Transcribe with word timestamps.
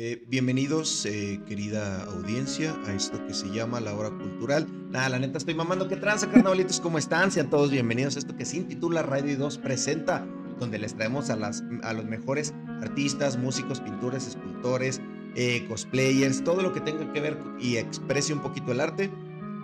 Eh, 0.00 0.24
bienvenidos, 0.28 1.04
eh, 1.06 1.40
querida 1.44 2.04
audiencia, 2.04 2.72
a 2.86 2.94
esto 2.94 3.18
que 3.26 3.34
se 3.34 3.48
llama 3.50 3.80
La 3.80 3.94
Hora 3.94 4.10
Cultural. 4.10 4.64
Nada, 4.92 5.08
la 5.08 5.18
neta 5.18 5.38
estoy 5.38 5.56
mamando. 5.56 5.88
¿Qué 5.88 5.96
tranza, 5.96 6.30
carnavalitos? 6.30 6.78
¿Cómo 6.78 6.98
están? 6.98 7.32
Sean 7.32 7.50
todos 7.50 7.72
bienvenidos 7.72 8.14
a 8.14 8.20
esto 8.20 8.36
que 8.36 8.44
se 8.44 8.58
intitula 8.58 9.02
Radio 9.02 9.36
2 9.36 9.58
Presenta, 9.58 10.24
donde 10.60 10.78
les 10.78 10.94
traemos 10.94 11.30
a, 11.30 11.36
las, 11.36 11.64
a 11.82 11.92
los 11.94 12.04
mejores 12.04 12.54
artistas, 12.80 13.36
músicos, 13.38 13.80
pintores, 13.80 14.28
escultores, 14.28 15.00
eh, 15.34 15.66
cosplayers, 15.68 16.44
todo 16.44 16.62
lo 16.62 16.72
que 16.72 16.80
tenga 16.80 17.12
que 17.12 17.20
ver 17.20 17.36
y 17.58 17.78
exprese 17.78 18.32
un 18.32 18.40
poquito 18.40 18.70
el 18.70 18.78
arte, 18.78 19.10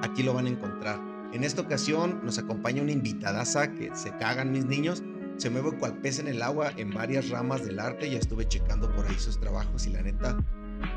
aquí 0.02 0.24
lo 0.24 0.34
van 0.34 0.46
a 0.46 0.50
encontrar. 0.50 1.00
En 1.32 1.44
esta 1.44 1.62
ocasión 1.62 2.22
nos 2.24 2.38
acompaña 2.38 2.82
una 2.82 2.90
invitadaza 2.90 3.72
que 3.72 3.94
se 3.94 4.10
cagan 4.16 4.50
mis 4.50 4.66
niños 4.66 5.04
se 5.36 5.50
mueve 5.50 5.76
cual 5.78 5.98
pez 6.00 6.18
en 6.18 6.28
el 6.28 6.42
agua 6.42 6.72
en 6.76 6.90
varias 6.90 7.28
ramas 7.30 7.64
del 7.64 7.78
arte. 7.78 8.10
Ya 8.10 8.18
estuve 8.18 8.46
checando 8.46 8.90
por 8.94 9.06
ahí 9.06 9.18
sus 9.18 9.38
trabajos 9.38 9.86
y 9.86 9.90
la 9.90 10.02
neta, 10.02 10.36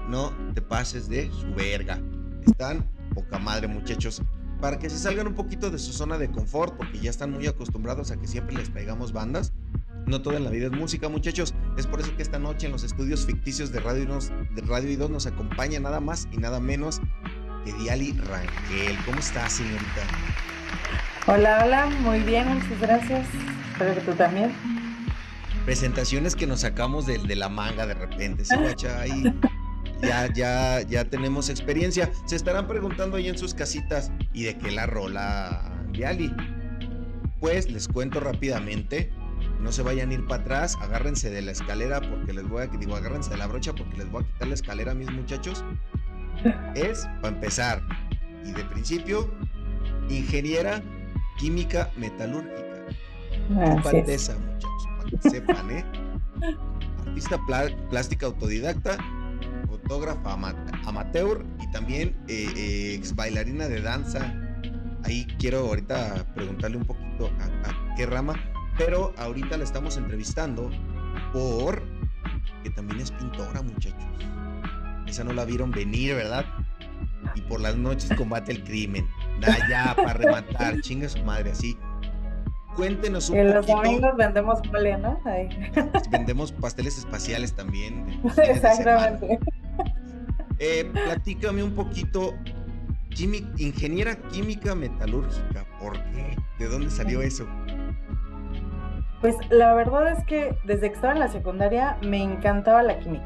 no 0.10 0.34
te 0.54 0.62
pases 0.62 1.10
de 1.10 1.32
su 1.32 1.54
verga. 1.54 2.02
Están 2.46 2.90
poca 3.14 3.40
madre, 3.40 3.68
muchachos. 3.68 4.22
Para 4.62 4.80
que 4.80 4.90
se 4.90 4.98
salgan 4.98 5.28
un 5.28 5.36
poquito 5.36 5.70
de 5.70 5.78
su 5.78 5.94
zona 5.94 6.18
de 6.18 6.32
confort, 6.32 6.76
porque 6.78 7.00
ya 7.00 7.10
están 7.10 7.32
muy 7.32 7.46
acostumbrados 7.48 8.12
a 8.12 8.18
que 8.18 8.28
siempre 8.28 8.56
les 8.56 8.72
traigamos 8.72 9.14
bandas. 9.14 9.54
No 10.08 10.22
toda 10.22 10.38
en 10.38 10.46
la 10.46 10.50
vida 10.50 10.68
es 10.68 10.72
música, 10.72 11.10
muchachos. 11.10 11.54
Es 11.78 11.86
por 11.86 12.00
eso 12.00 12.16
que 12.16 12.24
esta 12.24 12.40
noche 12.40 12.66
en 12.66 12.72
los 12.72 12.84
estudios 12.84 13.26
ficticios 13.26 13.72
de 13.72 13.82
Radio, 13.82 14.06
nos, 14.06 14.30
de 14.30 14.62
Radio 14.66 14.90
y 14.90 14.96
2 14.96 15.10
nos 15.10 15.26
acompaña 15.28 15.80
nada 15.80 16.00
más 16.00 16.28
y 16.32 16.38
nada 16.38 16.60
menos 16.60 17.02
que 17.66 17.74
Diali 17.74 18.14
Rangel. 18.14 18.98
¿Cómo 19.06 19.20
estás, 19.20 19.54
señorita? 19.54 20.37
Hola, 21.30 21.62
hola, 21.66 21.88
muy 22.04 22.22
bien, 22.22 22.48
muchas 22.48 22.80
gracias. 22.80 23.28
Espero 23.74 23.94
que 23.96 24.00
tú 24.00 24.14
también. 24.14 24.54
Presentaciones 25.66 26.38
que 26.38 26.48
nos 26.48 26.62
sacamos 26.62 27.06
de, 27.06 27.36
la 27.36 27.50
manga 27.50 27.86
de 27.86 27.96
repente, 27.96 28.46
¿sí? 28.46 28.56
Ahí 28.98 29.34
ya, 30.02 30.32
ya, 30.34 30.82
ya 30.84 31.04
tenemos 31.04 31.50
experiencia. 31.50 32.10
Se 32.28 32.38
estarán 32.38 32.66
preguntando 32.66 33.18
ahí 33.18 33.28
en 33.28 33.38
sus 33.38 33.54
casitas, 33.54 34.10
¿y 34.32 34.44
de 34.44 34.58
qué 34.58 34.72
la 34.72 34.86
rola 34.86 35.70
Viali? 35.90 36.34
Pues 37.42 37.70
les 37.70 37.90
cuento 37.90 38.22
rápidamente. 38.22 39.12
No 39.60 39.74
se 39.74 39.82
vayan 39.82 40.12
a 40.12 40.14
ir 40.14 40.26
para 40.28 40.44
atrás, 40.44 40.78
agárrense 40.82 41.30
de 41.30 41.42
la 41.42 41.52
escalera 41.52 42.00
porque 42.00 42.32
les 42.32 42.48
voy 42.48 42.64
a, 42.64 42.68
digo, 42.68 42.96
agárrense 42.96 43.32
de 43.32 43.38
la 43.38 43.48
brocha 43.48 43.74
porque 43.74 43.98
les 43.98 44.10
voy 44.10 44.24
a 44.24 44.28
quitar 44.28 44.48
la 44.48 44.54
escalera 44.54 44.94
mis 44.94 45.12
muchachos. 45.12 45.66
Es, 46.74 47.06
para 47.22 47.36
empezar, 47.36 47.84
y 48.46 48.54
de 48.54 48.64
principio, 48.64 49.30
ingeniera 50.08 50.82
química 51.38 51.92
metalúrgica. 51.98 52.86
Muchachos, 53.50 53.84
para 54.98 55.10
que 55.10 55.30
sepan, 55.30 55.72
¿eh? 55.72 55.86
Artista 57.06 57.40
plástica 57.90 58.26
autodidacta, 58.26 58.98
fotógrafa 59.68 60.34
amateur 60.86 61.46
y 61.62 61.72
también 61.72 62.18
eh, 62.28 62.48
eh, 62.56 62.96
ex 62.96 63.16
bailarina 63.16 63.68
de 63.68 63.82
danza. 63.82 64.34
Ahí 65.04 65.26
quiero 65.40 65.60
ahorita 65.60 66.26
preguntarle 66.36 66.78
un 66.78 66.86
poquito 66.86 67.32
a, 67.40 67.96
qué 67.96 68.06
rama, 68.06 68.36
pero 68.78 69.14
ahorita 69.18 69.58
la 69.58 69.64
estamos 69.64 69.98
entrevistando 69.98 70.70
por 71.32 71.82
que 72.64 72.70
también 72.72 73.00
es 73.00 73.12
pintora, 73.12 73.62
muchachos. 73.62 74.04
Esa 75.08 75.24
no 75.24 75.34
la 75.34 75.46
vieron 75.46 75.72
venir, 75.72 76.16
¿verdad? 76.16 76.46
Y 77.36 77.42
por 77.42 77.62
las 77.62 77.78
noches 77.78 78.12
combate 78.18 78.52
el 78.52 78.64
crimen. 78.64 79.08
Ya 79.70 79.96
para 79.96 80.14
rematar, 80.14 80.82
chinga 80.82 81.08
su 81.10 81.24
madre, 81.24 81.52
así 81.52 81.78
cuéntenos 82.78 83.30
un 83.30 83.38
en 83.38 83.54
los 83.54 83.66
domingos 83.66 84.16
vendemos 84.16 84.60
mole, 84.72 84.98
¿no? 84.98 85.20
Vendemos 86.12 86.52
pasteles 86.54 86.98
espaciales 86.98 87.54
también. 87.54 88.22
Exactamente. 88.38 89.40
Eh, 90.60 90.90
platícame 90.92 91.64
un 91.64 91.74
poquito, 91.74 92.34
ingeniera 93.58 94.16
química 94.30 94.76
metalúrgica, 94.76 95.66
¿por 95.80 95.94
qué? 96.12 96.38
¿De 96.60 96.68
dónde 96.68 96.90
salió 96.90 97.22
eso? 97.22 97.46
Pues 99.22 99.36
la 99.50 99.74
verdad 99.74 100.12
es 100.12 100.24
que 100.26 100.56
desde 100.64 100.90
que 100.90 100.96
estaba 100.96 101.14
en 101.14 101.20
la 101.20 101.28
secundaria 101.28 101.98
me 102.02 102.22
encantaba 102.22 102.84
la 102.84 103.00
química. 103.00 103.26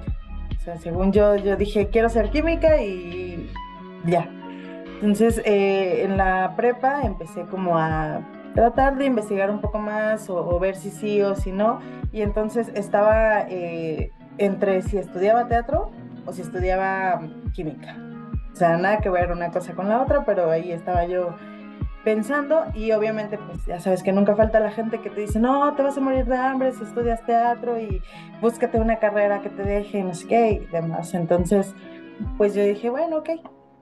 O 0.57 0.63
sea, 0.63 0.77
según 0.77 1.11
yo, 1.11 1.35
yo 1.35 1.57
dije, 1.57 1.89
quiero 1.89 2.07
ser 2.07 2.29
química 2.31 2.81
y 2.81 3.51
ya. 4.05 4.29
Entonces, 5.01 5.41
eh, 5.45 6.03
en 6.03 6.15
la 6.17 6.53
prepa 6.55 7.01
empecé 7.01 7.41
como 7.45 7.75
a 7.75 8.21
tratar 8.53 8.97
de 8.97 9.05
investigar 9.05 9.49
un 9.49 9.59
poco 9.59 9.79
más 9.79 10.29
o, 10.29 10.59
ver 10.59 10.75
si 10.75 10.91
sí 10.91 11.21
o 11.23 11.33
si 11.35 11.51
no. 11.51 11.79
Y 12.11 12.21
entonces 12.21 12.69
estaba 12.75 13.41
eh, 13.49 14.11
entre 14.37 14.83
si 14.83 14.97
estudiaba 14.97 15.47
teatro 15.47 15.89
o 16.27 16.33
si 16.33 16.43
estudiaba 16.43 17.19
química. 17.53 17.97
O 18.53 18.55
sea, 18.55 18.77
nada 18.77 18.99
que 18.99 19.09
ver 19.09 19.31
una 19.31 19.49
cosa 19.49 19.73
con 19.73 19.89
la 19.89 20.01
otra, 20.01 20.23
pero 20.23 20.51
ahí 20.51 20.71
estaba 20.71 21.05
yo 21.05 21.35
pensando 22.03 22.65
y 22.73 22.91
obviamente 22.91 23.37
pues 23.37 23.65
ya 23.65 23.79
sabes 23.79 24.03
que 24.03 24.11
nunca 24.11 24.35
falta 24.35 24.59
la 24.59 24.71
gente 24.71 24.99
que 24.99 25.09
te 25.09 25.21
dice, 25.21 25.39
no, 25.39 25.73
te 25.75 25.83
vas 25.83 25.97
a 25.97 26.01
morir 26.01 26.25
de 26.25 26.35
hambre 26.35 26.71
si 26.73 26.83
estudias 26.83 27.23
teatro 27.25 27.79
y 27.79 28.01
búscate 28.39 28.79
una 28.79 28.97
carrera 28.97 29.41
que 29.41 29.49
te 29.49 29.63
deje, 29.63 30.03
no 30.03 30.13
sé 30.13 30.61
y 30.63 30.65
demás. 30.71 31.13
Entonces, 31.15 31.73
pues 32.37 32.53
yo 32.53 32.63
dije, 32.63 32.89
bueno, 32.89 33.17
ok, 33.17 33.29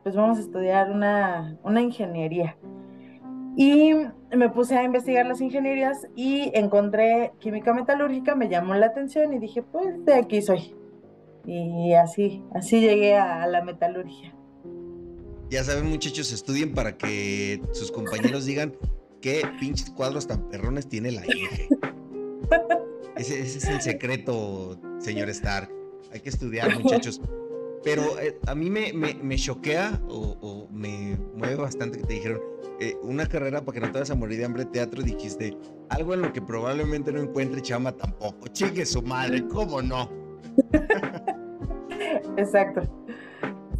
pues 0.03 0.15
vamos 0.15 0.37
a 0.37 0.41
estudiar 0.41 0.91
una, 0.91 1.57
una 1.63 1.81
ingeniería. 1.81 2.57
Y 3.55 3.93
me 4.35 4.49
puse 4.49 4.77
a 4.77 4.83
investigar 4.83 5.25
las 5.25 5.41
ingenierías 5.41 6.07
y 6.15 6.51
encontré 6.53 7.33
química 7.39 7.73
metalúrgica, 7.73 8.35
me 8.35 8.47
llamó 8.47 8.75
la 8.75 8.87
atención 8.87 9.33
y 9.33 9.39
dije, 9.39 9.63
pues 9.63 10.05
de 10.05 10.13
aquí 10.13 10.41
soy. 10.41 10.75
Y 11.45 11.93
así, 11.93 12.43
así 12.53 12.79
llegué 12.79 13.17
a 13.17 13.47
la 13.47 13.63
metalurgia. 13.63 14.35
Ya 15.49 15.63
saben, 15.63 15.87
muchachos, 15.87 16.31
estudien 16.31 16.73
para 16.73 16.95
que 16.95 17.61
sus 17.71 17.91
compañeros 17.91 18.45
digan 18.45 18.75
qué 19.19 19.41
pinches 19.59 19.89
cuadros 19.89 20.27
tan 20.27 20.47
perrones 20.49 20.87
tiene 20.87 21.11
la 21.11 21.23
Inge. 21.25 21.69
Ese, 23.17 23.41
ese 23.41 23.57
es 23.57 23.67
el 23.67 23.81
secreto, 23.81 24.79
señor 24.99 25.27
Stark. 25.29 25.69
Hay 26.13 26.21
que 26.21 26.29
estudiar, 26.29 26.73
muchachos. 26.79 27.19
Pero 27.83 28.19
eh, 28.19 28.37
a 28.45 28.55
mí 28.55 28.69
me, 28.69 28.91
me, 28.93 29.35
choquea 29.37 30.01
o, 30.09 30.67
me 30.71 31.17
mueve 31.35 31.55
bastante 31.55 31.99
que 31.99 32.05
te 32.05 32.13
dijeron 32.13 32.41
eh, 32.79 32.97
una 33.03 33.25
carrera 33.25 33.61
para 33.61 33.75
que 33.75 33.79
no 33.79 33.87
te 33.87 33.93
vayas 33.93 34.11
a 34.11 34.15
morir 34.15 34.37
de 34.37 34.45
hambre 34.45 34.65
teatro. 34.65 35.01
Dijiste 35.01 35.57
algo 35.89 36.13
en 36.13 36.21
lo 36.21 36.33
que 36.33 36.41
probablemente 36.41 37.11
no 37.11 37.21
encuentre 37.21 37.61
chama 37.61 37.91
tampoco. 37.93 38.47
Chique 38.47 38.85
su 38.85 39.01
madre, 39.01 39.47
¿cómo 39.47 39.81
no? 39.81 40.09
Exacto. 42.37 42.81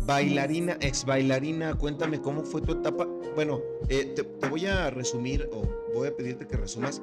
Bailarina, 0.06 0.78
ex 0.82 1.06
bailarina, 1.06 1.76
cuéntame 1.76 2.20
cómo 2.20 2.44
fue 2.44 2.62
tu 2.62 2.72
etapa. 2.72 3.08
Bueno, 3.36 3.62
eh, 3.90 4.14
te, 4.16 4.24
voy 4.48 4.66
a 4.66 4.90
resumir 4.90 5.48
o 5.54 5.62
voy 5.94 6.08
a 6.08 6.16
pedirte 6.16 6.48
que 6.48 6.58
resumas 6.58 7.02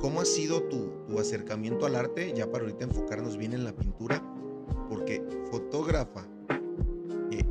cómo 0.00 0.22
ha 0.22 0.24
sido 0.24 0.62
tu, 0.62 0.90
tu 1.06 1.18
acercamiento 1.18 1.86
al 1.86 1.96
arte, 1.96 2.32
ya 2.34 2.50
para 2.50 2.64
ahorita 2.64 2.84
enfocarnos 2.84 3.36
bien 3.36 3.52
en 3.52 3.64
la 3.64 3.72
pintura, 3.72 4.22
porque 4.88 5.22
fotógrafa, 5.50 6.26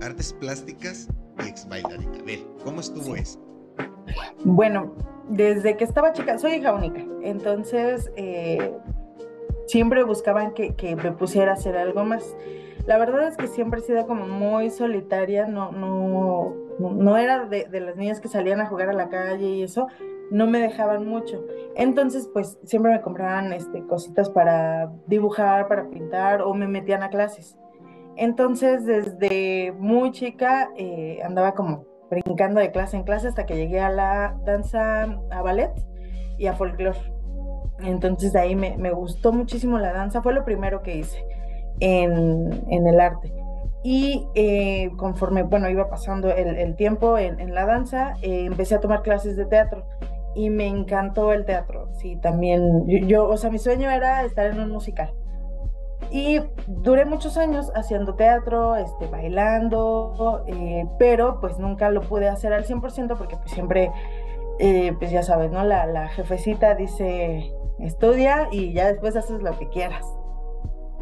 artes 0.01 0.33
plásticas 0.33 1.07
y 1.43 1.49
ex 1.49 1.67
bailarina. 1.67 2.17
Ver, 2.25 2.39
¿cómo 2.63 2.79
estuvo 2.79 3.15
eso? 3.15 3.39
Bueno, 4.43 4.93
desde 5.29 5.75
que 5.77 5.83
estaba 5.83 6.13
chica, 6.13 6.37
soy 6.37 6.53
hija 6.53 6.73
única, 6.73 7.03
entonces 7.23 8.11
eh, 8.15 8.73
siempre 9.67 10.03
buscaban 10.03 10.53
que, 10.53 10.95
me 10.95 11.11
pusiera 11.11 11.51
a 11.51 11.53
hacer 11.55 11.77
algo 11.77 12.03
más. 12.05 12.35
La 12.85 12.97
verdad 12.97 13.27
es 13.27 13.35
que 13.35 13.47
siempre 13.47 13.79
he 13.79 13.83
sido 13.83 14.05
como 14.05 14.27
muy 14.27 14.69
solitaria, 14.69 15.47
no, 15.47 15.71
no, 15.71 16.53
no 16.79 17.17
era 17.17 17.45
de, 17.45 17.65
de 17.65 17.79
las 17.79 17.95
niñas 17.95 18.21
que 18.21 18.27
salían 18.27 18.61
a 18.61 18.67
jugar 18.67 18.89
a 18.89 18.93
la 18.93 19.09
calle 19.09 19.47
y 19.47 19.63
eso, 19.63 19.87
no 20.31 20.47
me 20.47 20.59
dejaban 20.59 21.07
mucho. 21.07 21.45
Entonces, 21.75 22.29
pues 22.31 22.57
siempre 22.63 22.91
me 22.91 23.01
compraban 23.01 23.53
este, 23.53 23.85
cositas 23.85 24.29
para 24.29 24.91
dibujar, 25.07 25.67
para 25.67 25.89
pintar 25.89 26.41
o 26.41 26.53
me 26.53 26.67
metían 26.67 27.03
a 27.03 27.09
clases. 27.09 27.57
Entonces, 28.17 28.85
desde 28.85 29.73
muy 29.77 30.11
chica 30.11 30.69
eh, 30.77 31.19
andaba 31.23 31.53
como 31.53 31.85
brincando 32.09 32.59
de 32.59 32.71
clase 32.71 32.97
en 32.97 33.03
clase 33.03 33.27
hasta 33.27 33.45
que 33.45 33.55
llegué 33.55 33.79
a 33.79 33.89
la 33.89 34.37
danza, 34.45 35.03
a 35.31 35.41
ballet 35.41 35.71
y 36.37 36.47
a 36.47 36.53
folclore. 36.53 36.99
Entonces, 37.79 38.31
de 38.33 38.39
ahí 38.39 38.55
me, 38.55 38.91
gustó 38.91 39.33
muchísimo 39.33 39.79
la 39.79 39.91
danza, 39.91 40.21
fue 40.21 40.33
lo 40.33 40.45
primero 40.45 40.81
que 40.81 40.97
hice 40.97 41.25
en, 41.79 42.63
el 42.69 42.99
arte. 42.99 43.33
Y 43.83 44.27
eh, 44.33 44.91
conforme, 44.97 45.43
bueno, 45.43 45.69
iba 45.69 45.89
pasando 45.89 46.29
el, 46.29 46.75
tiempo 46.75 47.17
en, 47.17 47.53
la 47.53 47.65
danza, 47.65 48.13
eh, 48.21 48.45
empecé 48.45 48.75
a 48.75 48.79
tomar 48.79 49.01
clases 49.01 49.35
de 49.35 49.45
teatro 49.45 49.85
y 50.35 50.49
me 50.49 50.67
encantó 50.67 51.33
el 51.33 51.45
teatro. 51.45 51.89
Sí, 51.93 52.15
también, 52.17 52.87
yo, 53.07 53.27
o 53.27 53.37
sea, 53.37 53.49
mi 53.49 53.59
sueño 53.59 53.91
era 53.91 54.23
estar 54.23 54.47
en 54.47 54.59
un 54.59 54.71
musical. 54.71 55.13
Y 56.11 56.39
duré 56.67 57.05
muchos 57.05 57.37
años 57.37 57.71
haciendo 57.75 58.15
teatro, 58.15 58.75
este, 58.75 59.07
bailando, 59.07 60.43
eh, 60.47 60.87
pero 60.99 61.39
pues 61.39 61.57
nunca 61.59 61.89
lo 61.89 62.01
pude 62.01 62.27
hacer 62.27 62.53
al 62.53 62.65
100% 62.65 63.17
porque 63.17 63.37
pues 63.37 63.51
siempre, 63.51 63.91
eh, 64.59 64.93
pues 64.99 65.11
ya 65.11 65.23
sabes, 65.23 65.51
¿no? 65.51 65.63
La, 65.63 66.07
jefecita 66.09 66.75
dice, 66.75 67.53
estudia 67.79 68.47
y 68.51 68.73
ya 68.73 68.87
después 68.87 69.15
haces 69.15 69.41
lo 69.41 69.57
que 69.57 69.67
quieras. 69.69 70.05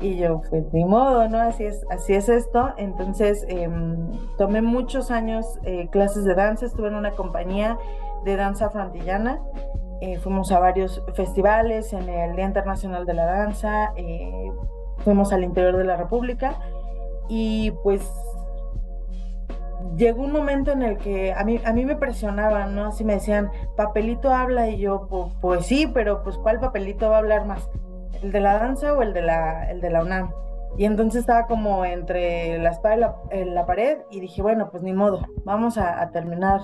Y 0.01 0.17
yo, 0.17 0.41
pues 0.49 0.65
ni 0.73 0.83
modo, 0.85 1.29
¿no? 1.29 1.39
Así 1.39 1.65
es, 1.65 1.85
así 1.89 2.13
es 2.13 2.27
esto. 2.27 2.73
Entonces, 2.77 3.45
em, 3.47 4.11
tomé 4.37 4.61
muchos 4.61 5.11
años 5.11 5.59
eh, 5.63 5.87
clases 5.91 6.25
de 6.25 6.33
danza, 6.33 6.65
estuve 6.65 6.87
en 6.87 6.95
una 6.95 7.11
compañía 7.11 7.77
de 8.25 8.35
danza 8.35 8.69
frantillana. 8.69 9.41
Fuimos 10.21 10.51
a 10.51 10.59
varios 10.59 11.01
festivales 11.13 11.93
en 11.93 12.09
el 12.09 12.35
Día 12.35 12.43
Internacional 12.43 13.05
de 13.05 13.13
la 13.13 13.25
Danza, 13.25 13.93
fuimos 15.03 15.33
al 15.33 15.43
interior 15.43 15.77
de 15.77 15.83
la 15.83 15.97
República 15.97 16.59
y 17.29 17.71
pues 17.83 18.01
llegó 19.97 20.23
un 20.23 20.31
momento 20.31 20.71
en 20.71 20.81
el 20.81 20.97
que 20.97 21.33
a 21.33 21.43
mí, 21.43 21.59
a 21.63 21.73
mí 21.73 21.85
me 21.85 21.95
presionaban, 21.95 22.75
¿no? 22.75 22.87
Así 22.87 23.03
me 23.03 23.13
decían, 23.13 23.51
papelito 23.75 24.33
habla 24.33 24.69
y 24.69 24.77
yo, 24.77 25.07
pues, 25.41 25.65
sí, 25.65 25.89
pero 25.93 26.23
pues 26.23 26.37
¿cuál 26.37 26.59
papelito 26.59 27.09
va 27.09 27.17
a 27.17 27.19
hablar 27.19 27.45
más? 27.45 27.69
¿El 28.21 28.31
de 28.31 28.39
la 28.39 28.57
danza 28.57 28.93
o 28.93 29.01
el 29.01 29.13
de 29.13 29.21
la, 29.21 29.69
el 29.69 29.81
de 29.81 29.89
la 29.89 30.01
UNAM? 30.01 30.31
Y 30.77 30.85
entonces 30.85 31.21
estaba 31.21 31.45
como 31.45 31.85
entre 31.85 32.57
la 32.57 32.71
espada 32.71 33.15
y 33.31 33.45
la, 33.45 33.65
pared 33.65 33.99
y 34.09 34.21
dije, 34.21 34.41
bueno, 34.41 34.69
pues 34.71 34.81
ni 34.81 34.93
modo, 34.93 35.21
vamos 35.43 35.77
a, 35.77 36.09
terminar 36.11 36.61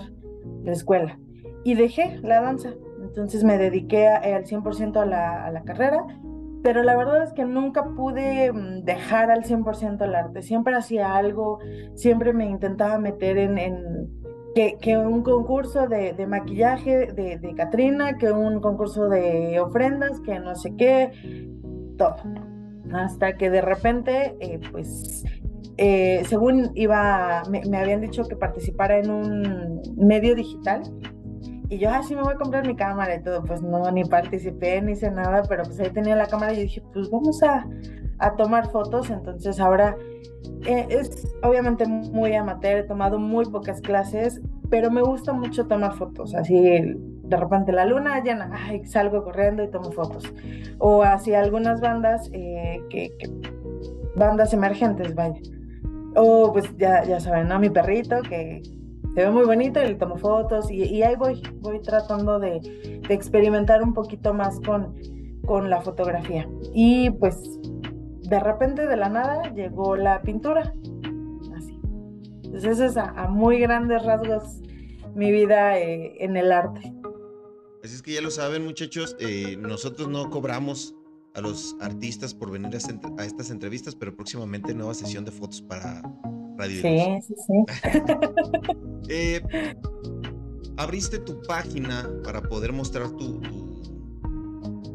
la 0.63 0.71
escuela. 0.71 1.19
Y 1.63 1.75
dejé 1.75 2.19
la 2.23 2.41
danza. 2.41 2.69
Entonces 3.01 3.43
me 3.43 3.57
dediqué 3.57 4.07
al 4.07 4.45
100% 4.45 4.97
a 4.97 5.05
la, 5.05 5.45
a 5.45 5.51
la 5.51 5.61
carrera 5.61 6.03
pero 6.63 6.83
la 6.83 6.95
verdad 6.95 7.23
es 7.23 7.33
que 7.33 7.45
nunca 7.45 7.85
pude 7.95 8.51
mm, 8.51 8.83
dejar 8.83 9.31
al 9.31 9.43
100% 9.43 10.03
el 10.03 10.15
arte, 10.15 10.41
siempre 10.41 10.75
hacía 10.75 11.15
algo, 11.15 11.59
siempre 11.95 12.33
me 12.33 12.45
intentaba 12.45 12.97
meter 12.97 13.37
en, 13.37 14.09
que, 14.55 14.97
un 14.97 15.23
concurso 15.23 15.87
de, 15.87 16.13
maquillaje 16.27 17.07
de, 17.13 17.53
Katrina, 17.55 18.17
que 18.17 18.31
un 18.31 18.59
concurso 18.59 19.07
de 19.07 19.59
ofrendas, 19.59 20.19
que 20.21 20.39
no 20.39 20.55
sé 20.55 20.75
qué, 20.77 21.11
todo. 21.97 22.15
Hasta 22.91 23.37
que 23.37 23.49
de 23.49 23.61
repente, 23.61 24.35
eh, 24.39 24.59
pues, 24.71 25.23
eh, 25.77 26.23
según 26.25 26.71
iba, 26.75 27.43
me 27.49 27.77
habían 27.77 28.01
dicho 28.01 28.23
que 28.27 28.35
participara 28.35 28.97
en 28.97 29.11
un 29.11 29.81
medio 29.95 30.35
digital 30.35 30.81
y 31.69 31.77
yo, 31.77 31.91
así 31.91 32.15
me 32.15 32.23
voy 32.23 32.33
a 32.33 32.37
comprar 32.37 32.65
mi 32.65 32.75
cámara 32.75 33.15
y 33.15 33.21
todo. 33.21 33.43
Pues 33.43 33.61
no, 33.61 33.89
ni 33.91 34.03
participé, 34.03 34.81
ni 34.81 34.93
hice 34.93 35.11
nada, 35.11 35.43
pero 35.47 35.63
pues 35.63 35.79
ahí 35.79 35.91
tenía 35.91 36.15
la 36.15 36.27
cámara 36.27 36.53
y 36.53 36.63
dije, 36.63 36.81
pues 36.93 37.09
vamos 37.11 37.43
a, 37.43 37.67
a 38.17 38.35
tomar 38.35 38.71
fotos. 38.71 39.11
Entonces 39.11 39.59
ahora 39.59 39.95
eh, 40.65 40.87
es 40.89 41.31
obviamente 41.43 41.85
muy 41.85 42.33
amateur, 42.33 42.79
he 42.79 42.83
tomado 42.83 43.19
muy 43.19 43.45
pocas 43.45 43.81
clases, 43.81 44.41
pero 44.69 44.89
me 44.89 45.01
gusta 45.01 45.31
mucho 45.31 45.67
tomar 45.67 45.93
fotos. 45.93 46.33
Así 46.33 46.59
de 46.59 47.37
repente 47.37 47.71
la 47.71 47.85
luna 47.85 48.23
llena, 48.23 48.51
salgo 48.85 49.23
corriendo 49.23 49.63
y 49.63 49.69
tomo 49.69 49.91
fotos. 49.91 50.23
O 50.79 51.03
así 51.03 51.35
algunas 51.35 51.81
bandas, 51.81 52.29
eh, 52.33 52.81
que, 52.89 53.11
bandas 54.15 54.53
emergentes, 54.53 55.13
vaya. 55.13 55.39
O 56.15 56.51
pues 56.51 56.65
ya, 56.77 57.03
ya 57.03 57.19
saben, 57.19 57.47
¿no? 57.47 57.59
Mi 57.59 57.69
perrito 57.69 58.21
que 58.27 58.63
se 59.19 59.25
ve 59.25 59.31
muy 59.31 59.43
bonito 59.43 59.81
y 59.83 59.87
le 59.87 59.95
tomo 59.95 60.17
fotos 60.17 60.71
y, 60.71 61.03
ahí 61.03 61.17
voy, 61.17 61.41
voy 61.55 61.81
tratando 61.81 62.39
de, 62.39 63.01
experimentar 63.09 63.83
un 63.83 63.93
poquito 63.93 64.33
más 64.33 64.61
con, 64.61 64.95
con 65.45 65.69
la 65.69 65.81
fotografía. 65.81 66.49
Y 66.73 67.09
pues 67.09 67.35
de 68.21 68.39
repente 68.39 68.87
de 68.87 68.95
la 68.95 69.09
nada 69.09 69.53
llegó 69.53 69.97
la 69.97 70.21
pintura, 70.21 70.73
así. 71.57 71.77
Entonces 72.45 72.79
esa 72.79 72.85
es 72.85 72.95
a, 72.95 73.27
muy 73.27 73.59
grandes 73.59 74.05
rasgos 74.05 74.61
mi 75.15 75.33
vida 75.33 75.77
eh, 75.77 76.15
en 76.23 76.37
el 76.37 76.53
arte. 76.53 76.79
Así 77.83 77.95
es 77.95 78.01
que 78.01 78.13
ya 78.13 78.21
lo 78.21 78.31
saben 78.31 78.63
muchachos, 78.63 79.17
eh, 79.19 79.57
nosotros 79.57 80.07
no 80.07 80.29
cobramos 80.29 80.95
a 81.33 81.41
los 81.41 81.75
artistas 81.81 82.33
por 82.33 82.51
venir 82.51 82.73
a, 82.73 83.25
estas 83.25 83.49
entrevistas, 83.51 83.95
pero 83.95 84.15
próximamente 84.15 84.73
nueva 84.73 84.93
sesión 84.93 85.25
de 85.25 85.31
fotos 85.31 85.61
para 85.61 86.01
Radio. 86.59 86.81
Sí, 86.81 87.21
sí, 87.27 87.35
sí. 87.47 87.53
Eh, 89.11 89.41
abriste 90.77 91.17
tu 91.17 91.41
página 91.47 92.07
para 92.23 92.43
poder 92.43 92.71
mostrar 92.71 93.09
tu, 93.13 93.41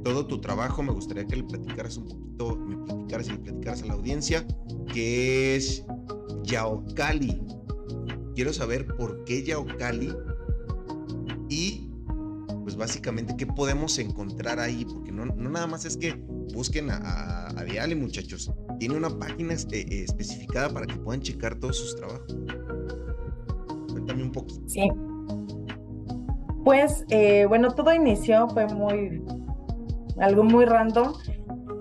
todo 0.05 0.25
tu 0.25 0.41
trabajo. 0.41 0.85
Me 0.85 0.93
gustaría 0.93 1.25
que 1.25 1.35
le 1.35 1.43
platicaras 1.43 1.97
un 1.97 2.07
poquito, 2.07 2.55
me 2.55 2.77
platicaras 2.87 3.27
y 3.27 3.33
le 3.33 3.39
platicaras 3.39 3.83
a 3.83 3.87
la 3.87 3.95
audiencia, 3.95 4.47
que 4.93 5.57
es 5.57 5.85
Yaocali. 6.45 7.43
Quiero 8.37 8.53
saber 8.53 8.87
por 8.87 9.25
qué 9.25 9.43
Yaocali 9.43 10.15
y 11.49 11.91
pues 12.63 12.77
básicamente 12.77 13.35
qué 13.37 13.47
podemos 13.47 13.99
encontrar 13.99 14.61
ahí, 14.61 14.85
porque 14.85 15.13
no, 15.13 15.27
no 15.27 15.51
nada 15.51 15.67
más 15.67 15.85
es 15.85 15.97
que 15.97 16.15
busquen 16.55 16.91
a, 16.91 17.49
a, 17.49 17.65
Diali, 17.65 17.95
muchachos. 17.95 18.51
Tiene 18.85 18.99
una 18.99 19.19
página 19.19 19.55
eh, 19.55 20.05
especificada 20.05 20.69
para 20.69 20.85
que 20.85 20.97
puedan 20.97 21.23
checar 21.23 21.55
todos 21.55 21.79
sus 21.79 21.97
trabajos 21.97 22.37
un 24.13 24.31
poquito. 24.31 24.69
Sí. 24.69 24.93
Pues, 26.67 27.07
eh, 27.09 27.47
bueno, 27.47 27.71
todo 27.71 27.95
inició, 27.95 28.47
fue 28.51 28.67
muy, 28.67 29.25
algo 30.19 30.45
muy 30.45 30.67
random. 30.67 31.15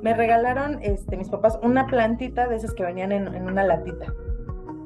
Me 0.02 0.14
regalaron, 0.14 0.80
este, 0.82 1.18
mis 1.18 1.28
papás, 1.28 1.60
una 1.62 1.88
plantita 1.88 2.48
de 2.48 2.56
esas 2.56 2.74
que 2.74 2.84
venían 2.84 3.12
en, 3.12 3.28
una 3.28 3.66
latita. 3.66 4.06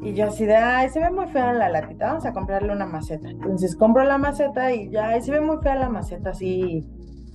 Y 0.02 0.16
yo 0.16 0.30
así 0.30 0.48
de, 0.48 0.56
ay, 0.56 0.90
se 0.90 1.00
ve 1.00 1.12
muy 1.12 1.28
fea 1.28 1.54
la 1.54 1.70
latita, 1.70 2.08
vamos 2.08 2.26
a 2.26 2.34
comprarle 2.34 2.74
una 2.74 2.88
maceta. 2.88 3.30
Entonces 3.30 3.76
compro 3.76 4.04
la 4.04 4.18
maceta 4.18 4.74
y 4.74 4.90
ya, 4.90 5.10
ay, 5.10 5.22
se 5.22 5.34
ve 5.34 5.42
muy 5.42 5.58
fea 5.62 5.76
la 5.76 5.90
maceta, 5.90 6.32
así, 6.32 6.84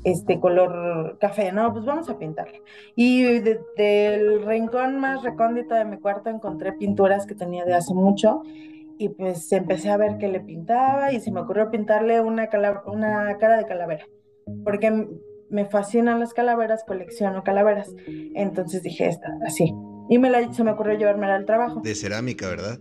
este 0.05 0.41
color 0.41 1.19
café, 1.19 1.53
no, 1.53 1.73
pues 1.73 1.85
vamos 1.85 2.09
a 2.09 2.19
pintarla. 2.19 2.59
Y 2.97 3.41
del 3.77 4.45
rincón 4.45 4.99
más 4.99 5.23
recóndito 5.23 5.75
de 5.75 5.85
mi 5.85 5.99
cuarto 5.99 6.31
encontré 6.31 6.73
pinturas 6.73 7.27
que 7.27 7.35
tenía 7.35 7.65
de 7.65 7.75
hace 7.75 7.95
mucho 7.95 8.43
y 8.99 9.09
pues 9.11 9.51
empecé 9.53 9.91
a 9.91 9.97
ver 9.97 10.19
qué 10.19 10.29
le 10.29 10.41
pintaba 10.41 11.13
y 11.13 11.21
se 11.21 11.31
me 11.31 11.41
ocurrió 11.41 11.71
pintarle 11.71 12.21
una, 12.21 12.49
una 12.87 13.39
cara 13.39 13.57
de 13.57 13.67
calavera, 13.67 14.07
porque 14.65 15.09
me 15.51 15.67
fascinan 15.67 16.19
las 16.19 16.35
calaveras, 16.35 16.85
colecciono 16.85 17.45
calaveras. 17.45 17.95
Entonces 18.35 18.83
dije, 18.83 19.07
esta, 19.07 19.29
así. 19.47 19.73
Y 20.09 20.19
me 20.19 20.31
la, 20.31 20.53
se 20.53 20.65
me 20.65 20.73
ocurrió 20.73 20.99
llevármela 20.99 21.35
al 21.35 21.47
trabajo. 21.47 21.81
De 21.83 21.95
cerámica, 21.95 22.49
¿verdad? 22.49 22.79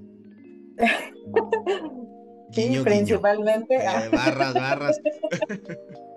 sí, 2.51 2.79
principalmente. 2.83 3.75
Eh, 3.75 4.09
barras, 4.11 4.53
barras. 4.53 5.01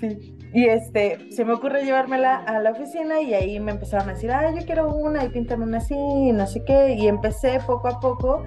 sí. 0.00 0.36
Y 0.52 0.64
este, 0.68 1.30
se 1.32 1.44
me 1.44 1.52
ocurre 1.52 1.84
llevármela 1.84 2.36
a 2.36 2.60
la 2.60 2.70
oficina 2.70 3.20
y 3.20 3.34
ahí 3.34 3.60
me 3.60 3.72
empezaron 3.72 4.08
a 4.08 4.14
decir, 4.14 4.30
ah, 4.30 4.50
yo 4.58 4.64
quiero 4.64 4.94
una 4.94 5.24
y 5.24 5.28
píntame 5.28 5.64
una 5.64 5.78
así 5.78 5.94
y 5.94 6.32
no 6.32 6.46
sé 6.46 6.64
qué. 6.64 6.94
Y 6.94 7.08
empecé 7.08 7.60
poco 7.66 7.88
a 7.88 8.00
poco 8.00 8.44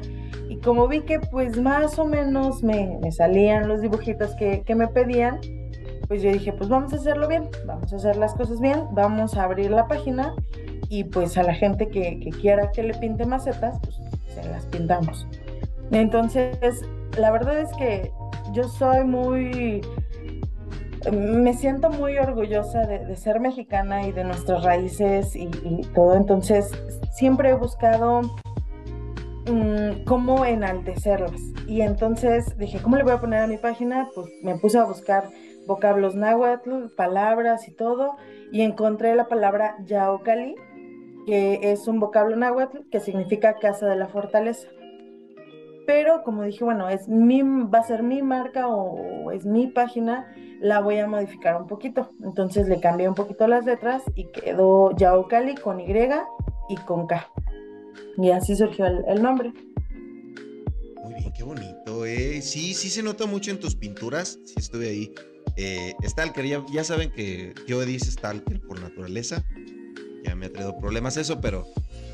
y 0.50 0.58
como 0.58 0.88
vi 0.88 1.02
que 1.02 1.20
pues 1.20 1.62
más 1.62 2.00
o 2.00 2.06
menos 2.06 2.64
me, 2.64 2.98
me 3.02 3.12
salían 3.12 3.68
los 3.68 3.82
dibujitos 3.82 4.34
que, 4.36 4.64
que, 4.64 4.74
me 4.74 4.88
pedían, 4.88 5.40
pues 6.08 6.24
yo 6.24 6.32
dije, 6.32 6.52
pues 6.52 6.68
vamos 6.68 6.94
a 6.94 6.96
hacerlo 6.96 7.28
bien, 7.28 7.50
vamos 7.68 7.94
a 7.94 7.98
hacer 7.98 8.16
las 8.16 8.34
cosas 8.34 8.60
bien, 8.60 8.86
vamos 8.94 9.38
a 9.38 9.44
abrir 9.44 9.70
la 9.70 9.88
página 9.88 10.34
y 10.90 11.04
pues 11.04 11.38
a 11.38 11.44
la 11.44 11.54
gente 11.54 11.90
que, 11.90 12.20
que 12.20 12.32
quiera 12.32 12.72
que 12.72 12.82
le 12.82 12.96
pinte 12.96 13.28
macetas, 13.28 13.80
pues 13.82 14.00
se 14.34 14.50
las 14.50 14.66
pintamos. 14.66 15.28
Entonces, 15.92 16.82
la 17.18 17.30
verdad 17.30 17.60
es 17.60 17.72
que 17.74 18.12
yo 18.52 18.64
soy 18.64 19.04
muy 19.04 19.82
me 21.12 21.54
siento 21.54 21.90
muy 21.90 22.18
orgullosa 22.18 22.86
de, 22.86 23.16
ser 23.16 23.40
mexicana 23.40 24.06
y 24.06 24.12
de 24.12 24.24
nuestras 24.24 24.64
raíces 24.64 25.36
y, 25.36 25.48
todo. 25.96 26.16
Entonces, 26.16 26.72
siempre 27.14 27.52
he 27.52 27.54
buscado 27.54 28.22
mm, 29.50 30.04
cómo 30.06 30.46
enaltecerlas. 30.46 31.42
Y 31.68 31.82
entonces 31.82 32.58
dije, 32.58 32.82
¿cómo 32.82 32.98
le 32.98 33.04
voy 33.04 33.14
a 33.14 33.22
poner 33.22 33.44
a 33.44 33.48
mi 33.48 33.58
página? 33.58 34.10
Pues 34.14 34.28
me 34.44 34.58
puse 34.58 34.78
a 34.78 34.84
buscar 34.84 35.30
vocablos 35.68 36.16
náhuatl, 36.16 36.88
palabras 36.98 37.68
y 37.68 37.72
todo, 37.72 38.18
y 38.52 38.62
encontré 38.62 39.16
la 39.16 39.28
palabra 39.28 39.78
Yaocali, 39.86 40.56
que 41.26 41.60
es 41.62 41.88
un 41.88 42.00
vocablo 42.00 42.36
náhuatl 42.36 42.90
que 42.92 43.00
significa 43.00 43.54
casa 43.54 43.88
de 43.88 43.96
la 43.96 44.08
fortaleza 44.08 44.68
pero 45.90 46.22
como 46.22 46.44
dije, 46.44 46.64
bueno, 46.64 46.88
es 46.88 47.08
mi, 47.08 47.42
va 47.42 47.80
a 47.80 47.84
ser 47.84 48.04
mi 48.04 48.22
marca 48.22 48.68
o, 48.68 49.32
es 49.32 49.44
mi 49.44 49.66
página, 49.66 50.32
la 50.62 50.82
voy 50.82 51.00
a 51.00 51.08
modificar 51.08 51.60
un 51.60 51.66
poquito. 51.66 52.12
Entonces 52.24 52.70
le 52.70 52.80
cambié 52.80 53.10
un 53.10 53.16
poquito 53.16 53.48
las 53.48 53.66
letras 53.66 54.04
y 54.14 54.26
quedó 54.26 54.96
Yaocali 54.96 55.56
con 55.56 55.80
Y 55.80 55.92
y 56.70 56.76
con 56.86 57.08
K. 57.08 57.28
Y 58.20 58.30
así 58.30 58.56
surgió 58.56 58.86
el, 58.86 59.20
nombre. 59.20 59.52
Muy 61.02 61.16
bien, 61.16 61.34
qué 61.36 61.42
bonito, 61.42 62.06
eh. 62.06 62.40
Sí, 62.44 62.76
sí 62.76 62.92
se 62.92 63.02
nota 63.02 63.26
mucho 63.26 63.50
en 63.50 63.60
tus 63.60 63.76
pinturas. 63.76 64.38
Sí 64.46 64.54
estuve 64.58 64.90
ahí. 64.90 65.12
Eh, 65.58 65.96
Stalker, 66.04 66.46
ya, 66.46 66.64
ya 66.72 66.84
saben 66.84 67.12
que 67.12 67.56
yo 67.66 67.82
dice 67.82 68.12
Stalker 68.12 68.62
por 68.62 68.80
naturaleza. 68.80 69.44
Ya 70.24 70.36
me 70.36 70.46
ha 70.46 70.54
traído 70.54 70.78
problemas 70.78 71.18
eso, 71.18 71.42
pero 71.42 71.66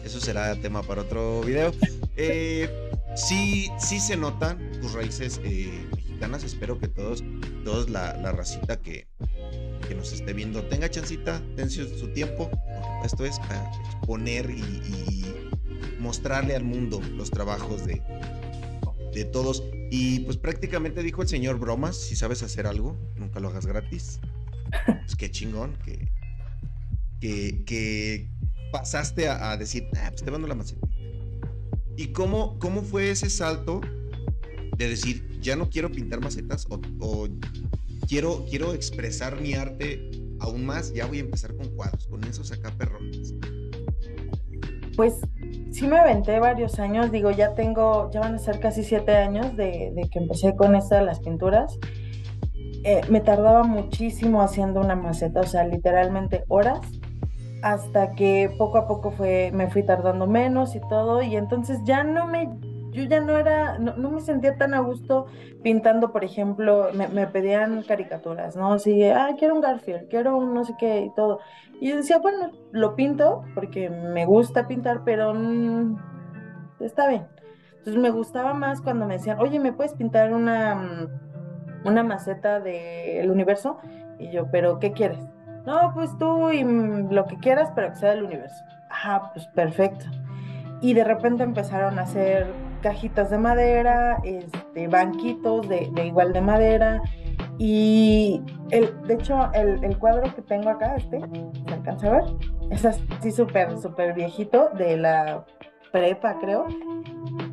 eso 0.05 0.21
será 0.21 0.55
tema 0.55 0.81
para 0.81 1.01
otro 1.01 1.41
video. 1.41 1.73
Eh, 2.15 2.69
sí, 3.15 3.71
sí 3.79 3.99
se 3.99 4.17
notan 4.17 4.59
tus 4.81 4.93
raíces 4.93 5.39
eh, 5.43 5.87
mexicanas. 5.95 6.43
Espero 6.43 6.79
que 6.79 6.87
todos, 6.87 7.23
todos 7.63 7.89
la, 7.89 8.13
racita 8.31 8.81
que, 8.81 9.07
que 9.87 9.95
nos 9.95 10.13
esté 10.13 10.33
viendo 10.33 10.63
tenga 10.63 10.89
chancita, 10.89 11.39
den 11.55 11.69
su, 11.69 12.07
tiempo. 12.13 12.49
Esto 13.03 13.25
es 13.25 13.39
para 13.39 13.71
exponer 13.79 14.49
y, 14.49 15.25
mostrarle 15.99 16.55
al 16.55 16.63
mundo 16.63 17.01
los 17.15 17.31
trabajos 17.31 17.85
de, 17.85 18.01
de 19.13 19.25
todos. 19.25 19.63
Y 19.89 20.19
pues 20.19 20.37
prácticamente 20.37 21.01
dijo 21.01 21.23
el 21.23 21.27
señor 21.27 21.57
Bromas, 21.57 21.95
si 21.95 22.15
sabes 22.15 22.43
hacer 22.43 22.67
algo, 22.67 22.95
nunca 23.15 23.39
lo 23.39 23.49
hagas 23.49 23.65
gratis. 23.65 24.19
Pues 24.85 25.15
qué 25.15 25.31
chingón 25.31 25.77
que, 25.83 26.11
que, 27.65 28.29
pasaste 28.71 29.29
a, 29.29 29.55
decir, 29.57 29.87
ah, 29.97 30.09
pues 30.09 30.23
te 30.23 30.31
mando 30.31 30.47
la 30.47 30.55
maceta. 30.55 30.84
¿Y 31.97 32.07
cómo, 32.07 32.57
cómo 32.59 32.81
fue 32.81 33.09
ese 33.09 33.29
salto 33.29 33.81
de 34.77 34.89
decir, 34.89 35.39
ya 35.41 35.55
no 35.55 35.69
quiero 35.69 35.91
pintar 35.91 36.19
macetas 36.19 36.67
o, 36.99 37.27
quiero, 38.07 38.45
quiero 38.49 38.73
expresar 38.73 39.39
mi 39.39 39.53
arte 39.53 40.11
aún 40.39 40.65
más, 40.65 40.93
ya 40.93 41.05
voy 41.05 41.19
a 41.19 41.21
empezar 41.21 41.55
con 41.55 41.67
cuadros, 41.75 42.07
con 42.07 42.23
esos 42.25 42.51
acá 42.51 42.71
perrones? 42.77 43.33
Pues 44.95 45.15
sí 45.71 45.87
me 45.87 45.97
aventé 45.97 46.39
varios 46.39 46.79
años, 46.79 47.11
digo, 47.11 47.31
ya 47.31 47.53
tengo, 47.53 48.11
ya 48.11 48.19
van 48.19 48.35
a 48.35 48.39
ser 48.39 48.59
casi 48.59 48.83
siete 48.83 49.15
años 49.15 49.55
de, 49.55 49.93
que 50.11 50.19
empecé 50.19 50.55
con 50.55 50.75
esta 50.75 50.97
de 50.97 51.05
las 51.05 51.19
pinturas. 51.19 51.77
Eh, 52.83 53.01
me 53.09 53.19
tardaba 53.19 53.63
muchísimo 53.63 54.41
haciendo 54.41 54.79
una 54.79 54.95
maceta, 54.95 55.41
o 55.41 55.47
sea, 55.47 55.65
literalmente 55.65 56.43
horas 56.49 56.81
hasta 57.65 58.11
que 58.11 58.53
poco 58.59 58.77
a 58.77 58.87
poco 58.87 59.09
fue, 59.09 59.49
me 59.51 59.67
fui 59.71 59.81
tardando 59.81 60.27
menos 60.27 60.75
y 60.75 60.81
todo, 60.81 61.23
y 61.23 61.35
entonces 61.35 61.79
ya 61.83 62.03
no 62.03 62.27
me, 62.27 62.47
yo 62.91 63.05
ya 63.05 63.19
no 63.21 63.35
era, 63.39 63.79
no, 63.79 64.11
me 64.11 64.21
sentía 64.21 64.55
tan 64.55 64.75
a 64.75 64.81
gusto 64.81 65.25
pintando, 65.63 66.11
por 66.11 66.23
ejemplo, 66.23 66.89
me, 66.93 67.25
pedían 67.25 67.81
caricaturas, 67.81 68.55
¿no? 68.55 68.73
Así, 68.73 69.03
ah, 69.05 69.29
quiero 69.39 69.55
un 69.55 69.61
Garfield, 69.61 70.09
quiero 70.09 70.37
un 70.37 70.53
no 70.53 70.63
sé 70.63 70.75
qué 70.77 71.05
y 71.05 71.15
todo. 71.15 71.39
Y 71.81 71.89
yo 71.89 71.95
decía, 71.95 72.19
bueno, 72.19 72.51
lo 72.71 72.95
pinto 72.95 73.43
porque 73.55 73.89
me 73.89 74.27
gusta 74.27 74.67
pintar, 74.67 75.01
pero 75.03 75.33
mm, 75.33 75.97
está 76.81 77.07
bien. 77.07 77.25
Entonces 77.79 77.99
me 77.99 78.11
gustaba 78.11 78.53
más 78.53 78.79
cuando 78.79 79.07
me 79.07 79.15
decían, 79.15 79.39
oye, 79.39 79.59
¿me 79.59 79.73
puedes 79.73 79.95
pintar 79.95 80.31
una, 80.35 80.75
mm, 80.75 81.87
una 81.87 82.03
maceta 82.03 82.59
del 82.59 83.31
universo? 83.31 83.79
Y 84.19 84.29
yo, 84.29 84.51
¿pero 84.51 84.77
qué 84.77 84.91
quieres? 84.91 85.34
No, 85.65 85.91
pues 85.93 86.15
tú 86.17 86.51
y 86.51 86.63
lo 86.63 87.25
que 87.25 87.37
quieras, 87.37 87.71
pero 87.75 87.89
que 87.89 87.95
sea 87.95 88.11
del 88.11 88.23
universo. 88.23 88.63
Ajá, 88.89 89.31
pues 89.33 89.47
perfecto. 89.47 90.05
Y 90.81 90.93
de 90.93 91.03
repente 91.03 91.43
empezaron 91.43 91.97
a 91.97 92.03
hacer 92.03 92.47
cajitas 92.81 93.31
de 93.31 93.39
madera, 93.39 94.17
este, 94.23 94.87
banquitos 94.87 95.67
de, 95.67 95.91
igual 96.05 96.33
de 96.33 96.41
madera. 96.41 97.01
Y 97.57 98.41
el, 98.69 99.01
de 99.07 99.15
hecho, 99.15 99.49
el, 99.53 99.97
cuadro 99.97 100.33
que 100.35 100.41
tengo 100.43 100.69
acá, 100.69 100.95
este, 100.97 101.19
¿se 101.67 101.73
alcanza 101.73 102.07
a 102.07 102.11
ver? 102.11 102.23
Es 102.69 102.85
así 102.85 103.31
súper, 103.31 103.77
súper 103.79 104.13
viejito 104.13 104.69
de 104.77 104.97
la 104.97 105.45
prepa, 105.91 106.37
creo. 106.39 106.67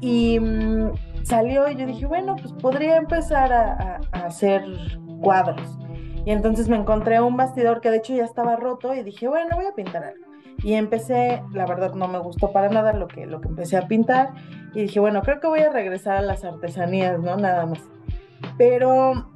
Y 0.01 0.39
mm, 0.39 0.93
salió 1.23 1.71
y 1.71 1.77
yo 1.77 1.87
dije, 1.87 2.05
bueno, 2.05 2.37
pues 2.37 2.53
podría 2.55 2.97
empezar 2.97 3.53
a 3.53 4.01
hacer 4.13 4.65
cuadros. 5.23 5.82
Y 6.25 6.31
entonces 6.31 6.69
me 6.69 6.77
encontré 6.77 7.21
un 7.21 7.37
bastidor 7.37 7.81
que 7.81 7.91
de 7.91 7.97
hecho 7.97 8.15
ya 8.15 8.25
estaba 8.25 8.57
roto 8.57 8.95
y 8.95 9.03
dije, 9.03 9.27
bueno, 9.29 9.57
voy 9.57 9.67
a 9.67 9.75
pintar 9.75 10.05
algo. 10.05 10.27
Y 10.63 10.75
empecé, 10.75 11.43
la 11.53 11.67
verdad 11.67 11.95
no 11.95 12.07
me 12.07 12.19
gustó 12.19 12.53
para 12.53 12.69
nada 12.69 12.93
lo 12.93 13.09
que, 13.09 13.27
lo 13.27 13.41
que 13.41 13.49
empecé 13.49 13.77
a 13.77 13.89
pintar. 13.89 14.31
Y 14.75 14.83
dije, 14.83 15.01
bueno, 15.01 15.23
creo 15.23 15.41
que 15.41 15.49
voy 15.49 15.61
a 15.61 15.71
regresar 15.71 16.19
a 16.19 16.23
las 16.23 16.45
artesanías, 16.45 17.19
¿no? 17.19 17.37
Nada 17.37 17.67
más. 17.67 17.81
Pero 18.57 19.27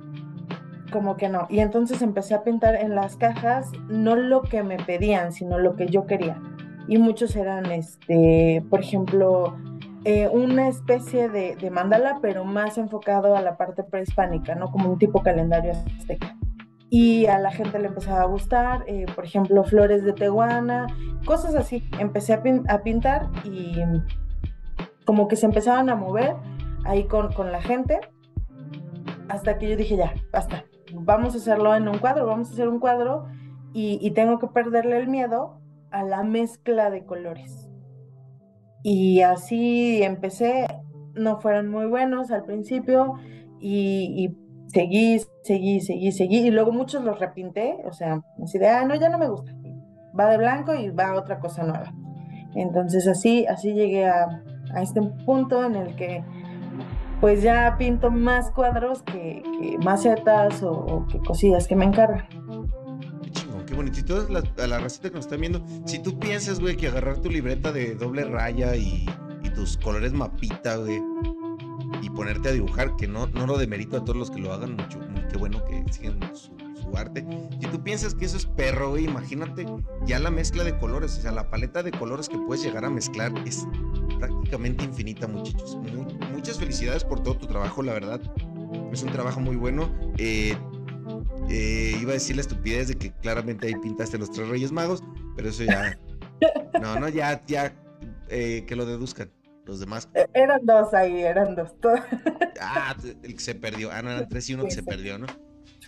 como 0.92 1.16
que 1.16 1.28
no. 1.28 1.46
Y 1.50 1.58
entonces 1.58 2.02
empecé 2.02 2.34
a 2.34 2.44
pintar 2.44 2.76
en 2.76 2.94
las 2.94 3.16
cajas, 3.16 3.72
no 3.88 4.14
lo 4.14 4.42
que 4.42 4.62
me 4.62 4.76
pedían, 4.76 5.32
sino 5.32 5.58
lo 5.58 5.74
que 5.74 5.86
yo 5.88 6.06
quería. 6.06 6.40
Y 6.86 6.98
muchos 6.98 7.34
eran, 7.34 7.66
este, 7.72 8.64
por 8.70 8.80
ejemplo, 8.80 9.56
eh, 10.04 10.28
una 10.28 10.68
especie 10.68 11.28
de, 11.28 11.56
de 11.56 11.70
mandala, 11.70 12.20
pero 12.22 12.44
más 12.44 12.78
enfocado 12.78 13.34
a 13.34 13.42
la 13.42 13.56
parte 13.56 13.82
prehispánica, 13.82 14.54
¿no? 14.54 14.70
Como 14.70 14.90
un 14.90 14.98
tipo 14.98 15.24
calendario 15.24 15.72
azteca 15.72 16.36
y 16.88 17.26
a 17.26 17.38
la 17.38 17.50
gente 17.50 17.78
le 17.78 17.88
empezaba 17.88 18.22
a 18.22 18.26
gustar, 18.26 18.84
eh, 18.86 19.06
por 19.14 19.24
ejemplo, 19.24 19.64
flores 19.64 20.04
de 20.04 20.12
Tehuana, 20.12 20.86
cosas 21.24 21.54
así. 21.54 21.88
Empecé 21.98 22.34
a, 22.34 22.82
pintar 22.82 23.28
y 23.44 23.82
como 25.04 25.26
que 25.26 25.36
se 25.36 25.46
empezaban 25.46 25.90
a 25.90 25.96
mover 25.96 26.36
ahí 26.84 27.04
con, 27.04 27.30
la 27.50 27.60
gente, 27.60 28.00
hasta 29.28 29.58
que 29.58 29.68
yo 29.68 29.76
dije, 29.76 29.96
ya, 29.96 30.14
basta, 30.32 30.64
vamos 30.92 31.34
a 31.34 31.38
hacerlo 31.38 31.74
en 31.74 31.88
un 31.88 31.98
cuadro, 31.98 32.26
vamos 32.26 32.50
a 32.50 32.52
hacer 32.52 32.68
un 32.68 32.78
cuadro 32.78 33.26
y, 33.72 33.98
y 34.00 34.12
tengo 34.12 34.38
que 34.38 34.46
perderle 34.46 34.98
el 34.98 35.08
miedo 35.08 35.60
a 35.90 36.04
la 36.04 36.22
mezcla 36.22 36.90
de 36.90 37.04
colores. 37.04 37.68
Y 38.84 39.22
así 39.22 40.02
empecé, 40.04 40.68
no 41.14 41.40
fueron 41.40 41.68
muy 41.68 41.86
buenos 41.86 42.30
al 42.30 42.44
principio 42.44 43.14
y 43.58 44.36
seguí, 44.68 45.20
seguí, 45.42 45.80
seguí, 45.80 46.12
seguí, 46.12 46.38
y 46.38 46.50
luego 46.50 46.72
muchos 46.72 47.04
los 47.04 47.18
repinté, 47.18 47.78
o 47.84 47.92
sea, 47.92 48.22
así 48.42 48.58
de, 48.58 48.68
ah, 48.68 48.84
no, 48.84 48.94
ya 48.94 49.08
no 49.08 49.18
me 49.18 49.28
gusta, 49.28 49.52
va 50.18 50.26
de 50.30 50.38
blanco 50.38 50.74
y 50.74 50.90
va 50.90 51.08
a 51.08 51.14
otra 51.14 51.40
cosa 51.40 51.62
nueva. 51.62 51.92
Entonces 52.54 53.06
así, 53.06 53.46
así 53.46 53.74
llegué 53.74 54.06
a, 54.06 54.42
a 54.74 54.82
este 54.82 55.02
punto 55.24 55.64
en 55.64 55.76
el 55.76 55.94
que 55.94 56.24
pues 57.20 57.42
ya 57.42 57.76
pinto 57.78 58.10
más 58.10 58.50
cuadros 58.50 59.02
que, 59.02 59.42
macetas 59.82 60.62
o, 60.62 61.06
que 61.10 61.18
cosillas 61.20 61.66
que 61.66 61.76
me 61.76 61.84
encargan. 61.84 62.26
Qué 63.22 63.30
chingón, 63.30 63.64
qué 63.64 63.74
bonito. 63.74 64.00
Y 64.00 64.02
toda 64.02 64.28
la, 64.28 64.42
a 64.62 64.66
la 64.66 64.78
racita 64.78 65.08
que 65.08 65.16
nos 65.16 65.26
están 65.26 65.40
viendo, 65.40 65.64
si 65.86 65.98
tú 65.98 66.18
piensas, 66.18 66.60
güey, 66.60 66.76
que 66.76 66.88
agarrar 66.88 67.18
tu 67.18 67.30
libreta 67.30 67.72
de 67.72 67.94
doble 67.94 68.24
raya 68.24 68.76
y, 68.76 69.06
y 69.42 69.50
tus 69.50 69.76
colores 69.78 70.12
mapita, 70.12 70.76
güey, 70.76 71.00
ponerte 72.16 72.48
a 72.48 72.52
dibujar, 72.52 72.96
que 72.96 73.06
no, 73.06 73.26
no 73.28 73.46
lo 73.46 73.58
demerito 73.58 73.98
a 73.98 74.00
todos 74.04 74.16
los 74.16 74.30
que 74.30 74.40
lo 74.40 74.52
hagan 74.52 74.74
mucho, 74.74 74.98
qué 75.30 75.36
bueno 75.36 75.62
que 75.66 75.84
siguen 75.92 76.18
su, 76.34 76.50
arte. 76.96 77.26
Si 77.60 77.66
tú 77.66 77.82
piensas 77.82 78.14
que 78.14 78.24
eso 78.24 78.36
es 78.36 78.46
perro, 78.46 78.90
güey, 78.90 79.04
imagínate 79.04 79.66
ya 80.06 80.18
la 80.18 80.30
mezcla 80.30 80.64
de 80.64 80.78
colores, 80.78 81.18
o 81.18 81.20
sea, 81.20 81.32
la 81.32 81.50
paleta 81.50 81.82
de 81.82 81.90
colores 81.90 82.28
que 82.28 82.38
puedes 82.38 82.64
llegar 82.64 82.84
a 82.84 82.90
mezclar 82.90 83.32
es 83.44 83.66
prácticamente 84.18 84.84
infinita, 84.84 85.26
muchachos. 85.26 85.76
muchas 86.32 86.58
felicidades 86.58 87.04
por 87.04 87.22
todo 87.22 87.36
tu 87.36 87.46
trabajo, 87.46 87.82
la 87.82 87.92
verdad. 87.92 88.20
Es 88.92 89.02
un 89.02 89.10
trabajo 89.10 89.40
muy 89.40 89.56
bueno. 89.56 89.92
Eh, 90.16 90.56
eh, 91.50 91.98
iba 92.00 92.12
a 92.12 92.14
decir 92.14 92.36
la 92.36 92.42
estupidez 92.42 92.88
de 92.88 92.94
que 92.94 93.12
claramente 93.12 93.66
ahí 93.66 93.74
pintaste 93.82 94.16
los 94.16 94.30
tres 94.30 94.48
Reyes 94.48 94.72
Magos, 94.72 95.02
pero 95.36 95.48
eso 95.48 95.64
ya. 95.64 95.98
No, 96.80 97.00
no, 97.00 97.08
ya, 97.08 97.42
ya, 97.46 97.74
eh, 98.28 98.64
que 98.66 98.76
lo 98.76 98.84
deduzcan 98.84 99.30
los 99.66 99.80
demás. 99.80 100.08
E, 100.14 100.26
eran 100.32 100.64
dos 100.64 100.94
ahí, 100.94 101.22
eran 101.22 101.54
dos. 101.54 101.72
ah, 102.60 102.96
el 103.22 103.34
que 103.34 103.40
se 103.40 103.54
perdió. 103.54 103.90
Ah, 103.92 104.02
no, 104.02 104.10
eran 104.10 104.28
tres 104.28 104.48
y 104.48 104.54
uno 104.54 104.64
que 104.64 104.70
se 104.70 104.82
perdió, 104.82 105.18
¿no? 105.18 105.26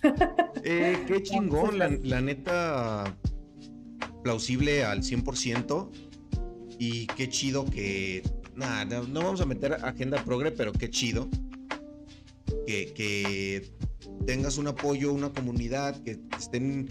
Eh, 0.64 1.04
qué 1.06 1.22
chingón, 1.22 1.78
la, 1.78 2.20
neta, 2.20 3.16
plausible 4.22 4.84
al 4.84 5.02
100%. 5.02 5.90
Y 6.78 7.06
qué 7.08 7.28
chido 7.28 7.64
que. 7.64 8.22
Nada, 8.54 8.84
no, 8.84 9.22
vamos 9.22 9.40
a 9.40 9.46
meter 9.46 9.72
agenda 9.72 10.22
progre, 10.24 10.50
pero 10.50 10.72
qué 10.72 10.90
chido 10.90 11.28
que, 12.66 12.92
que 12.92 13.72
tengas 14.26 14.58
un 14.58 14.68
apoyo, 14.68 15.12
una 15.12 15.30
comunidad, 15.30 16.02
que 16.02 16.16
te 16.16 16.36
estén 16.36 16.88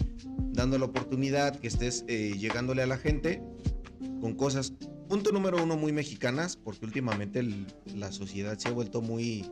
dando 0.52 0.78
la 0.78 0.86
oportunidad, 0.86 1.56
que 1.56 1.68
estés 1.68 2.04
eh, 2.08 2.34
llegándole 2.36 2.82
a 2.82 2.86
la 2.86 2.98
gente 2.98 3.42
con 4.20 4.34
cosas 4.34 4.72
punto 5.08 5.32
número 5.32 5.62
uno, 5.62 5.76
muy 5.76 5.92
mexicanas, 5.92 6.56
porque 6.56 6.84
últimamente 6.84 7.42
la 7.94 8.12
sociedad 8.12 8.58
se 8.58 8.68
ha 8.68 8.72
vuelto 8.72 9.00
muy... 9.00 9.50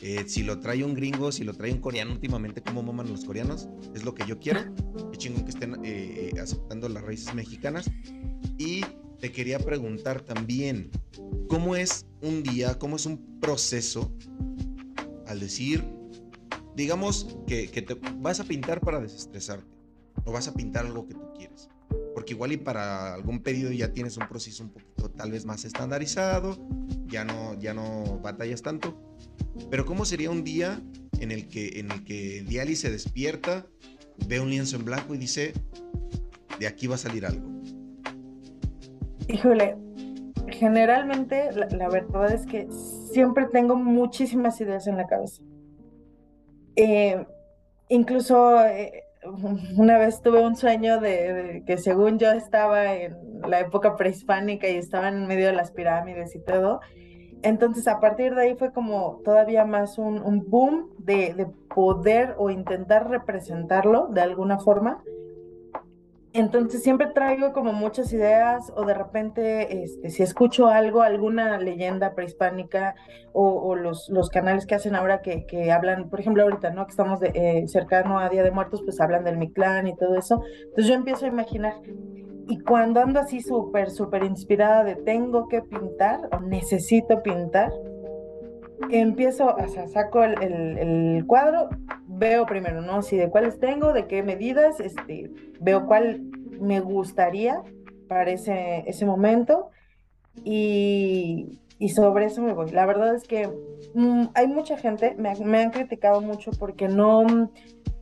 Eh, 0.00 0.24
si 0.28 0.44
lo 0.44 0.60
trae 0.60 0.84
un 0.84 0.94
gringo, 0.94 1.32
si 1.32 1.44
lo 1.44 1.54
trae 1.54 1.72
un 1.72 1.80
coreano, 1.80 2.12
últimamente 2.12 2.62
como 2.62 2.82
maman 2.82 3.10
los 3.10 3.24
coreanos, 3.24 3.68
es 3.94 4.04
lo 4.04 4.14
que 4.14 4.24
yo 4.26 4.38
quiero. 4.38 4.60
Qué 5.12 5.18
chingón 5.18 5.44
que 5.44 5.50
estén 5.50 5.76
eh, 5.84 6.32
aceptando 6.40 6.88
las 6.88 7.02
raíces 7.02 7.34
mexicanas. 7.34 7.90
Y 8.58 8.82
te 9.20 9.32
quería 9.32 9.58
preguntar 9.58 10.22
también, 10.22 10.90
¿cómo 11.48 11.74
es 11.76 12.06
un 12.22 12.42
día, 12.42 12.78
cómo 12.78 12.96
es 12.96 13.06
un 13.06 13.40
proceso 13.40 14.12
al 15.26 15.40
decir, 15.40 15.84
digamos 16.76 17.36
que, 17.46 17.68
que 17.68 17.82
te 17.82 17.94
vas 18.18 18.38
a 18.40 18.44
pintar 18.44 18.80
para 18.80 19.00
desestresarte 19.00 19.66
o 20.24 20.32
vas 20.32 20.46
a 20.46 20.54
pintar 20.54 20.86
algo 20.86 21.06
que 21.06 21.14
tú 21.14 21.32
quieres? 21.36 21.68
Porque 22.18 22.34
igual 22.34 22.50
y 22.50 22.56
para 22.56 23.14
algún 23.14 23.44
pedido 23.44 23.70
ya 23.70 23.92
tienes 23.92 24.16
un 24.16 24.26
proceso 24.26 24.64
un 24.64 24.70
poquito 24.70 25.08
tal 25.08 25.30
vez 25.30 25.46
más 25.46 25.64
estandarizado, 25.64 26.58
ya 27.06 27.24
no, 27.24 27.56
ya 27.60 27.74
no 27.74 28.18
batallas 28.20 28.60
tanto. 28.60 29.00
Pero 29.70 29.86
¿cómo 29.86 30.04
sería 30.04 30.28
un 30.28 30.42
día 30.42 30.82
en 31.20 31.30
el 31.30 31.46
que, 31.46 31.78
en 31.78 31.92
el 31.92 32.02
que 32.02 32.42
Diali 32.42 32.74
se 32.74 32.90
despierta, 32.90 33.66
ve 34.26 34.40
un 34.40 34.50
lienzo 34.50 34.74
en 34.74 34.84
blanco 34.84 35.14
y 35.14 35.18
dice, 35.18 35.52
de 36.58 36.66
aquí 36.66 36.88
va 36.88 36.96
a 36.96 36.98
salir 36.98 37.24
algo? 37.24 37.48
Híjole, 39.28 39.76
generalmente 40.48 41.52
la, 41.52 41.88
verdad 41.88 42.32
es 42.32 42.46
que 42.46 42.66
siempre 43.12 43.46
tengo 43.46 43.76
muchísimas 43.76 44.60
ideas 44.60 44.88
en 44.88 44.96
la 44.96 45.06
cabeza. 45.06 45.40
Eh, 46.74 47.24
incluso... 47.88 48.60
Eh, 48.66 49.04
una 49.76 49.98
vez 49.98 50.20
tuve 50.22 50.44
un 50.44 50.56
sueño 50.56 51.00
de, 51.00 51.62
que 51.66 51.78
según 51.78 52.18
yo 52.18 52.30
estaba 52.30 52.94
en 52.94 53.16
la 53.46 53.60
época 53.60 53.96
prehispánica 53.96 54.68
y 54.68 54.76
estaba 54.76 55.08
en 55.08 55.26
medio 55.26 55.46
de 55.46 55.52
las 55.52 55.72
pirámides 55.72 56.34
y 56.34 56.40
todo. 56.40 56.80
Entonces 57.42 57.86
a 57.86 58.00
partir 58.00 58.34
de 58.34 58.42
ahí 58.42 58.56
fue 58.56 58.72
como 58.72 59.20
todavía 59.24 59.64
más 59.64 59.98
un, 59.98 60.44
boom 60.48 60.90
de, 60.98 61.46
poder 61.72 62.34
o 62.38 62.50
intentar 62.50 63.08
representarlo 63.08 64.08
de 64.08 64.22
alguna 64.22 64.58
forma 64.58 65.02
entonces 66.38 66.82
siempre 66.82 67.08
traigo 67.08 67.52
como 67.52 67.72
muchas 67.72 68.12
ideas 68.12 68.72
o 68.76 68.84
de 68.84 68.94
repente 68.94 69.82
este, 69.82 70.10
si 70.10 70.22
escucho 70.22 70.68
algo, 70.68 71.02
alguna 71.02 71.58
leyenda 71.58 72.14
prehispánica 72.14 72.94
o, 73.32 73.76
los, 73.76 74.08
los, 74.08 74.30
canales 74.30 74.66
que 74.66 74.74
hacen 74.74 74.96
ahora 74.96 75.22
que, 75.22 75.46
que, 75.46 75.70
hablan, 75.70 76.10
por 76.10 76.18
ejemplo 76.18 76.42
ahorita, 76.42 76.70
¿no? 76.70 76.86
Que 76.86 76.90
estamos 76.90 77.20
de, 77.20 77.30
eh, 77.34 77.68
cercano 77.68 78.18
a 78.18 78.28
Día 78.28 78.42
de 78.42 78.50
Muertos, 78.50 78.82
pues 78.82 79.00
hablan 79.00 79.22
del 79.22 79.36
Mictlán 79.36 79.86
y 79.86 79.94
todo 79.94 80.16
eso. 80.16 80.42
Entonces 80.60 80.86
yo 80.86 80.94
empiezo 80.94 81.24
a 81.24 81.28
imaginar. 81.28 81.74
Y 82.48 82.58
cuando 82.60 83.00
ando 83.00 83.20
así 83.20 83.40
súper, 83.40 83.90
súper 83.90 84.24
inspirada 84.24 84.82
de 84.82 84.96
tengo 84.96 85.46
que 85.48 85.62
pintar 85.62 86.28
o 86.32 86.40
necesito 86.40 87.22
pintar, 87.22 87.70
empiezo, 88.90 89.54
o 89.54 89.68
sea, 89.68 89.86
saco 89.88 90.24
el, 90.24 90.42
el, 90.42 91.26
cuadro, 91.26 91.68
veo 92.18 92.46
primero, 92.46 92.80
¿no? 92.82 93.02
Si 93.02 93.16
de 93.16 93.30
cuáles 93.30 93.58
tengo, 93.58 93.92
de 93.92 94.06
qué 94.06 94.22
medidas, 94.22 94.80
este, 94.80 95.30
veo 95.60 95.86
cuál 95.86 96.22
me 96.60 96.80
gustaría 96.80 97.62
para 98.08 98.30
ese, 98.30 98.84
ese 98.86 99.06
momento 99.06 99.70
y, 100.44 101.60
y, 101.78 101.88
sobre 101.90 102.26
eso 102.26 102.42
me 102.42 102.52
voy. 102.52 102.70
La 102.70 102.86
verdad 102.86 103.14
es 103.14 103.24
que 103.24 103.48
mm, 103.94 104.28
hay 104.34 104.48
mucha 104.48 104.76
gente, 104.76 105.14
me, 105.18 105.34
me, 105.36 105.62
han 105.62 105.70
criticado 105.70 106.20
mucho 106.20 106.50
porque 106.58 106.88
no, 106.88 107.24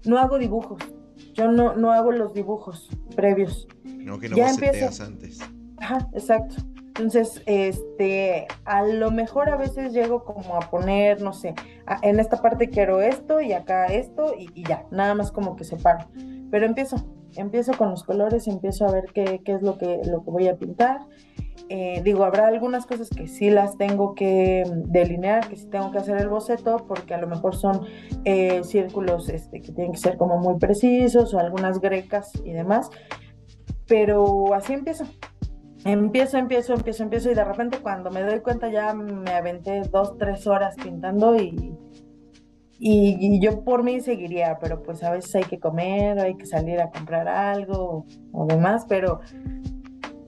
no 0.05 0.19
hago 0.19 0.39
dibujos. 0.39 0.83
Yo 1.35 1.51
no, 1.51 1.75
no 1.75 1.93
hago 1.93 2.13
los 2.13 2.33
dibujos 2.33 2.89
previos. 3.15 3.69
No, 3.85 4.19
que 4.19 4.29
no 4.29 4.37
ya 4.37 4.51
empiezo. 4.51 5.05
antes. 5.05 5.41
Ajá, 5.79 6.09
exacto. 6.13 6.57
Entonces, 6.99 7.43
este, 7.45 8.47
a 8.65 8.83
lo 8.83 9.11
mejor 9.11 9.51
a 9.51 9.57
veces 9.57 9.93
llego 9.93 10.25
como 10.25 10.57
a 10.57 10.71
poner, 10.71 11.21
no 11.21 11.35
sé, 11.35 11.55
en 12.01 12.19
esta 12.19 12.41
parte 12.41 12.71
quiero 12.71 13.03
esto 13.03 13.43
y 13.43 13.53
acá 13.53 13.85
esto 13.87 14.33
y, 14.35 14.65
ya, 14.67 14.87
nada 14.91 15.15
más 15.15 15.31
como 15.31 15.57
que 15.57 15.65
separo. 15.65 16.07
Pero 16.51 16.65
empiezo, 16.65 16.97
empiezo 17.37 17.75
con 17.77 17.91
los 17.91 18.03
colores, 18.03 18.49
empiezo 18.49 18.87
a 18.87 18.93
ver 18.93 19.05
qué, 19.13 19.43
qué 19.45 19.53
es 19.53 19.63
lo 19.63 19.77
que, 19.77 20.01
lo 20.07 20.25
que 20.25 20.31
voy 20.31 20.49
a 20.49 20.57
pintar. 20.57 21.01
Eh, 21.69 22.01
digo, 22.03 22.25
habrá 22.25 22.47
algunas 22.47 22.87
cosas 22.87 23.11
que 23.11 23.27
sí 23.27 23.51
las 23.51 23.77
tengo 23.77 24.15
que 24.15 24.65
delinear, 24.87 25.49
que 25.49 25.57
sí 25.57 25.67
tengo 25.67 25.91
que 25.91 25.99
hacer 25.99 26.17
el 26.17 26.29
boceto, 26.29 26.87
porque 26.89 27.13
a 27.13 27.19
lo 27.19 27.27
mejor 27.27 27.57
son 27.57 27.83
eh, 28.25 28.65
círculos 28.65 29.29
este, 29.29 29.61
que 29.61 29.73
tienen 29.73 29.93
que 29.93 29.99
ser 29.99 30.17
como 30.17 30.39
muy 30.39 30.59
precisos 30.59 31.35
o 31.35 31.39
algunas 31.39 31.79
grecas 31.79 32.33
y 32.43 32.53
demás. 32.53 32.89
Pero 33.87 34.55
así 34.55 34.73
empiezo 34.73 35.05
empiezo, 35.87 36.37
empiezo, 36.37 36.75
empiezo, 36.75 37.03
empiezo 37.05 37.31
y 37.31 37.35
de 37.35 37.45
repente 37.45 37.79
cuando 37.79 38.11
me 38.11 38.23
doy 38.23 38.41
cuenta 38.41 38.69
ya 38.71 38.93
me 38.93 39.31
aventé 39.31 39.83
dos, 39.83 40.17
tres 40.19 40.47
horas 40.47 40.75
pintando 40.83 41.37
y, 41.37 41.77
y, 42.79 43.41
yo 43.41 43.63
por 43.65 43.83
mí 43.83 44.01
seguiría, 44.01 44.59
pero 44.61 44.83
pues 44.83 45.03
a 45.03 45.13
veces 45.13 45.35
hay 45.37 45.45
que 45.45 45.59
comer, 45.59 46.19
hay 46.19 46.37
que 46.37 46.47
salir 46.47 46.81
a 46.81 46.91
comprar 46.91 47.29
algo 47.29 48.05
o, 48.33 48.47
demás, 48.47 48.85
pero 48.89 49.21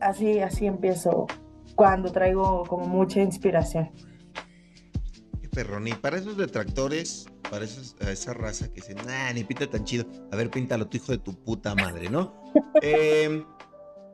así, 0.01 0.39
así 0.41 0.67
empiezo 0.67 1.27
cuando 1.75 2.11
traigo 2.13 2.65
como 2.65 2.87
mucha 2.87 3.21
inspiración. 3.21 3.91
Perrón, 5.53 5.89
y 5.89 5.93
para 5.93 6.19
esos 6.19 6.37
detractores, 6.37 7.27
para 7.51 7.65
esa 7.65 8.33
raza 8.33 8.69
que 8.69 8.75
dicen, 8.75 8.97
nah, 9.07 9.33
ni 9.33 9.43
pinta 9.43 9.69
tan 9.69 9.83
chido, 9.83 10.07
a 10.31 10.37
ver, 10.37 10.51
píntalo 10.51 10.87
tu 10.87 10.99
hijo 10.99 11.11
de 11.11 11.19
tu 11.19 11.35
puta 11.35 11.75
madre, 11.75 12.09
¿no? 12.09 12.33
eh, 12.83 13.43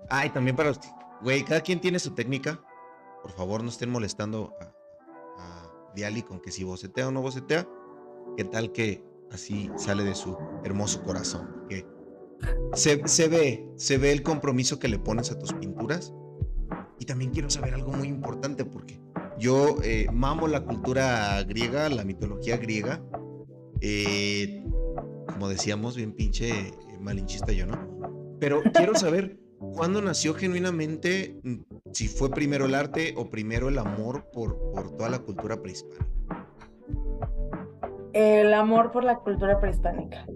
ay, 0.09 0.31
también 0.31 0.57
para 0.57 0.71
usted 0.71 0.89
Güey, 1.23 1.45
cada 1.45 1.61
quien 1.61 1.81
tiene 1.81 1.99
su 1.99 2.15
técnica. 2.15 2.63
Por 3.23 3.33
favor, 3.33 3.63
no 3.63 3.71
estén 3.71 3.91
molestando 3.91 4.53
a, 4.61 4.73
Diali 5.95 6.23
con 6.23 6.41
que 6.41 6.51
si 6.51 6.65
bocetea 6.65 7.09
o 7.09 7.11
no 7.13 7.23
bocetea. 7.23 7.69
¿Qué 8.37 8.45
tal 8.45 8.73
que 8.73 9.05
así 9.31 9.71
sale 9.77 10.03
de 10.03 10.15
su 10.15 10.37
hermoso 10.65 11.03
corazón? 11.05 11.67
Que 11.69 11.87
se, 12.73 13.07
se 13.07 13.29
ve, 13.29 13.69
se 13.77 13.97
ve 13.97 14.11
el 14.11 14.23
compromiso 14.23 14.81
que 14.81 14.89
le 14.89 14.99
pones 14.99 15.31
a 15.31 15.39
tus 15.39 15.53
pinturas. 15.53 16.13
Y 16.99 17.07
también 17.07 17.31
quiero 17.31 17.49
saber 17.49 17.75
algo 17.75 17.93
muy 17.93 18.09
importante 18.09 18.65
porque 18.65 19.01
yo 19.39 19.77
eh, 19.83 20.07
mamo 20.13 20.49
la 20.49 20.65
cultura 20.65 21.43
griega, 21.45 21.89
la 21.89 22.05
mitología 22.05 22.57
griega. 22.57 23.03
Eh, 23.81 24.65
como 25.27 25.49
decíamos, 25.49 25.97
bien 25.97 26.13
pinche 26.13 26.51
eh, 26.51 26.75
malinchista 27.01 27.53
yo, 27.53 27.67
¿no? 27.67 28.37
Pero 28.41 28.63
quiero 28.73 28.95
saber 28.95 29.39
¿Cuándo 29.73 30.03
nació 30.03 30.35
genuinamente, 30.35 31.41
mm, 31.43 31.55
si 31.93 32.09
fue 32.09 32.31
primero 32.31 32.67
el 32.67 32.75
arte 32.75 33.15
o 33.17 33.31
primero 33.31 33.69
el 33.69 33.79
amor 33.79 34.25
por, 34.33 34.59
por 34.73 34.97
toda 34.97 35.09
la 35.09 35.19
cultura 35.19 35.61
prehispánica? 35.61 36.07
El 38.13 38.55
amor 38.55 38.93
por 38.93 39.05
la 39.05 39.17
cultura 39.17 39.59
prehispánica. 39.61 40.27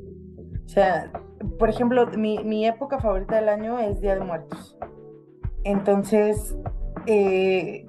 O 0.64 0.68
sea, 0.68 1.12
por 1.58 1.68
ejemplo, 1.68 2.06
mi, 2.08 2.42
mi 2.42 2.66
época 2.66 2.98
favorita 2.98 3.36
del 3.36 3.48
año 3.48 3.78
es 3.78 4.00
Día 4.00 4.16
de 4.16 4.24
Muertos. 4.24 4.76
Entonces, 5.64 6.56
eh, 7.06 7.86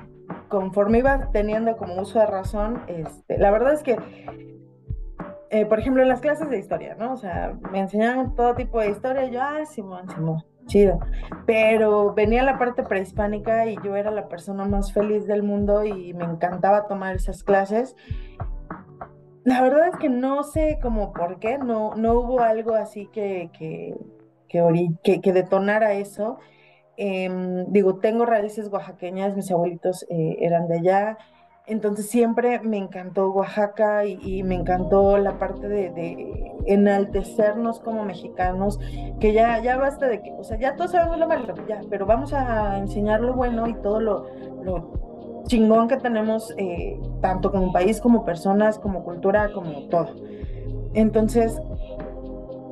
conforme 0.47 0.99
iba 0.99 1.31
teniendo 1.31 1.77
como 1.77 2.01
uso 2.01 2.19
de 2.19 2.25
razón, 2.25 2.83
este, 2.87 3.37
la 3.37 3.51
verdad 3.51 3.73
es 3.73 3.83
que, 3.83 3.97
eh, 5.49 5.65
por 5.65 5.79
ejemplo, 5.79 6.03
en 6.03 6.09
las 6.09 6.21
clases 6.21 6.49
de 6.49 6.59
historia, 6.59 6.95
¿no? 6.95 7.13
O 7.13 7.17
sea, 7.17 7.57
me 7.71 7.79
enseñaban 7.79 8.35
todo 8.35 8.55
tipo 8.55 8.79
de 8.79 8.91
historia, 8.91 9.25
y 9.25 9.31
yo, 9.31 9.41
ah, 9.41 9.65
Simón, 9.65 10.09
Simón 10.09 10.43
chido. 10.69 10.99
Pero 11.45 12.13
venía 12.13 12.43
la 12.43 12.57
parte 12.57 12.83
prehispánica 12.83 13.65
y 13.65 13.75
yo 13.83 13.97
era 13.97 14.11
la 14.11 14.29
persona 14.29 14.65
más 14.65 14.93
feliz 14.93 15.27
del 15.27 15.43
mundo 15.43 15.83
y 15.83 16.13
me 16.13 16.23
encantaba 16.23 16.87
tomar 16.87 17.17
esas 17.17 17.43
clases. 17.43 17.97
La 19.43 19.61
verdad 19.61 19.87
es 19.87 19.97
que 19.97 20.09
no 20.09 20.43
sé 20.43 20.79
cómo 20.81 21.11
por 21.11 21.39
qué, 21.39 21.57
no, 21.57 21.95
no 21.95 22.13
hubo 22.13 22.41
algo 22.41 22.75
así 22.75 23.07
que, 23.07 23.49
que, 23.57 23.95
que, 24.47 25.21
que, 25.21 25.33
detonara 25.33 25.93
eso. 25.93 26.37
Em, 26.97 27.65
digo, 27.71 27.97
tengo 27.97 28.25
raíces 28.25 28.69
oaxaqueñas, 28.71 29.35
mis 29.35 29.49
abuelitos 29.51 30.05
eh, 30.09 30.37
eran 30.39 30.67
de 30.67 30.79
allá. 30.79 31.17
Entonces 31.69 32.09
siempre 32.09 32.59
me 32.61 32.77
encantó 32.77 33.29
Oaxaca 33.31 34.03
y, 34.03 34.41
me 34.41 34.55
encantó 34.55 35.19
la 35.19 35.37
parte 35.37 35.69
de, 35.69 36.51
enaltecernos 36.65 37.79
como 37.79 38.05
mexicanos, 38.05 38.79
que 39.19 39.33
ya, 39.33 39.61
ya 39.61 39.77
basta 39.77 40.07
de 40.07 40.21
que, 40.21 40.31
o 40.31 40.43
sea, 40.43 40.59
ya 40.59 40.75
todos 40.75 40.91
sabemos 40.91 41.19
lo 41.19 41.27
malo, 41.27 41.53
ya, 41.67 41.81
pero 41.89 42.05
vamos 42.05 42.33
a 42.33 42.77
enseñar 42.79 43.21
lo 43.21 43.33
bueno 43.33 43.67
y 43.67 43.75
todo 43.75 43.99
lo, 43.99 44.27
chingón 45.45 45.87
que 45.87 45.97
tenemos, 45.97 46.53
eh, 46.57 46.99
tanto 47.21 47.51
como 47.51 47.71
país, 47.71 48.01
como 48.01 48.25
personas, 48.25 48.79
como 48.79 49.03
cultura, 49.03 49.51
como 49.53 49.87
todo. 49.89 50.15
Entonces, 50.93 51.61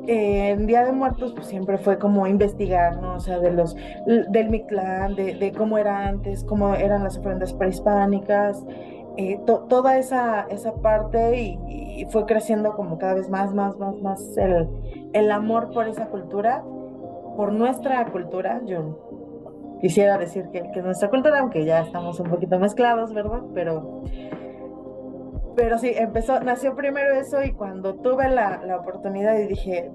eh, 0.08 0.52
en 0.52 0.68
Día 0.68 0.86
de 0.86 0.94
Muertos 0.94 1.34
pues 1.34 1.48
siempre 1.48 1.78
fue 1.78 2.00
como 2.00 2.28
investigar, 2.28 3.02
¿no? 3.02 3.16
O 3.16 3.20
sea, 3.20 3.40
de 3.40 3.52
los, 3.52 3.76
del 4.06 4.50
Mictlán, 4.50 5.16
de, 5.16 5.36
de 5.36 5.52
cómo 5.52 5.78
era 5.78 6.08
antes, 6.08 6.44
cómo 6.46 6.74
eran 6.76 7.04
las 7.04 7.18
ofrendas 7.18 7.54
prehispánicas, 7.54 8.64
eh, 9.18 9.42
toda 9.46 9.98
esa, 9.98 10.46
esa 10.50 10.76
parte 10.76 11.42
y, 11.42 12.06
fue 12.12 12.28
creciendo 12.28 12.76
como 12.76 13.00
cada 13.00 13.16
vez 13.16 13.28
más, 13.30 13.54
más, 13.54 13.76
más, 13.80 13.96
más 14.00 14.38
el, 14.38 14.70
el 15.14 15.32
amor 15.32 15.72
por 15.72 15.88
esa 15.88 16.06
cultura, 16.06 16.64
por 17.36 17.52
nuestra 17.52 18.06
cultura. 18.12 18.62
Yo 18.66 19.78
quisiera 19.82 20.18
decir 20.20 20.50
que, 20.54 20.70
que 20.72 20.82
nuestra 20.84 21.10
cultura, 21.10 21.40
aunque 21.40 21.66
ya 21.66 21.82
estamos 21.82 22.20
un 22.20 22.30
poquito 22.30 22.60
mezclados, 22.60 23.12
¿verdad? 23.14 23.42
Pero 23.56 24.04
pero 25.58 25.80
sí, 25.80 25.92
empezó, 25.96 26.40
nació 26.40 26.76
primero 26.76 27.16
eso 27.16 27.44
y 27.44 27.52
cuando 27.52 27.96
tuve 27.96 28.30
la, 28.30 28.62
la 28.64 28.78
oportunidad 28.78 29.40
y 29.40 29.48
dije, 29.48 29.90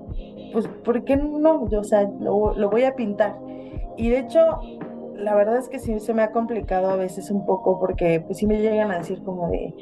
pues, 0.52 0.66
¿por 0.66 1.04
qué 1.04 1.16
no? 1.16 1.68
Yo, 1.70 1.80
o 1.80 1.84
sea, 1.84 2.02
lo, 2.02 2.54
lo, 2.56 2.68
voy 2.68 2.82
a 2.82 2.96
pintar. 2.96 3.36
Y 3.96 4.10
de 4.10 4.18
hecho, 4.18 4.40
la 5.14 5.36
verdad 5.36 5.58
es 5.58 5.68
que 5.68 5.78
sí 5.78 6.00
se 6.00 6.14
me 6.14 6.22
ha 6.22 6.32
complicado 6.32 6.90
a 6.90 6.96
veces 6.96 7.30
un 7.30 7.46
poco 7.46 7.78
porque 7.78 8.20
pues 8.20 8.38
sí 8.38 8.46
me 8.48 8.60
llegan 8.60 8.90
a 8.90 8.98
decir 8.98 9.22
como 9.22 9.50
de, 9.50 9.72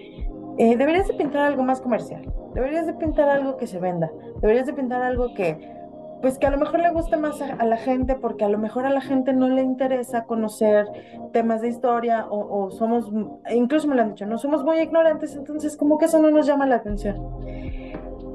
eh, 0.59 0.77
deberías 0.77 1.09
de 1.09 1.15
pintar 1.15 1.47
algo 1.47 1.63
más 1.63 1.81
comercial, 1.81 2.31
deberías 2.53 2.87
de 2.87 2.93
pintar 2.93 3.31
algo 3.31 3.57
que 3.57 3.67
se 3.67 3.79
venda, 3.79 4.11
deberías 4.43 4.67
de 4.67 4.75
pintar 4.75 5.03
algo 5.03 5.33
que, 5.33 5.80
pues 6.21 6.39
que 6.39 6.47
a 6.47 6.51
lo 6.51 6.59
mejor 6.59 6.81
le 6.81 6.91
guste 6.91 7.17
más 7.17 7.41
a, 7.41 7.65
la 7.65 7.77
gente, 7.77 8.15
porque 8.15 8.45
a 8.45 8.49
lo 8.49 8.59
mejor 8.59 8.85
a 8.85 8.91
la 8.91 9.01
gente 9.01 9.33
no 9.33 9.49
le 9.49 9.63
interesa 9.63 10.25
conocer 10.25 10.87
temas 11.33 11.63
de 11.63 11.69
historia 11.69 12.27
o, 12.29 12.71
somos, 12.71 13.11
incluso 13.51 13.89
me 13.89 13.95
lo 13.95 14.03
han 14.03 14.11
dicho, 14.11 14.27
no 14.27 14.39
somos 14.39 14.65
muy 14.65 14.81
ignorantes, 14.81 15.35
entonces 15.35 15.77
como 15.77 15.99
que 15.99 16.07
eso 16.07 16.19
no 16.19 16.31
nos 16.31 16.47
llama 16.47 16.67
la 16.67 16.77
atención. 16.77 17.17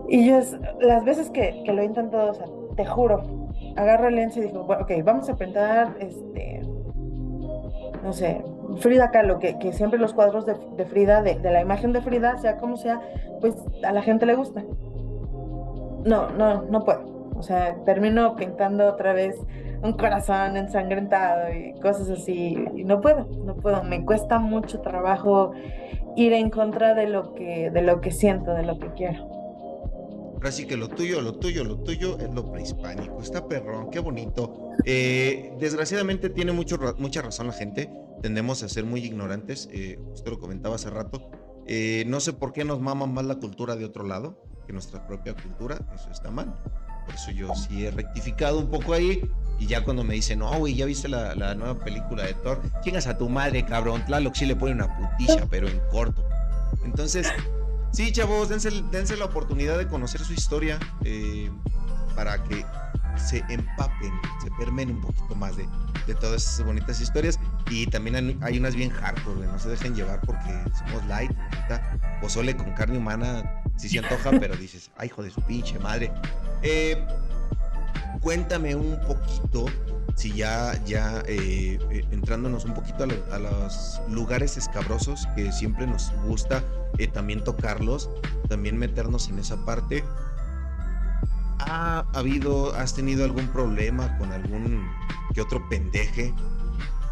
Y 0.08 0.28
yo, 0.28 0.40
las 0.80 1.04
veces 1.04 1.30
que, 1.30 1.64
que 1.64 1.74
lo 1.74 1.82
he 1.82 1.86
intentado, 1.86 2.32
o 2.32 2.34
sea, 2.34 2.46
te 2.76 2.86
juro, 2.86 3.24
agarro 3.76 4.08
el 4.08 4.16
lente 4.16 4.40
y 4.40 4.44
digo, 4.44 4.64
bueno, 4.64 4.84
ok, 4.84 4.92
vamos 5.04 5.30
a 5.30 5.36
pintar, 5.36 5.96
este, 6.00 6.62
no 8.04 8.14
sé, 8.14 8.44
Frida 8.78 9.12
Kahlo, 9.12 9.40
que, 9.40 9.56
siempre 9.74 10.00
los 10.00 10.14
cuadros 10.14 10.46
de, 10.46 10.56
de 10.76 10.86
Frida, 10.86 11.22
de, 11.22 11.36
de 11.36 11.52
la 11.52 11.62
imagen 11.62 11.94
de 11.94 12.02
Frida, 12.02 12.38
sea 12.38 12.58
como 12.58 12.78
sea, 12.78 13.00
pues 13.42 13.56
a 13.84 13.92
la 13.92 14.02
gente 14.02 14.26
le 14.26 14.36
gusta. 14.36 14.64
No, 16.04 16.30
no, 16.30 16.62
no 16.64 16.84
puedo 16.84 17.15
O 17.36 17.44
sea, 17.44 17.76
termino 17.84 18.36
pintando 18.36 18.88
otra 18.88 19.14
vez 19.14 19.36
un 19.84 19.94
corazón 19.94 20.58
ensangrentado 20.58 21.54
y 21.54 21.74
cosas 21.80 22.10
así. 22.10 22.58
Y 22.76 22.84
no 22.84 23.02
puedo, 23.02 23.28
no 23.44 23.56
puedo. 23.56 23.84
Me 23.84 24.06
cuesta 24.06 24.40
mucho 24.40 24.82
trabajo 24.82 25.54
ir 26.16 26.34
en 26.34 26.50
contra 26.50 26.94
de 26.94 27.08
lo 27.08 27.34
que, 27.34 27.70
de 27.72 27.82
lo 27.82 28.02
que 28.02 28.12
siento, 28.12 28.54
de 28.54 28.64
lo 28.64 28.80
que 28.80 28.88
quiero. 28.94 29.36
Así 30.44 30.68
que 30.68 30.78
lo 30.78 30.90
tuyo, 30.90 31.22
lo 31.22 31.34
tuyo, 31.36 31.64
lo 31.64 31.78
tuyo 31.80 32.20
es 32.20 32.32
lo 32.34 32.52
prehispánico. 32.52 33.20
Está 33.20 33.48
perrón, 33.48 33.90
qué 33.90 34.00
bonito. 34.00 34.72
Eh, 34.86 35.54
desgraciadamente 35.60 36.30
tiene 36.30 36.52
mucho, 36.52 36.78
mucha 37.00 37.22
razón 37.22 37.48
la 37.48 37.54
gente. 37.54 37.90
Tendemos 38.22 38.62
a 38.62 38.70
ser 38.70 38.86
muy 38.86 39.04
ignorantes. 39.04 39.68
Eh, 39.72 40.00
usted 40.14 40.32
lo 40.32 40.40
comentaba 40.40 40.76
hace 40.76 40.90
rato. 40.90 41.30
Eh, 41.68 42.04
no 42.08 42.20
sé 42.20 42.34
por 42.34 42.54
qué 42.54 42.64
nos 42.64 42.80
mama 42.80 43.08
más 43.08 43.26
la 43.26 43.36
cultura 43.36 43.76
de 43.76 43.86
otro 43.86 44.06
lado 44.06 44.44
que 44.68 44.74
nuestra 44.74 45.08
propia 45.08 45.34
cultura. 45.34 45.80
Eso 45.96 46.12
está 46.12 46.30
mal. 46.30 46.56
Por 47.06 47.16
eso 47.16 47.32
yo 47.32 47.54
sí 47.56 47.86
he 47.86 47.92
rectificado 47.92 48.60
un 48.60 48.70
poco 48.70 48.94
ahí. 48.94 49.22
Y 49.58 49.68
ya 49.68 49.84
cuando 49.86 50.04
me 50.04 50.16
dicen, 50.16 50.40
no, 50.40 50.52
güey, 50.58 50.76
ya 50.76 50.86
viste 50.86 51.08
la, 51.08 51.34
la, 51.34 51.56
nueva 51.56 51.80
película 51.80 52.24
de 52.24 52.34
Thor, 52.34 52.62
chingas 52.84 53.08
a 53.08 53.18
tu 53.18 53.30
madre, 53.30 53.64
cabrón. 53.66 54.06
Tlaloc 54.06 54.36
sí 54.36 54.46
le 54.46 54.56
pone 54.56 54.74
una 54.74 54.98
puticha, 54.98 55.46
pero 55.50 55.70
en 55.70 55.80
corto. 55.92 56.22
Entonces, 56.84 57.32
Sí, 57.96 58.12
chavos, 58.12 58.50
dense, 58.50 58.70
dense 58.92 59.16
la 59.16 59.24
oportunidad 59.24 59.78
de 59.78 59.88
conocer 59.88 60.20
su 60.20 60.34
historia 60.34 60.78
eh, 61.06 61.50
para 62.14 62.44
que 62.44 62.66
se 63.16 63.38
empapen, 63.48 64.12
se 64.44 64.52
permen 64.60 64.92
un 64.92 65.00
poquito 65.00 65.34
más 65.34 65.56
de, 65.56 65.66
de, 66.06 66.14
todas 66.16 66.44
esas 66.44 66.66
bonitas 66.66 67.00
historias. 67.00 67.40
Y 67.70 67.88
también 67.88 68.38
hay 68.44 68.58
unas 68.58 68.76
bien 68.76 68.90
hardcore, 68.90 69.48
no 69.48 69.58
se 69.58 69.70
dejen 69.70 69.96
llevar 69.96 70.20
porque 70.26 70.52
somos 70.78 71.06
light. 71.06 71.32
Ahorita 71.38 72.20
pozole 72.20 72.58
con 72.58 72.74
carne 72.74 72.98
humana 72.98 73.64
si 73.76 73.90
se 73.90 74.00
antoja, 74.00 74.32
pero 74.40 74.56
dices, 74.56 74.90
ay, 74.98 75.08
hijo 75.08 75.24
de 75.24 75.32
su 75.32 75.42
pinche 75.42 75.80
madre. 75.80 76.12
Eh, 76.62 77.06
cuéntame 78.22 78.76
un 78.76 79.00
poquito 79.02 79.66
si 80.16 80.32
ya, 80.32 80.82
ya 80.86 81.24
eh, 81.28 81.78
entrándonos 82.12 82.66
un 82.66 82.74
poquito 82.74 83.04
a, 83.04 83.40
los 83.40 84.02
lugares 84.10 84.58
escabrosos 84.58 85.28
que 85.36 85.52
siempre 85.52 85.86
nos 85.86 86.14
gusta 86.26 86.64
eh, 86.98 87.08
también 87.08 87.44
tocarlos, 87.44 88.10
también 88.48 88.78
meternos 88.78 89.28
en 89.30 89.40
esa 89.40 89.58
parte. 89.66 90.04
¿Ha 91.60 92.06
habido, 92.14 92.74
has 92.76 92.94
tenido 92.94 93.26
algún 93.26 93.48
problema 93.48 94.18
con 94.18 94.32
algún 94.32 94.88
que 95.34 95.42
otro 95.42 95.68
pendeje? 95.70 96.34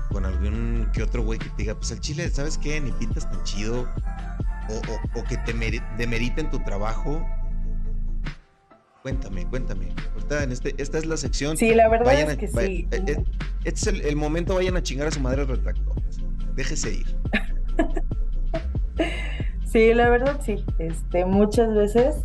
Con 0.09 0.25
algún 0.25 0.89
que 0.93 1.03
otro 1.03 1.23
güey 1.23 1.39
que 1.39 1.49
te 1.49 1.63
diga, 1.63 1.75
pues 1.75 1.91
el 1.91 1.99
chile, 1.99 2.29
¿sabes 2.29 2.57
qué? 2.57 2.79
Ni 2.79 2.91
pintas 2.91 3.29
tan 3.29 3.43
chido. 3.43 3.87
O, 4.69 5.19
o 5.19 5.23
que 5.23 5.37
te 5.37 5.53
demeriten 5.97 6.49
tu 6.49 6.59
trabajo 6.59 7.21
Cuéntame, 9.03 9.45
cuéntame. 9.47 9.89
en 10.29 10.51
este, 10.53 10.73
esta 10.77 10.97
es 10.97 11.05
la 11.05 11.17
sección. 11.17 11.57
Sí, 11.57 11.73
la 11.73 11.89
verdad 11.89 12.13
es 12.13 12.37
que 12.37 12.47
sí. 12.47 12.87
Eh, 12.89 13.03
eh, 13.05 13.23
este 13.65 13.89
es 13.89 14.05
el, 14.05 14.15
momento, 14.15 14.55
vayan 14.55 14.77
a 14.77 14.81
chingar 14.81 15.09
a 15.09 15.11
su 15.11 15.19
madre 15.19 15.43
retractor. 15.43 15.93
Déjese 16.55 16.93
ir. 16.93 17.17
sí, 19.65 19.93
la 19.93 20.09
verdad 20.09 20.39
sí. 20.41 20.63
Este, 20.79 21.25
muchas 21.25 21.75
veces. 21.75 22.23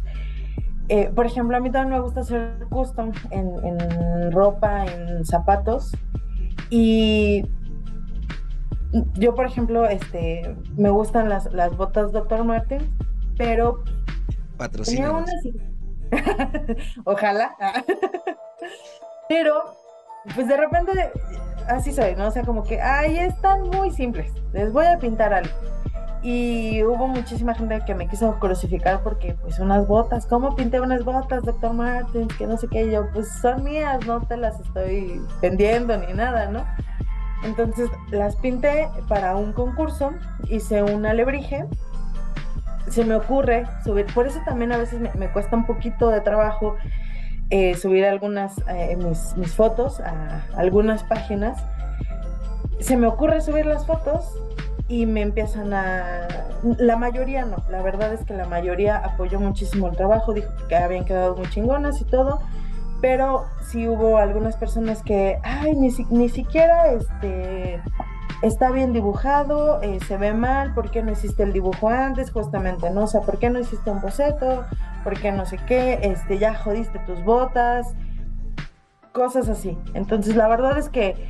Eh, 0.89 1.11
por 1.13 1.27
ejemplo, 1.27 1.57
a 1.57 1.61
mí 1.61 1.73
también 1.73 1.99
me 1.99 2.01
gusta 2.01 2.21
hacer 2.21 2.65
custom 2.71 3.11
en, 3.33 4.31
ropa, 4.31 4.87
en 4.87 5.25
zapatos. 5.25 5.91
Y 6.71 7.45
yo, 9.15 9.35
por 9.35 9.47
ejemplo, 9.47 9.87
este, 9.87 10.57
me 10.77 10.91
gustan 10.91 11.29
las, 11.29 11.53
las 11.53 11.77
botas 11.77 12.13
Dr. 12.13 12.45
Martin, 12.45 12.81
pero 13.37 13.85
tenía 14.85 15.13
unas, 15.13 15.31
Ojalá. 17.05 17.55
Pero, 19.29 19.63
pues 20.35 20.49
de 20.49 20.57
repente, 20.57 21.13
así 21.69 21.93
soy, 21.93 22.15
¿no? 22.17 22.29
O 22.29 22.31
sea, 22.31 22.45
como 22.45 22.63
que, 22.63 22.81
ay, 22.81 23.19
están 23.19 23.69
muy 23.69 23.91
simples, 23.91 24.33
les 24.53 24.73
voy 24.73 24.87
a 24.87 24.99
pintar 24.99 25.35
algo. 25.35 25.53
Y 26.23 26.83
hubo 26.83 27.07
muchísima 27.07 27.55
gente 27.55 27.81
que 27.87 27.95
me 27.95 28.09
quiso 28.09 28.39
crucificar 28.41 29.03
porque, 29.03 29.35
pues, 29.43 29.59
unas 29.61 29.87
botas, 29.87 30.27
¿cómo 30.27 30.57
pinté 30.57 30.81
unas 30.81 31.05
botas, 31.05 31.45
doctor 31.45 31.73
Martin? 31.73 32.27
Que 32.27 32.47
no 32.47 32.57
sé 32.57 32.67
qué, 32.69 32.91
yo, 32.91 33.09
pues 33.13 33.29
son 33.41 33.63
mías, 33.63 34.05
no 34.07 34.21
te 34.23 34.37
las 34.37 34.59
estoy 34.59 35.23
vendiendo 35.41 35.97
ni 35.97 36.13
nada, 36.15 36.49
¿no? 36.49 36.65
Entonces 37.45 37.91
las 38.11 38.37
pinté 38.37 38.89
para 39.09 39.37
un 39.37 39.53
concurso, 39.53 40.13
hice 40.49 40.83
un 40.83 41.07
alebrije 41.07 41.67
se 42.91 43.05
me 43.05 43.15
ocurre 43.15 43.67
subir, 43.85 44.07
por 44.15 44.27
eso 44.27 44.41
también 44.45 44.73
a 44.73 44.79
veces 44.79 45.01
me, 45.01 45.31
cuesta 45.31 45.57
un 45.57 45.67
poquito 45.67 46.11
de 46.11 46.21
trabajo 46.21 46.77
eh, 47.51 47.75
subir 47.75 48.05
algunas, 48.05 48.57
eh, 48.69 48.97
mis, 48.97 49.37
mis, 49.37 49.55
fotos 49.55 50.01
a 50.01 50.45
algunas 50.57 51.03
páginas. 51.05 51.63
Se 52.81 52.97
me 52.97 53.07
ocurre 53.07 53.41
subir 53.41 53.67
las 53.67 53.87
fotos 53.87 54.35
y 54.89 55.07
me 55.07 55.23
empiezan 55.23 55.73
a... 55.73 56.29
La 56.79 56.97
mayoría 56.97 57.45
no, 57.45 57.57
la 57.71 57.83
verdad 57.83 58.13
es 58.13 58.25
que 58.25 58.35
la 58.35 58.47
mayoría 58.47 58.97
apoyó 58.97 59.41
muchísimo 59.41 59.89
el 59.89 59.97
trabajo, 59.97 60.33
dijo 60.33 60.51
que 60.69 60.77
habían 60.77 61.05
quedado 61.05 61.37
muy 61.37 61.49
chingonas 61.51 62.01
y 62.01 62.05
todo, 62.05 62.41
pero 63.01 63.47
sí 63.63 63.89
hubo 63.89 64.19
algunas 64.19 64.57
personas 64.57 65.03
que, 65.03 65.39
ay, 65.43 65.75
ni, 65.75 65.91
ni 66.11 66.29
siquiera 66.29 66.93
este 66.93 67.81
está 68.43 68.71
bien 68.71 68.93
dibujado, 68.93 69.83
eh, 69.83 69.99
se 70.07 70.17
ve 70.17 70.33
mal, 70.33 70.73
¿por 70.75 70.91
qué 70.91 71.03
no 71.03 71.13
hiciste 71.13 71.43
el 71.43 71.53
dibujo 71.53 71.89
antes? 71.89 72.31
Justamente, 72.31 72.91
¿no? 72.91 73.05
O 73.05 73.07
sea, 73.07 73.23
¿por 73.23 73.39
qué 73.39 73.51
no 73.51 73.59
hiciste 73.59 73.91
un 73.91 74.01
boceto? 74.01 74.65
¿Por 75.05 75.19
qué 75.19 75.33
no 75.33 75.45
sé 75.45 75.59
qué? 75.67 75.99
Este, 76.03 76.39
ya 76.39 76.55
jodiste 76.55 76.99
tus 77.01 77.23
botas, 77.25 77.95
cosas 79.13 79.49
así. 79.49 79.77
Entonces, 79.95 80.37
la 80.37 80.49
verdad 80.49 80.79
es 80.79 80.89
que 80.89 81.29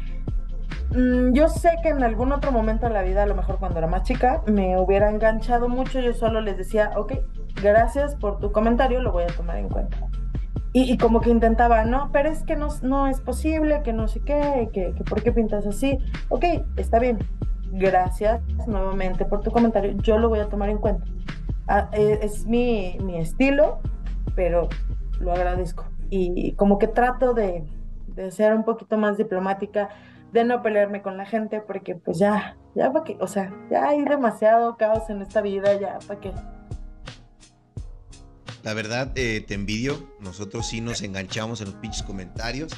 mm, 0.95 1.33
yo 1.33 1.49
sé 1.49 1.71
que 1.83 1.89
en 1.89 2.03
algún 2.03 2.33
otro 2.33 2.53
momento 2.53 2.87
de 2.87 2.93
la 2.93 3.03
vida, 3.03 3.23
a 3.23 3.27
lo 3.27 3.35
mejor 3.35 3.59
cuando 3.59 3.79
era 3.79 3.87
más 3.87 4.03
chica, 4.03 4.43
me 4.47 4.79
hubiera 4.79 5.11
enganchado 5.11 5.69
mucho, 5.69 6.01
yo 6.01 6.13
solo 6.13 6.41
les 6.41 6.57
decía, 6.59 6.91
ok, 6.97 7.15
gracias 7.63 8.17
por 8.17 8.39
tu 8.39 8.53
comentario, 8.53 9.01
lo 9.01 9.13
voy 9.13 9.25
a 9.25 9.29
tomar 9.29 9.57
en 9.57 9.69
cuenta. 9.69 9.97
Y, 10.73 10.99
como 10.99 11.21
que 11.21 11.31
intentaba, 11.31 11.85
no, 11.85 12.11
pero 12.13 12.29
es 12.29 12.43
que 12.43 12.55
no, 12.55 12.69
no 12.83 13.07
es 13.07 13.21
posible, 13.21 13.83
que 13.83 13.93
no 13.93 14.07
sé 14.07 14.21
qué, 14.21 14.69
que, 14.73 14.93
que 14.95 15.05
por 15.05 15.23
qué 15.23 15.33
pintas 15.33 15.67
así. 15.67 15.99
Ok, 16.29 16.45
está 16.77 16.99
bien. 16.99 17.19
Gracias 17.73 18.41
nuevamente 18.67 19.25
por 19.25 19.41
tu 19.41 19.51
comentario. 19.51 19.93
Yo 20.03 20.19
lo 20.19 20.29
voy 20.29 20.41
a 20.41 20.49
tomar 20.49 20.69
en 20.69 20.79
cuenta. 20.79 21.05
Ah, 21.67 21.89
e, 21.93 22.21
es, 22.23 22.47
mi, 22.47 22.99
mi, 23.03 23.19
estilo, 23.19 23.81
pero 24.35 24.69
lo 25.21 25.33
agradezco. 25.33 25.87
Y 26.11 26.53
como 26.53 26.79
que 26.79 26.87
trato 26.87 27.35
de, 27.35 27.65
de 28.15 28.31
ser 28.31 28.55
un 28.55 28.65
poquito 28.65 28.99
más 28.99 29.17
diplomática, 29.17 29.89
de 30.33 30.45
no 30.45 30.63
pelearme 30.63 31.03
con 31.03 31.17
la 31.17 31.25
gente, 31.25 31.61
porque 31.61 31.95
pues 31.95 32.19
ya, 32.19 32.57
ya 32.75 32.93
para 32.93 33.05
qué, 33.05 33.17
o 33.21 33.27
sea, 33.27 33.53
ya 33.71 33.89
hay 33.89 34.05
demasiado 34.05 34.77
caos 34.77 35.09
en 35.09 35.23
esta 35.23 35.41
vida, 35.41 35.75
ya 35.75 35.99
para 36.07 36.21
qué. 36.21 36.33
La 38.69 38.75
verdad, 38.75 39.11
eh, 39.15 39.43
te 39.49 39.55
envidio. 39.55 40.15
Nosotros 40.21 40.69
sí 40.69 40.83
nos 40.83 41.01
enganchamos 41.01 41.63
en 41.63 41.69
los 41.69 41.77
pinches 41.77 42.03
comentarios. 42.03 42.71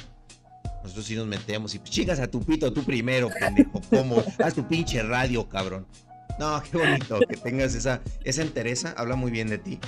Nosotros 0.81 1.05
sí 1.05 1.17
nos 1.17 1.27
metemos 1.27 1.75
y 1.75 1.79
pues, 1.79 1.91
chingas 1.91 2.21
a 2.21 2.31
tu 2.31 2.41
pito 2.41 2.71
tú 2.71 2.85
primero, 2.85 3.27
pendejo. 3.37 3.81
¿Cómo? 3.89 4.23
Haz 4.41 4.53
tu 4.53 4.65
pinche 4.65 5.03
radio, 5.03 5.49
cabrón. 5.49 5.85
No, 6.39 6.63
qué 6.63 6.77
bonito 6.77 7.19
que 7.27 7.35
tengas 7.35 7.75
esa, 7.75 8.01
esa 8.23 8.41
entereza. 8.41 8.93
Habla 8.95 9.17
muy 9.17 9.31
bien 9.31 9.49
de 9.49 9.57
ti. 9.57 9.79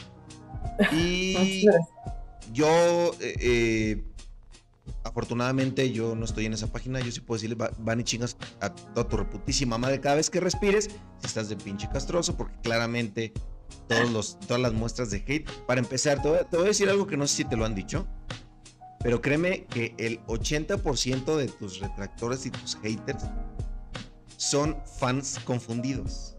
Y 0.92 1.68
yo, 2.52 3.16
eh, 3.22 3.36
eh, 3.39 4.04
afortunadamente, 5.06 5.89
yo 5.94 6.16
no 6.16 6.26
estoy 6.26 6.48
en 6.48 6.54
esa 6.54 6.68
página. 6.68 7.00
Yo 7.00 7.13
sí 7.13 7.22
puedo 7.22 7.38
decirle, 7.38 7.66
van 7.80 8.02
y 8.02 8.04
chingas 8.04 8.36
a 8.60 8.76
toda 8.76 9.08
tu 9.08 9.16
reputísima 9.16 9.78
madre 9.78 10.02
cada 10.02 10.16
vez 10.16 10.30
que 10.30 10.42
respires. 10.42 10.89
Si 11.20 11.28
estás 11.28 11.48
de 11.48 11.56
pinche 11.56 11.88
castroso, 11.88 12.36
porque 12.36 12.60
claramente 12.62 13.32
todos 13.88 14.10
los, 14.12 14.40
todas 14.40 14.62
las 14.62 14.74
muestras 14.74 15.10
de 15.12 15.24
hate. 15.28 15.50
Para 15.68 15.80
empezar, 15.80 16.22
te 16.22 16.30
voy, 16.30 16.38
a, 16.40 16.68
decir 16.68 16.90
algo 16.90 17.08
que 17.08 17.18
no 17.18 17.28
sé 17.28 17.38
si 17.38 17.46
te 17.46 17.56
lo 17.56 17.66
han 17.66 17.76
dicho, 17.76 18.08
pero 19.00 19.22
créeme 19.22 19.66
que 19.66 19.96
el 19.98 20.20
80% 20.26 21.36
de 21.36 21.48
tus 21.48 21.80
retractores 21.80 22.46
y 22.46 22.52
tus 22.52 22.78
haters 22.78 23.26
son 24.38 24.78
fans 25.00 25.40
confundidos. 25.46 26.36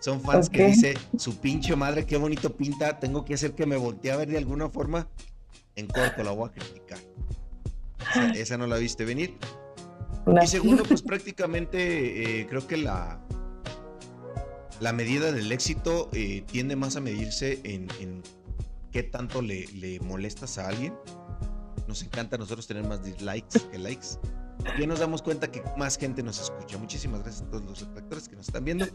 Son 0.00 0.20
fans 0.20 0.48
que 0.48 0.68
dice 0.68 0.94
su 1.18 1.36
pinche 1.38 1.76
madre, 1.76 2.06
qué 2.06 2.16
bonito 2.16 2.56
pinta, 2.56 2.98
tengo 2.98 3.24
que 3.24 3.34
hacer 3.34 3.54
que 3.54 3.66
me 3.66 3.76
voltee 3.76 4.12
a 4.12 4.16
ver 4.16 4.28
de 4.28 4.38
alguna 4.38 4.68
forma. 4.68 5.08
En 5.76 5.86
corto 5.86 6.22
la 6.22 6.30
voy 6.30 6.48
a 6.48 6.52
criticar. 6.52 6.98
Esa, 8.34 8.56
no 8.56 8.66
la 8.66 8.76
viste 8.76 9.04
venir. 9.04 9.36
Y 10.42 10.46
segundo, 10.46 10.82
pues 10.84 11.02
prácticamente 11.02 12.40
eh, 12.40 12.46
creo 12.46 12.66
que 12.66 12.76
la, 12.76 13.22
la 14.80 14.92
medida 14.92 15.30
del 15.30 15.52
éxito 15.52 16.08
eh, 16.12 16.42
tiende 16.50 16.74
más 16.74 16.96
a 16.96 17.00
medirse 17.00 17.60
en, 17.64 18.22
qué 18.90 19.02
tanto 19.02 19.42
le, 19.42 20.00
molestas 20.00 20.58
a 20.58 20.68
alguien. 20.68 20.94
Nos 21.86 22.02
encanta 22.02 22.36
a 22.36 22.38
nosotros 22.38 22.66
tener 22.66 22.84
más 22.84 23.04
dislikes 23.04 23.60
que 23.70 23.78
likes. 23.78 24.08
Y 24.78 24.86
nos 24.86 24.98
damos 24.98 25.22
cuenta 25.22 25.50
que 25.50 25.62
más 25.76 25.96
gente 25.96 26.22
nos 26.22 26.40
escucha. 26.40 26.78
Muchísimas 26.78 27.22
gracias 27.22 27.42
a 27.42 27.50
todos 27.50 27.64
los 27.64 27.82
espectadores 27.82 28.28
que 28.28 28.36
nos 28.36 28.48
están 28.48 28.64
viendo. 28.64 28.86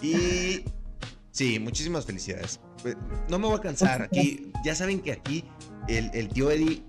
Y 0.00 0.64
sí, 1.30 1.58
muchísimas 1.58 2.04
felicidades. 2.04 2.60
Pues, 2.82 2.96
no 3.28 3.38
me 3.38 3.46
voy 3.46 3.56
a 3.56 3.60
cansar. 3.60 4.02
Aquí, 4.02 4.52
ya 4.64 4.74
saben 4.74 5.00
que 5.00 5.12
aquí 5.12 5.44
el, 5.88 6.10
el 6.14 6.28
tío 6.28 6.50
Eddie 6.50 6.82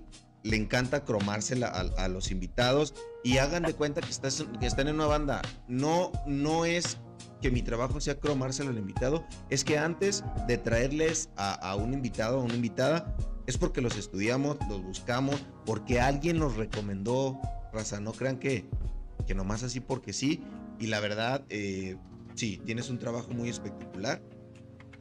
le 0.44 0.56
encanta 0.56 1.04
cromársela 1.04 1.68
a, 1.68 2.08
los 2.08 2.30
invitados 2.30 2.94
y 3.24 3.38
hagan 3.38 3.62
de 3.62 3.74
cuenta 3.74 4.02
que, 4.02 4.10
estás, 4.10 4.44
que 4.60 4.66
están 4.66 4.88
en 4.88 4.96
una 4.96 5.06
banda. 5.06 5.40
No, 5.68 6.12
no 6.26 6.66
es 6.66 6.98
que 7.40 7.50
mi 7.50 7.62
trabajo 7.62 8.00
sea 8.00 8.18
cromárselo 8.18 8.70
al 8.70 8.78
invitado, 8.78 9.24
es 9.50 9.64
que 9.64 9.78
antes 9.78 10.24
de 10.48 10.58
traerles 10.58 11.30
a, 11.36 11.76
un 11.76 11.92
invitado 11.92 12.40
o 12.40 12.44
una 12.44 12.54
invitada, 12.54 13.16
es 13.46 13.58
porque 13.58 13.80
los 13.80 13.96
estudiamos, 13.96 14.56
los 14.68 14.82
buscamos, 14.82 15.44
porque 15.66 16.00
alguien 16.00 16.38
nos 16.38 16.56
recomendó, 16.56 17.38
raza, 17.72 18.00
no 18.00 18.12
crean 18.12 18.38
que, 18.38 18.64
que 19.26 19.34
nomás 19.34 19.62
así 19.62 19.80
porque 19.80 20.12
sí. 20.12 20.42
Y 20.78 20.86
la 20.86 21.00
verdad, 21.00 21.44
eh, 21.50 21.96
sí, 22.34 22.60
tienes 22.64 22.90
un 22.90 22.98
trabajo 22.98 23.32
muy 23.32 23.48
espectacular. 23.48 24.22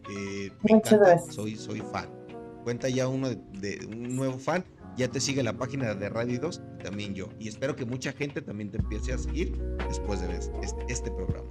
Eh, 0.10 0.52
Muchas 0.62 1.00
gracias. 1.00 1.36
Soy, 1.36 1.56
soy 1.56 1.80
fan. 1.80 2.10
Cuenta 2.64 2.90
ya 2.90 3.08
uno 3.08 3.30
de, 3.30 3.88
un 3.90 4.16
nuevo 4.16 4.38
fan. 4.38 4.64
Ya 4.96 5.08
te 5.08 5.20
sigue 5.20 5.42
la 5.42 5.54
página 5.54 5.96
de 5.96 6.08
Radio 6.10 6.40
2, 6.40 6.62
también 6.84 7.16
yo. 7.16 7.28
Y 7.40 7.48
espero 7.48 7.76
que 7.76 7.84
mucha 7.84 8.12
gente 8.12 8.42
también 8.42 8.70
te 8.70 8.78
empiece 8.78 9.12
a 9.12 9.18
seguir 9.18 9.58
después 9.88 10.22
de 10.22 10.38
este, 10.38 10.86
este 10.88 11.10
programa. 11.10 11.50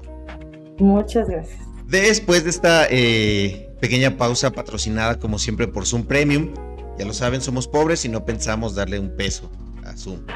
Muchas 0.83 1.29
gracias. 1.29 1.61
Después 1.87 2.42
de 2.42 2.51
esta 2.51 2.87
eh, 2.90 3.71
pequeña 3.81 4.16
pausa 4.16 4.51
patrocinada 4.51 5.21
como 5.21 5.38
siempre 5.38 5.68
por 5.68 5.87
Zoom 5.87 6.05
Premium, 6.05 6.55
ya 6.99 7.05
lo 7.05 7.12
saben, 7.12 7.40
somos 7.40 7.68
pobres 7.68 8.05
y 8.05 8.09
no 8.09 8.25
pensamos 8.25 8.75
darle 8.75 8.99
un 8.99 9.14
peso 9.14 9.49
a 9.85 9.97
Zoom. 9.97 10.27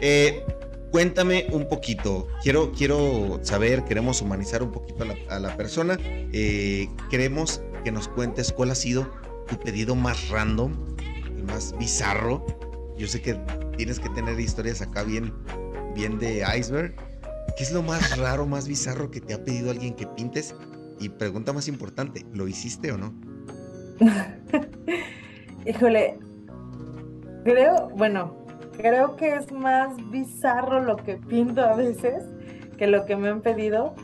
Eh, 0.00 0.44
cuéntame 0.90 1.46
un 1.52 1.68
poquito. 1.68 2.26
Quiero, 2.42 2.72
quiero 2.72 3.38
saber, 3.44 3.84
queremos 3.84 4.20
humanizar 4.22 4.64
un 4.64 4.72
poquito 4.72 5.04
a 5.28 5.38
la, 5.38 5.56
persona. 5.56 5.96
Eh, 6.02 6.88
queremos 7.08 7.62
que 7.84 7.92
nos 7.92 8.08
cuentes 8.08 8.52
cuál 8.52 8.72
ha 8.72 8.74
sido 8.74 9.08
tu 9.46 9.56
pedido 9.60 9.94
más 9.94 10.30
random 10.30 10.72
y 11.38 11.42
más 11.42 11.78
bizarro. 11.78 12.44
Yo 12.98 13.06
sé 13.06 13.22
que 13.22 13.38
tienes 13.76 14.00
que 14.00 14.08
tener 14.08 14.38
historias 14.40 14.82
acá 14.82 15.04
bien, 15.04 15.32
bien 15.94 16.18
de 16.18 16.44
iceberg. 16.58 16.96
¿Qué 17.56 17.64
es 17.64 17.72
lo 17.72 17.82
más 17.82 18.18
raro, 18.18 18.46
más 18.46 18.66
bizarro 18.66 19.10
que 19.10 19.20
te 19.20 19.34
ha 19.34 19.44
pedido 19.44 19.70
alguien 19.70 19.94
que 19.94 20.06
pintes? 20.06 20.54
Y 20.98 21.08
pregunta 21.08 21.52
más 21.52 21.68
importante, 21.68 22.24
¿lo 22.32 22.48
hiciste 22.48 22.92
o 22.92 22.98
no? 22.98 23.12
Híjole, 25.66 26.18
creo, 27.44 27.90
bueno, 27.96 28.36
creo 28.76 29.16
que 29.16 29.36
es 29.36 29.52
más 29.52 29.94
bizarro 30.10 30.80
lo 30.80 30.96
que 30.96 31.16
pinto 31.16 31.62
a 31.62 31.74
veces 31.74 32.24
que 32.76 32.86
lo 32.86 33.04
que 33.04 33.16
me 33.16 33.28
han 33.28 33.42
pedido. 33.42 33.94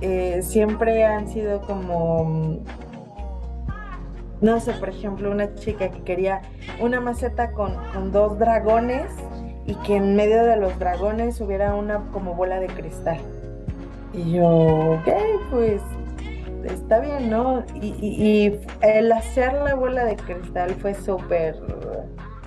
Eh, 0.00 0.42
siempre 0.42 1.04
han 1.04 1.28
sido 1.28 1.60
como, 1.60 2.64
no 4.40 4.58
sé, 4.58 4.72
por 4.72 4.88
ejemplo, 4.88 5.30
una 5.30 5.54
chica 5.54 5.90
que 5.90 6.02
quería 6.02 6.42
una 6.80 7.00
maceta 7.00 7.52
con, 7.52 7.76
dos 8.10 8.38
dragones 8.38 9.12
y 9.66 9.74
que 9.76 9.96
en 9.96 10.16
medio 10.16 10.44
de 10.44 10.56
los 10.56 10.78
dragones 10.78 11.40
hubiera 11.40 11.74
una 11.74 12.00
como 12.12 12.34
bola 12.34 12.60
de 12.60 12.66
cristal. 12.66 13.18
Y 14.12 14.32
yo, 14.32 14.46
ok, 14.46 15.08
pues 15.50 15.80
está 16.64 17.00
bien, 17.00 17.30
¿no? 17.30 17.64
Y, 17.74 18.60
el 18.82 19.12
hacer 19.12 19.54
la 19.54 19.74
bola 19.74 20.04
de 20.04 20.16
cristal 20.16 20.74
fue 20.74 20.94
súper 20.94 21.56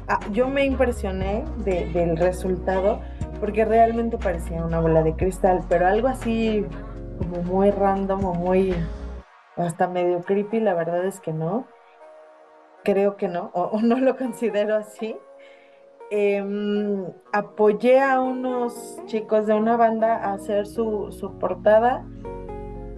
Ah, 0.08 0.20
yo 0.32 0.48
me 0.48 0.64
impresioné 0.64 1.44
del 1.66 2.16
resultado 2.18 3.00
porque 3.40 3.66
realmente 3.66 4.20
parecía 4.20 4.64
una 4.64 4.80
bola 4.80 5.02
de 5.02 5.16
cristal, 5.16 5.62
pero 5.68 5.88
algo 5.88 6.08
así 6.08 6.64
como 7.18 7.42
muy 7.42 7.72
random 7.72 8.24
o 8.24 8.34
muy 8.36 8.76
hasta 9.56 9.88
medio 9.88 10.22
creepy, 10.22 10.60
la 10.60 10.76
verdad 10.76 11.06
es 11.06 11.20
que 11.20 11.34
no. 11.34 11.66
Creo 12.84 13.18
que 13.18 13.28
no, 13.28 13.50
o, 13.54 13.82
no 13.82 14.00
lo 14.00 14.16
considero 14.16 14.76
así. 14.76 15.18
Em, 16.12 17.06
apoyé 17.34 18.00
a 18.00 18.22
unos 18.22 19.02
chicos 19.06 19.48
de 19.48 19.54
una 19.54 19.76
banda 19.76 20.18
a 20.18 20.34
hacer 20.34 20.68
su, 20.68 21.12
su 21.12 21.40
portada 21.40 22.06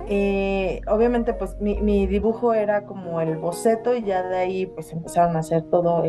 eh, 0.10 0.80
obviamente 0.88 1.34
pues 1.34 1.58
mi, 1.60 2.08
dibujo 2.08 2.54
era 2.54 2.86
como 2.86 3.20
el 3.20 3.36
boceto 3.38 3.94
y 3.94 4.04
ya 4.04 4.24
de 4.24 4.38
ahí 4.38 4.66
pues 4.66 4.94
empezaron 4.94 5.36
a 5.36 5.40
hacer 5.40 5.64
todo 5.64 6.04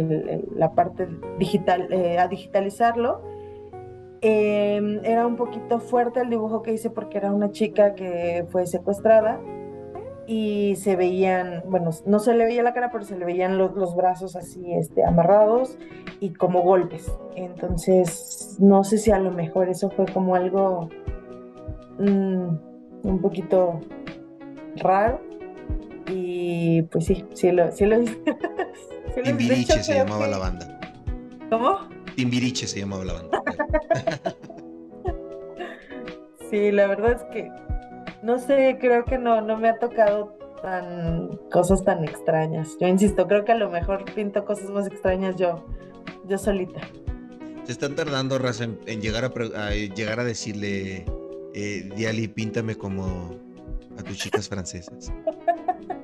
la 0.54 0.72
parte 0.72 1.08
digital, 1.38 1.92
eh, 1.92 2.18
a 2.18 2.28
digitalizarlo. 2.28 3.22
Em, 4.20 5.00
era 5.04 5.26
un 5.26 5.37
poquito 5.37 5.80
fuerte 5.80 6.20
el 6.20 6.30
dibujo 6.30 6.62
que 6.62 6.72
hice 6.72 6.90
porque 6.90 7.18
era 7.18 7.32
una 7.32 7.50
chica 7.50 7.94
que 7.94 8.46
fue 8.50 8.66
secuestrada 8.66 9.40
y 10.28 10.76
se 10.76 10.94
veían, 10.94 11.62
bueno, 11.66 11.88
no 12.04 12.18
se 12.18 12.34
le 12.34 12.44
veía 12.44 12.62
la 12.62 12.74
cara, 12.74 12.92
pero 12.92 13.02
se 13.02 13.16
le 13.16 13.24
veían 13.24 13.56
los, 13.56 13.96
brazos 13.96 14.36
así 14.36 14.74
este, 14.74 15.02
amarrados 15.02 15.78
y 16.20 16.34
como 16.34 16.60
golpes. 16.60 17.10
Entonces, 17.34 18.56
no 18.58 18.84
sé 18.84 18.98
si 18.98 19.10
a 19.10 19.18
lo 19.18 19.30
mejor 19.30 19.70
eso 19.70 19.90
fue 19.90 20.04
como 20.04 20.34
algo... 20.34 20.90
Mm, 21.98 22.68
un 23.04 23.20
poquito 23.20 23.80
raro. 24.76 25.20
Y 26.10 26.82
pues 26.82 27.06
sí, 27.06 27.24
sí 27.32 27.50
lo, 27.50 27.72
sí 27.72 27.86
lo. 27.86 27.96
Timbiriche 29.24 29.82
se 29.82 29.94
llamaba 29.94 30.26
la 30.26 30.38
banda. 30.38 30.80
¿Cómo? 31.50 31.88
Timbiriche 32.16 32.66
se 32.66 32.80
llamaba 32.80 33.04
la 33.04 33.12
banda. 33.14 33.42
sí, 36.50 36.70
la 36.70 36.86
verdad 36.86 37.12
es 37.12 37.24
que 37.32 37.50
no 38.22 38.38
sé, 38.38 38.78
creo 38.81 39.04
que 39.04 39.18
no, 39.18 39.40
no 39.40 39.57
me 39.57 39.68
ha 39.68 39.78
tocado 39.78 40.37
tan 40.62 41.38
cosas 41.50 41.85
tan 41.85 42.04
extrañas. 42.04 42.76
Yo 42.81 42.87
insisto, 42.88 43.26
creo 43.26 43.44
que 43.44 43.52
a 43.52 43.57
lo 43.57 43.70
mejor 43.70 44.04
pinto 44.12 44.44
cosas 44.44 44.70
más 44.70 44.87
extrañas 44.87 45.37
yo, 45.37 45.64
yo 46.26 46.38
solita. 46.38 46.81
Se 47.64 47.72
están 47.72 47.94
tardando, 47.94 48.38
Raza, 48.38 48.64
en, 48.64 49.00
llegar 49.00 49.24
a, 49.24 49.70
llegar 49.70 50.20
a 50.20 50.24
decirle 50.24 51.04
eh, 51.54 51.88
Diali, 51.94 52.28
píntame 52.28 52.76
como 52.76 53.37
a 53.98 54.02
tus 54.02 54.16
chicas 54.16 54.48
francesas. 54.48 55.12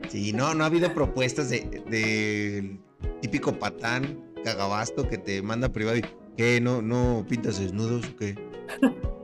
Sí, 0.08 0.32
no, 0.32 0.54
no 0.54 0.64
ha 0.64 0.66
habido 0.66 0.92
propuestas 0.92 1.50
de, 1.50 2.78
típico 3.20 3.52
patán, 3.58 4.20
cagabasto 4.44 5.08
que 5.08 5.18
te 5.18 5.42
manda 5.42 5.70
privado 5.70 5.96
y 5.96 6.04
¿qué? 6.36 6.60
¿No, 6.60 6.82
no 6.82 7.24
pintas 7.28 7.58
desnudos 7.58 8.08
o 8.10 8.16
qué? 8.16 8.34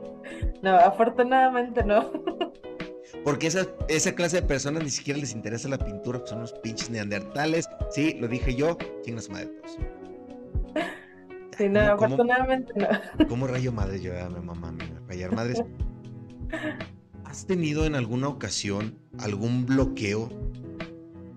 No, 0.61 0.75
afortunadamente 0.75 1.83
no. 1.83 2.11
Porque 3.23 3.47
esa, 3.47 3.67
esa 3.87 4.13
clase 4.13 4.41
de 4.41 4.47
personas 4.47 4.83
ni 4.83 4.89
siquiera 4.89 5.19
les 5.19 5.33
interesa 5.33 5.69
la 5.69 5.77
pintura, 5.77 6.21
son 6.25 6.39
unos 6.39 6.53
pinches 6.53 6.89
neandertales. 6.89 7.69
Sí, 7.91 8.15
lo 8.19 8.27
dije 8.27 8.55
yo, 8.55 8.77
chingas 9.03 9.29
madre 9.29 9.51
Sí, 11.57 11.69
no, 11.69 11.79
afortunadamente 11.81 12.73
no. 12.75 12.87
¿Cómo 13.27 13.45
rayo 13.45 13.71
madre 13.71 13.99
yo 13.99 14.19
a 14.19 14.29
mi 14.29 14.39
mamá, 14.39 14.73
rayar 15.07 15.35
madres? 15.35 15.61
¿Has 17.25 17.45
tenido 17.45 17.85
en 17.85 17.95
alguna 17.95 18.27
ocasión 18.27 18.97
algún 19.19 19.65
bloqueo 19.65 20.29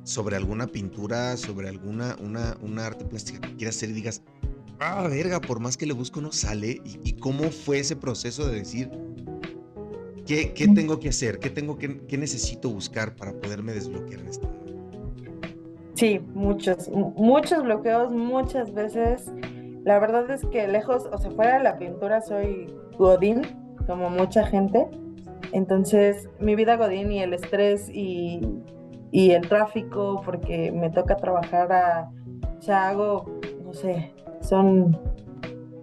sobre 0.05 0.37
alguna 0.37 0.66
pintura, 0.66 1.37
sobre 1.37 1.68
alguna 1.68 2.16
una, 2.20 2.57
una 2.62 2.87
arte 2.87 3.05
plástica 3.05 3.40
que 3.40 3.57
quieras 3.57 3.77
hacer 3.77 3.90
y 3.90 3.92
digas, 3.92 4.23
ah, 4.81 5.07
verga, 5.09 5.40
por 5.40 5.61
más 5.61 5.77
que 5.77 5.87
le 5.87 5.92
busco 5.92 6.20
no 6.20 6.33
sale? 6.33 6.81
¿Y, 6.85 7.12
cómo 7.14 7.51
fue 7.51 7.79
ese 7.79 7.97
proceso 7.97 8.47
de 8.47 8.57
decir, 8.57 8.90
¿qué, 10.27 10.53
qué 10.53 10.69
tengo 10.69 10.99
que 10.99 11.09
hacer? 11.11 11.39
¿Qué, 11.39 11.51
tengo 11.51 11.77
que, 11.79 11.99
qué 12.07 12.19
necesito 12.19 12.71
buscar 12.71 13.15
para 13.17 13.33
poderme 13.33 13.73
desbloquear 13.73 14.21
en 14.21 14.29
esta? 14.29 14.49
Sí, 15.95 16.21
muchos, 16.35 16.89
muchos 16.91 17.63
bloqueos, 17.63 18.13
muchas 18.13 18.73
veces. 18.75 19.33
La 19.85 19.99
verdad 19.99 20.31
es 20.31 20.45
que 20.47 20.67
lejos, 20.67 21.09
o 21.13 21.19
sea, 21.19 21.31
fuera 21.31 21.59
de 21.59 21.65
la 21.65 21.79
pintura 21.79 22.21
soy 22.21 22.75
godín, 22.99 23.43
como 23.87 24.11
mucha 24.11 24.45
gente. 24.47 24.89
Entonces, 25.53 26.29
mi 26.41 26.57
vida 26.57 26.77
godín 26.77 27.13
y 27.13 27.21
el 27.21 27.35
estrés 27.35 27.89
y, 27.89 28.41
el 29.13 29.49
tráfico, 29.49 30.21
porque 30.25 30.73
me 30.73 30.91
toca 30.91 31.17
trabajar 31.17 31.71
a, 31.73 32.11
sea, 32.65 32.89
hago, 32.89 33.27
no 33.65 33.73
sé, 33.73 34.13
son 34.41 34.99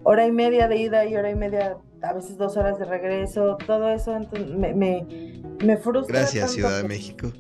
hora 0.04 0.26
y 0.26 0.32
media 0.32 0.68
de 0.68 0.78
ida 0.78 1.06
y 1.06 1.16
hora 1.16 1.30
y 1.30 1.36
media, 1.36 1.78
a 2.02 2.14
veces 2.14 2.38
dos 2.38 2.58
horas 2.58 2.80
de 2.80 2.86
regreso, 2.86 3.58
todo 3.66 3.90
eso 3.90 4.16
entonces, 4.16 4.50
me, 4.50 4.74
me, 4.74 5.78
frustra. 5.78 6.20
Gracias, 6.20 6.52
Ciudad 6.52 6.82
de 6.82 6.88
México. 6.88 7.32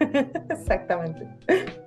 Exactamente. 0.50 1.28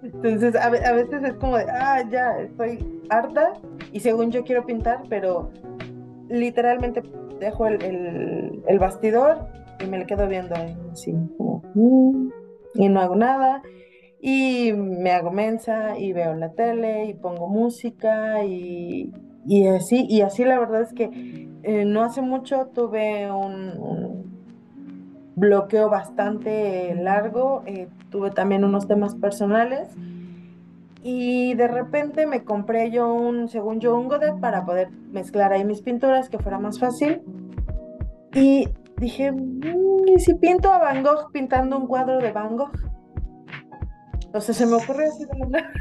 Entonces, 0.04 0.56
a, 0.56 0.66
a, 0.66 0.94
veces 0.94 1.24
es 1.24 1.34
como 1.36 1.58
de, 1.58 1.66
ah, 1.70 2.04
ya, 2.10 2.40
estoy 2.40 3.02
harta 3.10 3.54
y 3.92 4.00
según 4.00 4.32
yo 4.32 4.44
quiero 4.44 4.66
pintar, 4.66 5.04
pero 5.10 5.52
literalmente 6.30 7.02
dejo 7.40 7.66
el, 7.68 8.62
el, 8.68 8.80
bastidor 8.80 9.48
y 9.84 9.88
me 9.88 9.98
le 9.98 10.06
quedo 10.06 10.28
viendo 10.28 10.56
ahí, 10.56 10.78
así 10.92 11.14
mm", 11.14 12.30
y 12.76 12.90
no 12.90 13.02
hago 13.02 13.16
nada. 13.16 13.62
Y 14.24 14.74
me 14.74 15.12
hago 15.12 15.32
mensa 15.32 15.98
y 15.98 16.14
veo 16.14 16.36
la 16.36 16.52
tele 16.52 17.06
y 17.06 17.16
pongo 17.16 17.48
música 17.48 18.46
y, 18.46 19.12
y 19.48 19.66
así, 19.66 20.06
y 20.08 20.22
así 20.22 20.46
la 20.46 20.60
verdad 20.60 20.84
es 20.84 20.94
que 20.94 21.50
eh, 21.64 21.86
no 21.86 22.04
hace 22.04 22.22
mucho 22.22 22.68
tuve 22.74 23.32
un, 23.32 24.32
bloqueo 25.36 25.90
bastante 25.90 26.94
largo, 26.96 27.64
eh, 27.66 27.88
tuve 28.10 28.32
también 28.32 28.64
unos 28.64 28.88
temas 28.88 29.16
personales 29.16 29.88
Y 31.04 31.56
de 31.56 31.68
repente 31.68 32.28
me 32.28 32.44
compré 32.44 32.92
yo 32.92 33.12
un, 33.14 33.50
según 33.50 33.80
yo, 33.80 33.96
un 33.96 34.08
godet 34.08 34.40
para 34.40 34.66
poder 34.66 34.90
mezclar 35.12 35.52
ahí 35.52 35.66
mis 35.66 35.82
pinturas, 35.82 36.30
que 36.30 36.38
fuera 36.38 36.60
más 36.60 36.78
fácil. 36.80 37.22
Y 38.34 38.70
dije, 38.98 39.32
mm, 39.32 40.08
¿y 40.16 40.20
si 40.20 40.36
pinto 40.36 40.72
a 40.72 40.78
Van 40.78 41.02
Gogh 41.02 41.32
pintando 41.32 41.78
un 41.78 41.88
cuadro 41.88 42.20
de 42.20 42.32
Van 42.32 42.56
Gogh? 42.56 42.72
Entonces 44.26 44.56
se 44.56 44.66
me 44.66 44.76
ocurrió 44.76 45.10
así 45.10 45.26
de 45.26 45.40
la 45.50 45.72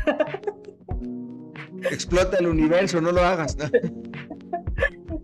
Explota 1.90 2.38
el 2.38 2.46
universo, 2.46 3.00
no 3.00 3.12
lo 3.12 3.22
hagas. 3.22 3.56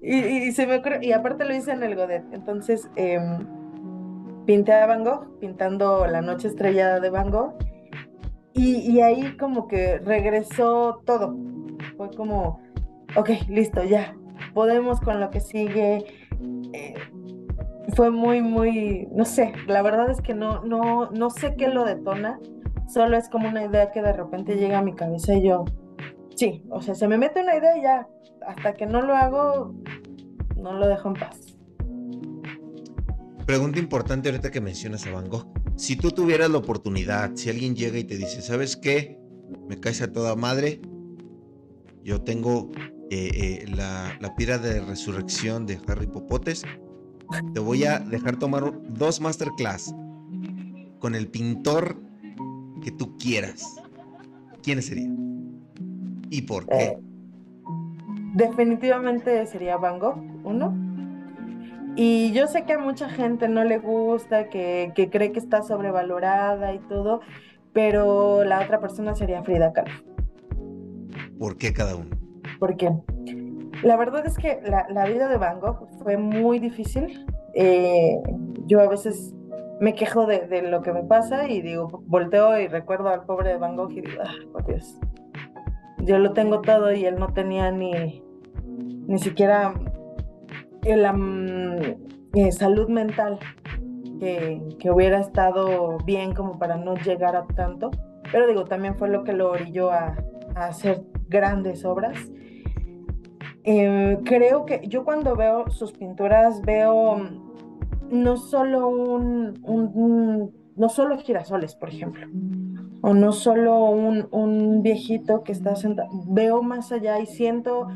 y, 0.07 0.53
se 0.53 0.66
me 0.66 0.77
ocurrió, 0.77 1.03
y 1.03 1.12
aparte 1.12 1.45
lo 1.45 1.55
hice 1.55 1.73
en 1.73 1.83
el 1.83 1.97
Godet. 1.97 2.25
Entonces 2.33 2.88
em, 2.95 3.47
pinté 4.47 4.73
a 4.73 4.87
Van 4.87 5.03
Gogh, 5.03 5.38
pintando 5.40 6.07
la 6.07 6.23
noche 6.23 6.49
estrellada 6.49 7.01
de 7.01 7.11
Van 7.11 7.31
Gogh. 7.31 7.55
Y, 8.55 9.01
ahí 9.01 9.37
como 9.37 9.69
que 9.69 9.99
regresó 9.99 11.03
todo. 11.05 11.37
Fue 11.97 12.11
como, 12.16 12.61
ok, 13.16 13.31
listo, 13.49 13.85
ya. 13.85 14.16
Podemos 14.55 15.01
con 15.01 15.21
lo 15.21 15.31
que 15.31 15.40
sigue. 15.40 16.07
Eh, 16.73 16.95
fue 17.95 18.11
muy, 18.11 18.40
muy, 18.40 19.09
no 19.12 19.25
sé, 19.25 19.53
la 19.66 19.83
verdad 19.83 20.11
es 20.11 20.21
que 20.21 20.35
no, 20.35 20.62
no, 20.64 21.11
no 21.11 21.31
sé 21.31 21.55
qué 21.57 21.69
lo 21.69 21.85
detona. 21.85 22.38
Solo 22.88 23.16
es 23.16 23.29
como 23.29 23.49
una 23.49 23.64
idea 23.64 23.90
que 23.90 24.03
de 24.03 24.12
repente 24.12 24.57
llega 24.57 24.79
a 24.79 24.83
mi 24.83 24.95
cabeza 24.95 25.35
y 25.35 25.42
yo, 25.42 25.64
sí, 26.35 26.64
o 26.71 26.81
sea, 26.81 26.95
se 26.95 27.09
me 27.09 27.19
mete 27.19 27.42
una 27.42 27.57
idea 27.57 27.77
y 27.77 27.83
ya, 27.83 28.09
hasta 28.46 28.74
que 28.74 28.87
no 28.87 29.02
lo 29.02 29.14
hago, 29.14 29.74
no 30.56 30.72
lo 30.74 30.88
dejo 30.88 31.09
en 31.09 31.14
paz. 31.14 31.56
Pregunta 33.44 33.78
importante 33.78 34.28
ahorita 34.28 34.50
que 34.50 34.61
mencionas 34.61 35.06
a 35.06 35.12
Van 35.12 35.28
Gogh. 35.28 35.46
Si 35.76 35.96
tú 35.96 36.11
tuvieras 36.11 36.50
la 36.50 36.59
oportunidad, 36.59 37.32
si 37.35 37.50
alguien 37.50 37.76
llega 37.76 37.98
y 37.98 38.04
te 38.04 38.16
dice, 38.16 38.42
¿sabes 38.42 38.76
qué? 38.76 39.20
Me 39.68 39.78
caes 39.78 40.02
a 40.02 40.11
toda 40.11 40.35
madre. 40.35 40.80
Yo 42.02 42.22
tengo 42.22 42.70
eh, 43.11 43.30
eh, 43.35 43.64
la, 43.68 44.16
la 44.20 44.35
piedra 44.35 44.59
de 44.59 44.80
resurrección 44.80 45.66
de 45.66 45.78
Harry 45.87 46.06
Popotes. 46.06 46.64
Te 47.54 47.61
voy 47.61 47.85
a 47.85 47.98
dejar 48.00 48.38
tomar 48.38 48.72
dos 48.88 49.20
masterclass 49.20 49.94
con 50.98 51.14
el 51.14 51.28
pintor 51.28 52.00
que 52.82 52.90
tú 52.90 53.16
quieras. 53.18 53.76
¿Quién 54.62 54.82
sería? 54.82 55.11
¿Y 56.30 56.42
por 56.42 56.66
qué? 56.66 56.85
Eh, 56.85 56.98
definitivamente 58.37 59.46
sería 59.46 59.79
Van 59.79 59.99
Gogh, 59.99 60.18
uno. 60.44 60.75
Y 61.96 62.33
yo 62.33 62.46
sé 62.46 62.64
que 62.64 62.75
a 62.75 62.79
mucha 62.79 63.09
gente 63.09 63.49
no 63.49 63.64
le 63.64 63.79
gusta, 63.79 64.51
que, 64.51 64.92
cree 65.11 65.33
que 65.33 65.38
está 65.38 65.62
sobrevalorada 65.62 66.75
y 66.75 66.79
todo, 66.81 67.20
pero 67.72 68.44
la 68.44 68.61
otra 68.61 68.81
persona 68.81 69.14
sería 69.14 69.42
Frida 69.42 69.72
Kahlo. 69.72 69.94
¿Por 71.38 71.57
qué 71.57 71.72
cada 71.72 71.96
uno? 71.96 72.11
Porque 72.59 72.92
la 73.83 73.96
verdad 73.96 74.27
es 74.27 74.37
que 74.37 74.61
la, 74.62 75.07
vida 75.07 75.29
de 75.29 75.38
Van 75.38 75.59
Gogh 75.59 75.88
fue 76.03 76.18
muy 76.18 76.59
difícil. 76.59 77.27
Eh, 77.55 78.20
yo 78.66 78.81
a 78.81 78.88
veces 78.88 79.35
me 79.81 79.94
quejo 79.94 80.27
de, 80.27 80.62
lo 80.62 80.83
que 80.83 80.92
me 80.92 81.03
pasa 81.03 81.49
y 81.49 81.62
digo, 81.62 82.03
volteo 82.07 82.59
y 82.61 82.68
recuerdo 82.68 83.09
al 83.09 83.25
pobre 83.25 83.57
Van 83.57 83.77
Gogh 83.77 83.92
y 83.92 84.03
digo, 84.03 84.22
ah, 84.22 84.35
por 84.53 84.66
Dios, 84.66 84.99
yo 86.01 86.18
lo 86.18 86.35
tengo 86.35 86.61
todo 86.61 86.92
y 86.92 87.07
él 87.07 87.16
no 87.18 87.33
tenía 87.33 87.70
ni, 87.70 88.22
ni 89.07 89.19
siquiera 89.19 89.75
la 90.95 91.14
eh, 92.35 92.53
salud 92.53 92.88
mental 92.88 93.38
que, 94.21 94.90
hubiera 94.90 95.19
estado 95.19 95.99
bien 96.05 96.33
como 96.35 96.59
para 96.59 96.77
no 96.77 96.95
llegar 96.97 97.35
a 97.37 97.47
tanto. 97.47 97.90
Pero 98.31 98.47
digo, 98.47 98.64
también 98.64 98.97
fue 98.97 99.09
lo 99.09 99.25
que 99.25 99.33
lo 99.33 99.51
orilló 99.51 99.90
a, 99.90 100.16
hacer 100.55 101.03
grandes 101.29 101.85
obras. 101.85 102.19
Eh, 103.64 104.19
creo 104.25 104.64
que 104.64 104.87
yo 104.87 105.05
cuando 105.05 105.35
veo 105.35 105.69
sus 105.71 105.92
pinturas 105.92 106.62
veo 106.62 107.19
no 108.11 108.37
solo 108.37 108.88
un, 108.88 110.53
no 110.77 110.88
solo 110.88 111.19
girasoles, 111.19 111.75
por 111.75 111.88
ejemplo, 111.88 112.27
o 113.03 113.12
no 113.12 113.33
solo 113.33 113.90
un, 113.90 114.29
un 114.31 114.83
viejito 114.83 115.42
que 115.42 115.53
está 115.53 115.75
sentado, 115.75 116.09
veo 116.29 116.62
más 116.62 116.92
allá 116.92 117.19
y 117.19 117.27
siento 117.27 117.88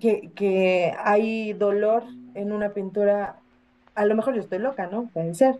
que, 0.00 0.30
que 0.34 0.94
hay 1.02 1.52
dolor 1.52 2.04
en 2.34 2.52
una 2.52 2.70
pintura, 2.70 3.36
a 3.94 4.04
lo 4.04 4.14
mejor 4.14 4.34
yo 4.34 4.40
estoy 4.40 4.58
loca, 4.58 4.86
¿no? 4.86 5.08
Puede 5.12 5.34
ser, 5.34 5.58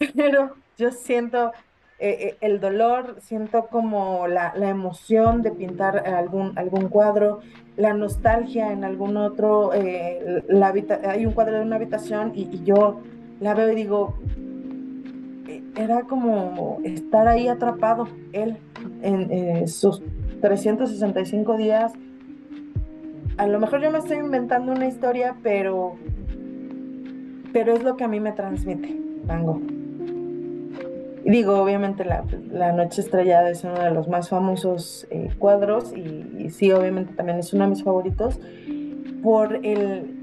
pero 0.16 0.54
yo 0.76 0.90
siento 0.90 1.52
eh, 2.00 2.28
eh, 2.28 2.36
el 2.42 2.60
dolor, 2.60 3.16
siento 3.20 3.66
como 3.66 4.28
la, 4.28 4.52
emoción 4.56 5.42
de 5.42 5.50
pintar 5.50 6.06
algún, 6.06 6.56
algún 6.56 6.88
cuadro, 6.88 7.40
la 7.76 7.92
nostalgia 7.92 8.70
en 8.72 8.84
algún 8.84 9.16
otro, 9.16 9.72
eh, 9.74 10.44
la 10.46 10.72
hay 11.08 11.26
un 11.26 11.32
cuadro 11.32 11.56
de 11.56 11.62
una 11.62 11.74
habitación 11.74 12.32
y, 12.36 12.62
yo 12.62 13.00
la 13.40 13.54
veo 13.54 13.72
y 13.72 13.74
digo, 13.74 14.14
era 15.74 16.02
como 16.02 16.78
estar 16.84 17.26
ahí 17.26 17.48
atrapado 17.48 18.06
él 18.32 18.58
en 19.02 19.66
sus 19.66 20.00
365 20.40 21.56
días 21.56 21.92
a 23.38 23.46
lo 23.46 23.60
mejor 23.60 23.80
yo 23.80 23.90
me 23.90 23.98
estoy 23.98 24.18
inventando 24.18 24.72
una 24.72 24.86
historia, 24.86 25.36
pero, 25.42 25.96
pero 27.52 27.72
es 27.72 27.84
lo 27.84 27.96
que 27.96 28.04
a 28.04 28.08
mí 28.08 28.20
me 28.20 28.32
transmite 28.32 29.00
Van 29.26 29.44
Y 31.24 31.30
digo, 31.30 31.56
obviamente 31.62 32.04
la, 32.04 32.72
Noche 32.72 33.00
Estrellada 33.00 33.48
es 33.50 33.62
uno 33.62 33.80
de 33.80 33.92
los 33.92 34.08
más 34.08 34.28
famosos 34.28 35.06
eh, 35.10 35.30
cuadros 35.38 35.94
y, 35.96 36.50
sí, 36.50 36.72
obviamente 36.72 37.14
también 37.14 37.38
es 37.38 37.52
uno 37.52 37.64
de 37.64 37.70
mis 37.70 37.84
favoritos 37.84 38.40
por 39.22 39.54
el, 39.64 40.16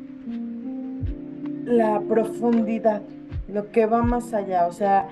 la 1.63 2.01
profundidad, 2.01 3.01
lo 3.47 3.71
que 3.71 3.85
va 3.85 4.01
más 4.01 4.33
allá, 4.33 4.67
o 4.67 4.73
sea, 4.73 5.07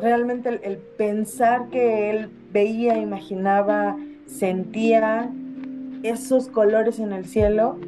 realmente 0.00 0.48
el 0.62 0.78
pensar 0.78 1.68
que 1.68 2.10
él 2.10 2.30
veía, 2.50 2.96
imaginaba, 2.96 3.96
sentía 4.26 5.30
esos 6.02 6.48
colores 6.48 6.98
en 6.98 7.12
el 7.12 7.24
cielo 7.24 7.78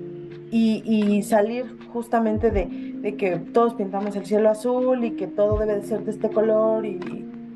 y, 0.50 1.22
salir 1.22 1.76
justamente 1.92 2.50
de, 2.50 3.16
que 3.16 3.38
todos 3.38 3.74
pintamos 3.74 4.14
el 4.14 4.24
cielo 4.24 4.50
azul 4.50 5.04
y 5.04 5.12
que 5.12 5.26
todo 5.26 5.58
debe 5.58 5.76
de 5.80 5.82
ser 5.82 6.04
de 6.04 6.12
este 6.12 6.30
color 6.30 6.86
y 6.86 6.98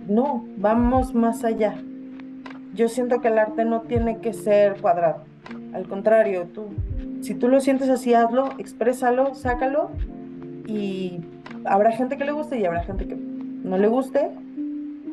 no, 0.09 0.45
vamos 0.57 1.15
más 1.15 1.45
allá. 1.45 1.77
Yo 2.75 2.89
siento 2.89 3.21
que 3.21 3.29
el 3.29 3.39
arte 3.39 3.65
no 3.65 3.83
tiene 3.83 4.19
que 4.19 4.33
ser 4.33 4.81
cuadrado. 4.81 5.23
Al 5.73 5.87
contrario, 5.87 6.49
tú, 6.53 6.69
si 7.21 7.35
tú 7.35 7.49
lo 7.49 7.61
sientes 7.61 7.89
así, 7.89 8.15
hazlo, 8.15 8.51
exprésalo, 8.59 9.35
sácalo 9.35 9.91
y 10.67 11.21
habrá 11.65 11.93
gente 11.93 12.17
que 12.17 12.25
le 12.25 12.33
guste 12.33 12.59
y 12.59 12.65
habrá 12.65 12.83
gente 12.85 13.07
que 13.07 13.17
no 13.17 13.79
le 13.79 13.89
guste, 13.89 14.31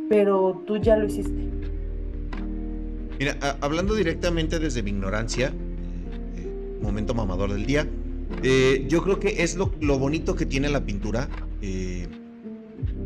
pero 0.10 0.64
tú 0.66 0.78
ya 0.78 0.96
lo 0.96 1.06
hiciste. 1.06 1.50
Mira, 3.20 3.38
hablando 3.62 3.96
directamente 3.96 4.60
desde 4.60 4.84
mi 4.84 4.90
ignorancia, 4.90 5.48
eh, 5.48 6.78
momento 6.82 7.14
mamador 7.14 7.54
del 7.54 7.66
día, 7.66 7.88
eh, 8.44 8.86
yo 8.90 9.04
creo 9.04 9.20
que 9.20 9.44
es 9.44 9.56
lo, 9.56 9.70
bonito 9.98 10.36
que 10.36 10.46
tiene 10.46 10.68
la 10.68 10.86
pintura. 10.86 11.30
Eh, 11.62 12.08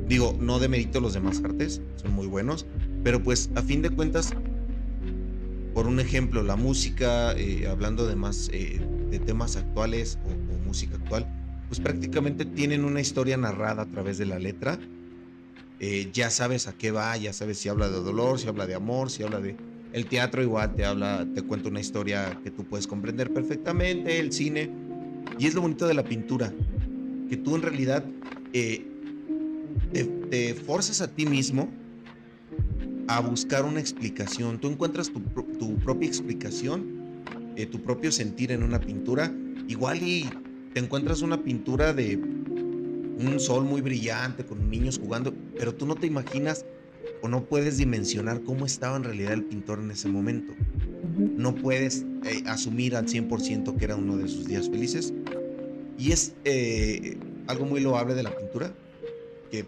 digo, 0.07 0.35
no 0.39 0.57
demerito 0.57 0.99
los 0.99 1.13
demás 1.13 1.41
artes, 1.43 1.81
son 1.97 2.13
muy 2.13 2.25
buenos, 2.25 2.65
pero 3.03 3.21
pues 3.21 3.51
a 3.53 3.61
fin 3.61 3.83
de 3.83 3.91
cuentas, 3.91 4.33
por 5.75 5.85
un 5.85 5.99
ejemplo, 5.99 6.41
la 6.41 6.55
música, 6.55 7.35
hablando 7.69 8.07
de 8.07 8.15
más 8.15 8.49
de 8.49 9.19
temas 9.25 9.57
actuales 9.57 10.17
o, 10.25 10.55
o 10.55 10.57
música 10.65 10.95
actual, 10.95 11.27
pues 11.67 11.79
prácticamente 11.79 12.45
tienen 12.45 12.83
una 12.83 12.99
historia 12.99 13.37
narrada 13.37 13.83
a 13.83 13.85
través 13.85 14.17
de 14.17 14.25
la 14.25 14.39
letra. 14.39 14.79
ya 16.11 16.31
sabes 16.31 16.67
a 16.67 16.73
qué 16.73 16.89
va, 16.89 17.15
ya 17.15 17.31
sabes 17.31 17.59
si 17.59 17.69
habla 17.69 17.89
de 17.89 17.99
dolor, 18.01 18.39
si 18.39 18.47
habla 18.47 18.65
de 18.65 18.73
amor, 18.73 19.11
si 19.11 19.21
habla 19.21 19.39
de 19.39 19.55
el 19.91 20.05
teatro 20.07 20.41
igual 20.41 20.75
te 20.75 20.85
habla, 20.85 21.27
te 21.33 21.41
cuenta 21.41 21.69
una 21.69 21.79
historia 21.79 22.37
que 22.43 22.51
tú 22.51 22.63
puedes 22.65 22.87
comprender 22.87 23.33
perfectamente, 23.33 24.19
el 24.19 24.31
cine. 24.31 24.69
Y 25.37 25.47
es 25.47 25.55
lo 25.55 25.61
bonito 25.61 25.87
de 25.87 25.93
la 25.93 26.03
pintura, 26.03 26.53
que 27.29 27.37
tú 27.37 27.55
en 27.55 27.61
realidad 27.61 28.05
eh, 28.53 28.85
te, 29.93 30.03
te, 30.03 30.55
a 31.03 31.07
ti 31.15 31.25
mismo 31.25 31.69
a 33.07 33.21
buscar 33.21 33.65
una 33.65 33.79
explicación. 33.79 34.59
Tú 34.59 34.67
encuentras 34.67 35.11
tu, 35.11 35.79
propia 35.79 36.07
explicación, 36.07 37.53
eh, 37.55 37.65
tu 37.65 37.81
propio 37.81 38.11
sentir 38.11 38.51
en 38.51 38.61
una 38.61 38.79
pintura. 38.79 39.33
Igual 39.67 40.03
y 40.03 40.35
te 40.73 40.79
encuentras 40.79 41.21
una 41.21 41.41
pintura 41.41 41.93
de 41.93 42.17
un 42.17 43.39
sol 43.39 43.65
muy 43.65 43.81
brillante 43.81 44.45
con 44.45 44.69
niños 44.69 44.99
jugando, 44.99 45.33
pero 45.57 45.73
tú 45.73 45.85
no 45.87 45.95
te 45.95 46.05
imaginas 46.05 46.65
o 47.21 47.27
no 47.27 47.45
puedes 47.45 47.77
dimensionar 47.77 48.41
cómo 48.43 48.65
estaba 48.65 48.97
en 48.97 49.03
realidad 49.03 49.33
el 49.33 49.43
pintor 49.43 49.79
en 49.79 49.91
ese 49.91 50.07
momento. 50.07 50.53
No 51.17 51.55
puedes 51.55 52.05
eh, 52.25 52.43
asumir 52.45 52.95
al 52.95 53.07
100% 53.07 53.75
que 53.77 53.85
era 53.85 53.95
uno 53.95 54.17
de 54.17 54.27
sus 54.27 54.45
días 54.47 54.69
felices. 54.69 55.13
Y 55.97 56.11
es 56.11 56.33
eh, 56.45 57.17
algo 57.47 57.65
muy 57.65 57.81
loable 57.81 58.13
de 58.13 58.23
la 58.23 58.35
pintura, 58.35 58.73
que 59.51 59.65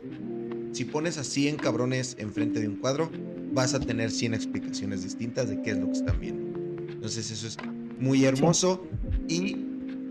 si 0.71 0.85
pones 0.85 1.17
así 1.17 1.47
en 1.47 1.57
cabrones 1.57 2.15
enfrente 2.19 2.61
de 2.61 2.67
un 2.67 2.77
cuadro, 2.77 3.11
vas 3.53 3.73
a 3.73 3.79
tener 3.79 4.11
100 4.11 4.33
explicaciones 4.33 5.03
distintas 5.03 5.49
de 5.49 5.61
qué 5.61 5.71
es 5.71 5.77
lo 5.77 5.87
que 5.87 5.93
están 5.93 6.19
viendo. 6.19 6.57
Entonces 6.89 7.31
eso 7.31 7.47
es 7.47 7.57
muy 7.99 8.23
hermoso 8.25 8.87
y 9.27 9.57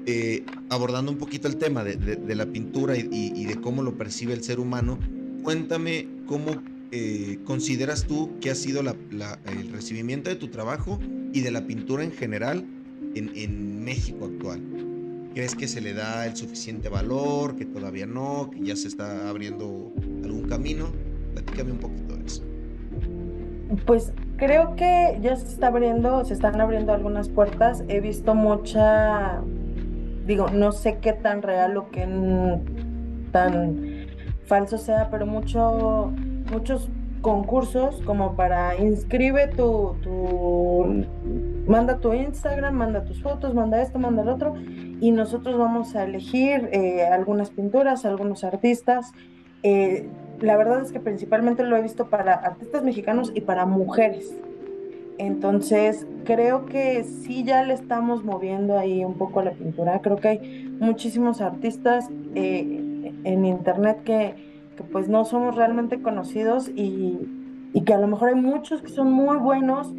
eh, 0.07 0.45
abordando 0.70 1.12
un 1.12 1.18
poquito 1.18 1.49
el 1.49 1.57
tema 1.57 1.84
de, 1.84 2.34
la 2.34 2.47
pintura 2.47 2.97
y, 2.97 3.45
de 3.45 3.61
cómo 3.61 3.82
lo 3.82 3.97
percibe 3.97 4.34
el 4.34 4.43
ser 4.43 4.61
humano, 4.61 4.99
cuéntame 5.43 6.09
cómo 6.26 6.62
eh, 6.93 7.38
consideras 7.45 8.05
tú 8.05 8.30
que 8.41 8.51
ha 8.51 8.55
sido 8.55 8.80
el 8.80 9.72
recibimiento 9.72 10.30
de 10.30 10.36
tu 10.36 10.49
trabajo 10.49 10.99
y 11.32 11.41
de 11.41 11.51
la 11.51 11.66
pintura 11.66 12.03
en 12.03 12.12
general 12.12 12.64
en, 13.14 13.84
México 13.84 14.26
actual. 14.26 14.61
¿Crees 15.34 15.55
que 15.55 15.66
se 15.66 15.80
le 15.80 15.95
da 15.95 16.26
el 16.26 16.36
suficiente 16.36 16.88
valor, 16.88 17.57
que 17.57 17.64
todavía 17.64 18.07
no, 18.07 18.51
que 18.51 18.61
ya 18.61 18.76
se 18.76 18.88
está 18.88 19.28
abriendo 19.28 19.93
algún 20.22 20.49
camino? 20.49 20.93
Platícame 21.32 21.72
un 21.72 21.78
poquito 21.78 22.16
de 22.16 22.26
eso. 22.26 22.43
Pues 23.86 24.12
creo 24.36 24.76
que 24.76 25.18
ya 25.22 25.34
se 25.36 25.47
está 25.47 25.68
abriendo, 25.68 26.24
se 26.24 26.34
están 26.34 26.61
abriendo 26.61 26.93
algunas 26.93 27.28
puertas. 27.28 27.84
He 27.88 28.01
visto 28.01 28.34
mucha 28.34 29.43
digo, 30.30 30.49
no 30.49 30.70
sé 30.70 30.99
qué 31.01 31.12
tan 31.12 31.43
real 31.43 31.76
o 31.76 31.91
qué 31.91 32.07
tan 33.32 34.07
falso 34.47 34.78
sea, 34.78 35.11
pero 35.11 35.26
mucho, 35.26 36.12
muchos 36.51 36.88
concursos 37.22 38.01
como 38.03 38.34
para 38.34 38.76
inscribe 38.76 39.48
tu, 39.48 39.94
tu, 40.03 41.05
manda 41.66 41.98
tu 41.98 42.14
Instagram, 42.14 42.74
manda 42.74 43.05
tus 43.05 43.22
fotos, 43.22 43.55
manda 43.55 43.82
esto, 43.82 43.98
manda 43.98 44.22
el 44.22 44.28
otro, 44.28 44.55
y 45.01 45.12
nosotros 45.12 45.59
vamos 45.59 45.94
a 45.94 46.05
elegir 46.05 46.68
eh, 46.72 47.05
algunas 47.05 47.51
pinturas, 47.51 48.05
algunos 48.05 48.44
artistas. 48.44 49.12
Eh, 49.62 50.09
la 50.40 50.57
verdad 50.57 50.82
es 50.82 50.92
que 50.92 51.01
principalmente 51.01 51.62
lo 51.64 51.76
he 51.76 51.82
visto 51.82 52.09
para 52.09 52.34
artistas 52.34 52.82
mexicanos 52.82 53.32
y 53.34 53.42
para 53.42 53.66
mujeres. 53.66 54.34
Entonces, 55.18 56.07
creo 56.24 56.64
que 56.64 57.05
sí 57.05 57.44
ya 57.44 57.62
le 57.62 57.74
estamos 57.74 58.24
moviendo 58.24 58.78
ahí 58.78 59.05
un 59.05 59.18
poco 59.18 59.42
la 59.42 59.51
pintura. 59.51 60.01
Creo 60.01 60.16
que 60.16 60.28
hay 60.28 60.76
muchísimos 60.80 61.42
artistas 61.42 62.09
eh, 62.34 63.12
en 63.24 63.44
internet 63.44 64.03
que, 64.03 64.49
pues 64.93 65.09
no 65.09 65.24
somos 65.24 65.55
realmente 65.57 66.03
conocidos 66.03 66.70
y, 66.74 67.18
que 67.85 67.95
a 67.95 67.99
lo 67.99 68.09
mejor 68.09 68.31
hay 68.31 68.35
muchos 68.35 68.83
que 68.83 68.89
son 68.89 69.12
muy 69.12 69.37
buenos 69.37 69.93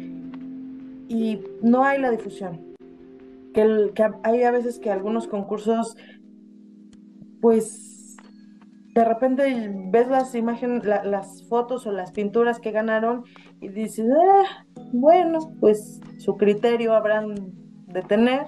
y 1.08 1.40
no 1.62 1.84
hay 1.84 2.00
la 2.00 2.10
difusión. 2.10 2.74
Que, 3.54 3.90
que 3.94 4.10
hay 4.22 4.42
a 4.44 4.50
veces 4.50 4.78
que 4.78 4.90
algunos 4.90 5.26
concursos, 5.26 5.96
pues 7.40 8.16
de 8.94 9.04
repente 9.04 9.72
ves 9.90 10.08
las 10.08 10.34
imágenes, 10.34 10.84
las 10.84 11.44
fotos 11.48 11.86
o 11.86 11.92
las 11.92 12.12
pinturas 12.12 12.60
que 12.60 12.72
ganaron 12.72 13.24
y 13.60 13.68
dices, 13.68 14.06
ah, 14.10 14.64
bueno, 14.92 15.38
pues 15.60 16.00
su 16.18 16.36
criterio 16.36 16.94
habrán 16.94 17.34
de 17.86 18.02
tener. 18.02 18.46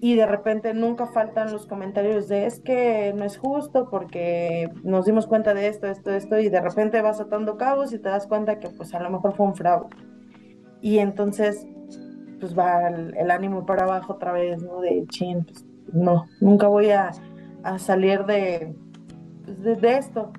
Y 0.00 0.14
de 0.14 0.26
repente 0.26 0.74
nunca 0.74 1.06
faltan 1.06 1.52
los 1.52 1.66
comentarios 1.66 2.28
de 2.28 2.46
es 2.46 2.60
que 2.60 3.12
no 3.16 3.24
es 3.24 3.36
justo 3.36 3.88
porque 3.90 4.70
nos 4.84 5.06
dimos 5.06 5.26
cuenta 5.26 5.54
de 5.54 5.66
esto, 5.66 5.88
esto, 5.88 6.12
esto, 6.12 6.38
y 6.38 6.48
de 6.48 6.60
repente 6.60 7.02
vas 7.02 7.20
atando 7.20 7.56
cabos 7.56 7.92
y 7.92 7.98
te 7.98 8.08
das 8.08 8.28
cuenta 8.28 8.60
que 8.60 8.68
pues 8.68 8.94
a 8.94 9.00
lo 9.00 9.10
mejor 9.10 9.34
fue 9.34 9.46
un 9.46 9.56
fraude. 9.56 9.88
Y 10.80 10.98
entonces 10.98 11.66
pues 12.38 12.56
va 12.56 12.88
el, 12.88 13.30
ánimo 13.30 13.66
para 13.66 13.84
abajo 13.84 14.12
otra 14.12 14.30
vez, 14.30 14.62
¿no? 14.62 14.80
De 14.80 15.04
chin, 15.08 15.44
pues 15.44 15.66
no, 15.92 16.26
nunca 16.40 16.68
voy 16.68 16.90
a 16.90 17.10
salir 17.78 18.24
de, 18.24 18.76
de, 19.56 19.96
esto. 19.96 20.32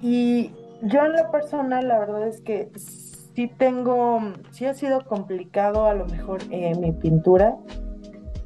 Y 0.00 0.52
yo 0.82 1.04
en 1.04 1.12
la 1.12 1.30
persona, 1.30 1.82
la 1.82 1.98
verdad 1.98 2.26
es 2.26 2.40
que 2.40 2.70
sí 2.76 3.48
tengo, 3.58 4.20
sí 4.50 4.66
ha 4.66 4.74
sido 4.74 5.04
complicado 5.04 5.86
a 5.86 5.94
lo 5.94 6.06
mejor 6.06 6.40
eh, 6.50 6.74
mi 6.78 6.92
pintura. 6.92 7.56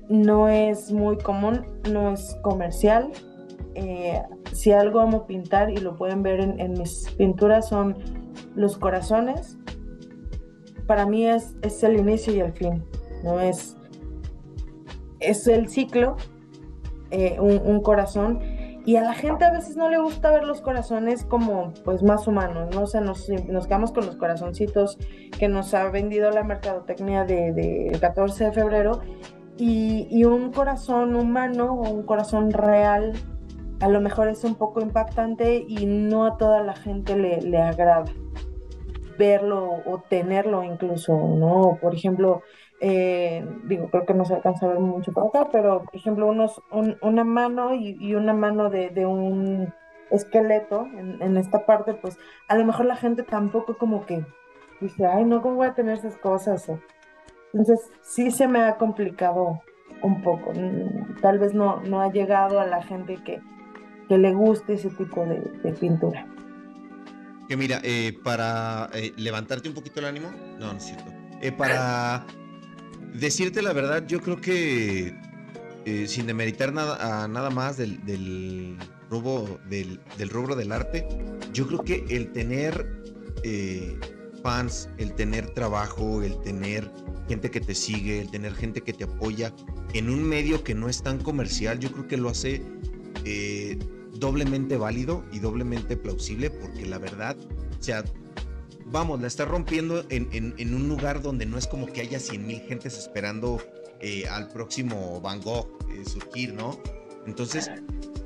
No 0.09 0.49
es 0.49 0.93
muy 0.93 1.17
común, 1.19 1.65
no 1.91 2.13
es 2.13 2.37
comercial. 2.43 3.11
Eh, 3.75 4.23
si 4.53 4.73
algo 4.73 5.01
amo 5.01 5.27
pintar 5.27 5.71
y 5.71 5.79
lo 5.79 5.97
pueden 5.97 6.23
ver 6.23 6.41
en, 6.41 6.73
mis 6.73 7.11
pinturas 7.17 7.69
son 7.69 7.97
los 8.55 8.79
corazones. 8.79 9.59
Para 10.87 11.07
mí 11.07 11.27
es, 11.27 11.57
es 11.63 11.83
el 11.83 11.97
inicio 11.99 12.35
y 12.35 12.41
el 12.41 12.53
fin, 12.53 12.85
no 13.25 13.41
es, 13.41 13.77
es 15.19 15.47
el 15.49 15.69
ciclo, 15.69 16.17
eh, 17.11 17.39
un, 17.41 17.81
corazón 17.81 18.41
y 18.85 18.97
a 18.97 19.03
la 19.03 19.15
gente 19.15 19.45
a 19.45 19.53
veces 19.53 19.77
no 19.77 19.89
le 19.89 19.99
gusta 19.99 20.31
ver 20.31 20.45
los 20.45 20.61
corazones 20.61 21.25
como 21.25 21.73
pues 21.85 22.03
más 22.03 22.27
humanos, 22.27 22.75
¿no? 22.75 22.83
O 22.83 23.01
nos, 23.01 23.29
nos 23.29 23.67
quedamos 23.67 23.93
con 23.93 24.05
los 24.05 24.17
corazoncitos 24.17 24.99
que 25.39 25.49
nos 25.49 25.73
ha 25.75 25.89
vendido 25.91 26.31
la 26.31 26.43
mercadotecnia 26.45 27.25
del 27.25 27.55
de, 27.55 27.99
14 28.01 28.47
de 28.47 28.53
febrero 28.53 29.01
y, 29.57 30.09
y, 30.11 30.25
un 30.25 30.53
corazón 30.53 31.15
humano 31.15 31.75
o 31.75 31.91
un 31.91 32.03
corazón 32.03 32.51
real 32.51 33.13
a 33.81 33.89
lo 33.89 34.01
mejor 34.01 34.29
es 34.29 34.45
un 34.45 34.55
poco 34.55 34.81
impactante 34.81 35.65
y 35.69 35.87
no 35.87 36.25
a 36.25 36.37
toda 36.39 36.63
la 36.63 36.75
gente 36.75 37.17
le, 37.17 37.61
agrada 37.61 38.05
verlo 39.19 39.83
o 39.85 39.99
tenerlo 40.09 40.65
incluso, 40.65 41.17
¿no? 41.17 41.79
Por 41.81 41.95
ejemplo, 41.95 42.43
eh, 42.81 43.47
digo, 43.65 43.91
creo 43.91 44.07
que 44.07 44.15
no 44.15 44.25
se 44.25 44.35
alcanza 44.35 44.67
a 44.67 44.71
ver 44.71 44.81
mucho 44.81 45.13
por 45.13 45.27
acá, 45.27 45.49
pero 45.53 45.85
por 45.85 45.95
ejemplo, 45.95 46.27
unos, 46.27 46.63
una 47.01 47.25
mano 47.25 47.75
y, 47.75 48.15
una 48.15 48.33
mano 48.33 48.71
de, 48.71 49.07
un 49.07 49.73
esqueleto 50.11 50.87
en, 50.97 51.37
esta 51.37 51.67
parte, 51.67 51.95
pues 51.95 52.19
a 52.49 52.57
lo 52.57 52.65
mejor 52.65 52.87
la 52.87 52.97
gente 52.97 53.23
tampoco 53.23 53.77
como 53.77 54.07
que 54.07 54.25
dice, 54.81 55.07
ay, 55.07 55.25
no, 55.25 55.43
¿cómo 55.43 55.57
voy 55.57 55.67
a 55.67 55.75
tener 55.75 55.99
esas 55.99 56.17
cosas? 56.17 56.71
Entonces, 57.55 57.89
sí 58.03 58.31
se 58.31 58.49
me 58.49 58.61
ha 58.61 58.77
complicado 58.77 59.63
un 60.03 60.23
poco. 60.23 60.53
Tal 61.23 61.39
vez 61.39 61.55
no, 61.55 61.81
no 61.83 62.01
ha 62.01 62.13
llegado 62.13 62.61
a 62.61 62.67
la 62.67 62.83
gente 62.83 63.17
que, 63.25 63.41
que 64.09 64.19
le 64.19 64.35
guste 64.35 64.75
ese 64.75 64.91
tipo 64.91 65.25
de, 65.25 65.73
pintura. 65.73 66.27
Que 67.49 67.57
mira, 67.57 67.81
eh, 67.85 68.19
para 68.25 68.91
eh, 68.93 69.13
levantarte 69.17 69.69
un 69.69 69.75
poquito 69.75 70.01
el 70.01 70.07
ánimo, 70.07 70.31
no, 70.59 70.73
no 70.73 70.79
es 70.79 70.85
cierto. 70.85 71.11
para 71.57 72.27
decirte 73.15 73.63
la 73.63 73.73
verdad, 73.73 74.05
yo 74.07 74.21
creo 74.21 74.41
que 74.41 75.15
eh, 75.87 76.09
sin 76.09 76.27
demeritar 76.27 76.73
nada, 76.73 77.29
nada 77.29 77.51
más 77.51 77.77
del, 77.77 78.05
del, 78.05 78.77
del, 79.69 80.29
rubro 80.31 80.57
del 80.57 80.73
arte, 80.73 81.07
yo 81.53 81.67
creo 81.67 81.85
que 81.85 82.05
el 82.09 82.33
tener 82.33 83.05
eh, 83.43 83.99
fans, 84.43 84.89
el 84.99 85.15
tener 85.15 85.51
trabajo, 85.51 86.23
el 86.23 86.41
tener 86.41 86.91
gente 87.29 87.51
que 87.51 87.61
te 87.61 87.75
sigue, 87.75 88.21
el 88.21 88.31
tener 88.31 88.55
gente 88.55 88.83
que 88.83 88.93
te 88.93 89.05
apoya 89.05 89.53
en 89.93 90.09
un 90.09 90.23
medio 90.23 90.63
que 90.65 90.75
no 90.75 90.89
es 90.89 91.03
tan 91.03 91.19
comercial, 91.19 91.79
yo 91.79 91.91
creo 91.93 92.07
que 92.07 92.17
lo 92.17 92.29
hace 92.29 92.63
eh, 93.25 93.79
doblemente 94.13 94.77
válido 94.77 95.25
y 95.33 95.39
doblemente 95.39 95.97
plausible, 95.97 96.51
porque 96.51 96.87
la 96.87 96.99
verdad, 96.99 97.37
o 97.79 97.83
sea, 97.83 98.05
vamos, 98.87 99.21
la 99.21 99.27
está 99.27 99.45
rompiendo 99.45 100.05
en, 100.09 100.75
un 100.75 100.89
lugar 100.89 101.23
donde 101.23 101.47
no 101.47 101.59
es 101.59 101.67
como 101.67 101.87
que 101.87 102.01
haya 102.01 102.21
100 102.21 102.47
mil 102.47 102.61
gentes 102.61 102.99
esperando 102.99 103.61
eh, 104.01 104.27
al 104.29 104.49
próximo 104.49 105.21
Van 105.21 105.41
Gogh 105.41 105.69
eh, 105.91 106.05
surgir, 106.09 106.55
¿no? 106.55 106.79
Entonces, 107.27 107.71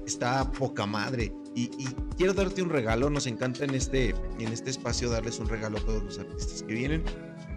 está 0.07 0.51
poca 0.53 0.87
madre. 0.87 1.33
Y, 1.55 1.69
quiero 2.17 2.35
darte 2.35 2.63
un 2.63 2.71
regalo, 2.71 3.11
nos 3.11 3.27
encanta 3.27 3.65
en 3.65 3.75
este, 3.75 4.11
en 4.39 4.49
este 4.53 4.71
espacio 4.71 5.11
darles 5.11 5.39
un 5.39 5.49
regalo 5.49 5.79
a 5.79 5.81
todos 5.81 6.03
los 6.03 6.19
artistas 6.19 6.63
que 6.63 6.75
vienen. 6.75 7.03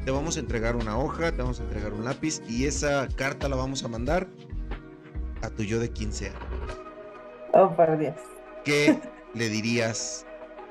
Te 0.06 0.10
vamos 0.10 0.38
a 0.38 0.39
entregar 0.39 0.76
una 0.76 0.97
hoja, 0.97 1.32
te 1.32 1.38
vamos 1.38 1.60
a 1.60 1.64
entregar 1.64 1.93
un 1.93 2.04
lápiz 2.04 2.41
y 2.49 2.66
esa 2.66 3.08
carta 3.16 3.47
la 3.47 3.56
vamos 3.56 3.84
a 3.84 3.88
mandar 3.88 4.28
a 5.43 5.49
tu 5.49 5.62
yo 5.64 5.80
de 5.80 5.91
15 5.91 6.30
años. 6.30 6.41
Oh, 7.54 7.70
por 7.76 7.97
Dios. 7.99 8.16
¿Qué 8.64 8.99
le 9.36 9.49
dirías 9.49 10.26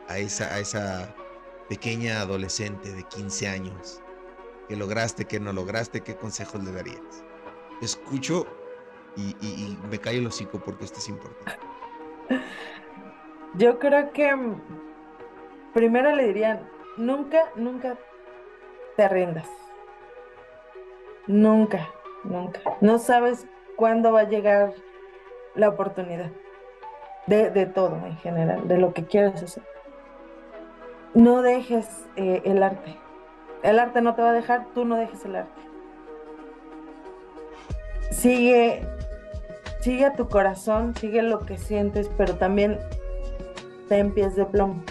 a 0.09 0.19
esa, 0.19 0.53
a 0.53 0.59
esa 0.59 1.15
pequeña 1.69 2.21
adolescente 2.21 2.93
de 2.93 3.05
15 3.05 3.47
años, 3.47 4.03
que 4.69 4.75
lograste, 4.75 5.25
que 5.25 5.39
no 5.39 5.53
lograste, 5.53 6.01
¿qué 6.01 6.17
consejos 6.17 6.65
le 6.65 6.73
darías? 6.73 7.25
Escucho 7.81 8.45
y, 9.17 9.79
me 9.89 9.99
cae 9.99 10.19
el 10.19 10.27
hocico 10.27 10.59
porque 10.59 10.85
esto 10.85 10.99
es 10.99 11.09
importante. 11.09 11.63
Yo 13.55 13.79
creo 13.79 14.13
que 14.13 14.35
mm, 14.35 14.61
primero 15.73 16.15
le 16.17 16.27
diría, 16.27 16.69
nunca, 16.97 17.53
nunca 17.55 17.97
te 18.97 19.09
rindas. 19.09 19.49
Nunca, 21.27 21.89
nunca. 22.25 22.61
No 22.81 22.99
sabes 22.99 23.47
cuándo 23.77 24.13
va 24.13 24.21
a 24.21 24.29
llegar 24.29 24.73
la 25.55 25.69
oportunidad. 25.69 26.31
De, 27.27 27.51
de 27.51 27.67
todo 27.67 27.95
en 28.07 28.17
general, 28.17 28.67
de 28.67 28.79
lo 28.79 28.93
que 28.93 29.05
quieras 29.05 29.41
hacer 29.43 29.63
no 31.15 31.43
dejes 31.43 31.87
eh, 32.17 32.43
el 32.45 32.63
arte. 32.63 32.97
El 33.63 33.79
arte 33.79 34.01
no 34.01 34.15
te 34.15 34.23
va 34.23 34.31
a 34.31 34.35
dejar, 34.35 34.67
tú 34.75 34.85
no 34.85 34.97
dejes 34.97 35.25
el 35.25 35.37
arte. 35.37 35.61
Sigue, 38.11 38.87
sigue 39.81 40.07
a 40.07 40.15
tu 40.15 40.29
corazón, 40.29 40.95
sigue 40.95 41.23
lo 41.23 41.41
que 41.41 41.59
sientes, 41.59 42.11
pero 42.17 42.37
también 42.37 42.79
ten 43.89 44.13
pies 44.13 44.37
de 44.37 44.47
plomo. 44.47 44.83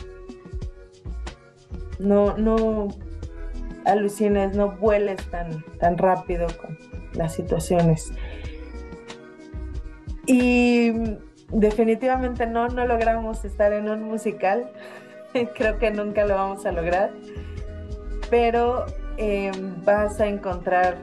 No, 2.00 2.38
no, 2.38 2.90
alucines, 3.86 4.56
no 4.56 4.72
vueles 4.72 5.24
tan, 5.30 5.64
tan 5.80 5.98
rápido 5.98 6.48
con 6.62 6.78
las 7.14 7.34
situaciones. 7.34 8.12
Y 10.26 10.92
definitivamente 11.52 12.46
no, 12.46 12.68
no 12.68 12.86
logramos 12.86 13.44
estar 13.46 13.74
en 13.74 13.90
un 13.90 14.04
musical. 14.04 14.72
Creo 15.56 15.78
que 15.78 15.92
nunca 15.92 16.26
lo 16.26 16.36
vamos 16.36 16.66
a 16.66 16.72
lograr. 16.72 17.12
Pero 18.30 18.86
em, 19.18 19.84
vas 19.84 20.20
a 20.20 20.28
encontrar 20.28 20.98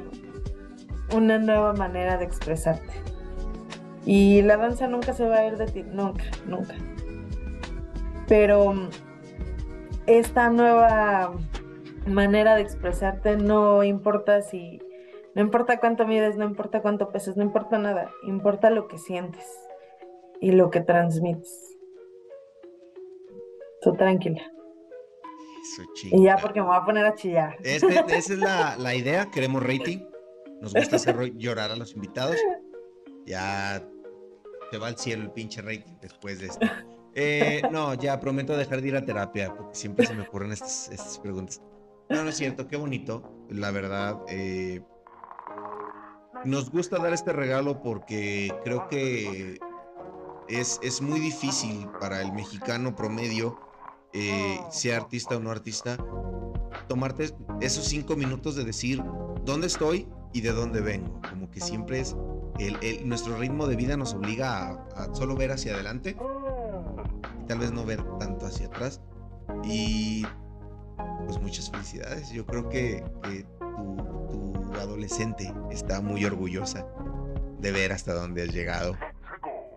una 1.15 1.39
nueva 1.39 1.73
manera 1.73 2.17
de 2.19 2.25
expresarte. 2.25 2.93
Y 4.05 4.43
la 4.43 4.57
danza 4.57 4.87
nunca 4.87 5.13
se 5.13 5.27
va 5.27 5.39
a 5.39 5.47
ir 5.47 5.57
de 5.57 5.67
ti, 5.67 5.83
nunca, 5.83 6.25
nunca. 6.47 6.75
Pero 8.29 8.89
esta 10.07 10.51
nueva 10.51 11.33
manera 12.07 12.55
de 12.55 12.63
expresarte 12.63 13.37
no 13.37 13.83
importa 13.85 14.43
si, 14.43 14.81
no 15.35 15.43
importa 15.43 15.79
cuánto 15.79 16.07
mides, 16.07 16.37
no 16.37 16.45
importa 16.45 16.83
cuánto 16.83 17.11
pesas, 17.11 17.37
no 17.37 17.43
importa 17.43 17.79
nada, 17.79 18.11
importa 18.23 18.71
lo 18.71 18.89
que 18.89 18.99
sientes 18.99 19.45
y 20.41 20.53
lo 20.53 20.71
que 20.71 20.81
transmites. 20.81 21.77
Tú 23.83 23.93
tranquila. 23.95 24.43
y 26.11 26.25
ya 26.25 26.37
porque 26.39 26.61
me 26.61 26.69
voy 26.69 26.77
a 26.77 26.85
poner 26.85 27.07
a 27.07 27.15
chillar. 27.15 27.57
Este, 27.63 27.87
esa 27.89 28.33
es 28.33 28.39
la, 28.39 28.77
la 28.77 28.95
idea, 28.95 29.31
queremos 29.31 29.63
rating. 29.63 29.99
Nos 30.61 30.73
gusta 30.73 30.97
hacer 30.97 31.17
llorar 31.37 31.71
a 31.71 31.77
los 31.77 31.95
invitados. 31.95 32.37
Ya 33.27 33.83
te 34.71 34.79
va 34.79 34.89
al 34.89 34.97
cielo 34.97 35.25
el 35.25 35.31
pinche 35.31 35.61
rating 35.63 35.99
después 36.01 36.41
de 36.41 36.47
esto. 36.47 36.67
Eh, 37.19 37.63
no, 37.71 37.95
ya 37.95 38.21
prometo 38.21 38.55
dejar 38.55 38.83
de 38.83 38.89
ir 38.89 38.97
a 38.97 39.03
terapia 39.03 39.55
porque 39.57 39.75
siempre 39.75 40.07
se 40.07 40.13
me 40.13 40.21
ocurren 40.21 40.53
estas, 40.53 41.19
preguntas. 41.23 41.63
No, 42.09 42.23
no 42.23 42.31
es 42.31 42.37
cierto, 42.37 42.69
qué 42.69 42.77
bonito, 42.77 43.47
la 43.49 43.71
verdad. 43.71 44.21
Eh, 44.29 44.83
nos 46.45 46.71
gusta 46.71 46.99
dar 46.99 47.13
este 47.13 47.33
regalo 47.33 47.83
porque 47.83 48.55
creo 48.65 48.89
que 48.89 49.59
es, 50.49 50.79
es 50.83 51.01
muy 51.01 51.19
difícil 51.21 51.89
para 52.01 52.23
el 52.23 52.33
mexicano 52.33 52.95
promedio, 52.95 53.59
eh, 54.13 54.61
sea 54.71 54.99
artista 54.99 55.37
o 55.37 55.41
no 55.41 55.51
artista, 55.51 55.97
tomarte 56.89 57.35
esos 57.61 57.85
cinco 57.87 58.17
minutos 58.17 58.55
de 58.55 58.65
decir 58.65 59.03
dónde 59.45 59.67
estoy 59.67 60.09
y 60.33 60.41
de 60.41 60.53
dónde 60.53 60.81
vengo. 60.81 61.21
Como 61.29 61.51
que 61.51 61.61
siempre 61.61 62.01
es 62.01 62.17
el, 62.59 63.09
nuestro 63.09 63.37
ritmo 63.37 63.67
de 63.67 63.77
vida 63.77 63.97
nos 63.97 64.15
obliga 64.15 64.87
a, 64.95 65.15
solo 65.15 65.37
ver 65.37 65.53
hacia 65.53 65.75
adelante 65.75 66.17
y 67.43 67.47
tal 67.47 67.59
vez 67.59 67.73
no 67.73 67.85
ver 67.85 68.03
tanto 68.19 68.47
hacia 68.47 68.67
atrás. 68.67 69.01
Y 69.65 70.25
pues 71.27 71.41
muchas 71.41 71.71
felicidades. 71.71 72.31
Yo 72.31 72.47
creo 72.47 72.69
que, 72.69 73.05
tu, 73.59 73.97
tu, 74.31 74.75
adolescente 74.81 75.53
está 75.71 76.01
muy 76.01 76.25
orgullosa 76.25 76.87
de 77.59 77.73
ver 77.73 77.93
hasta 77.93 78.15
dónde 78.15 78.43
has 78.43 78.53
llegado. 78.53 78.97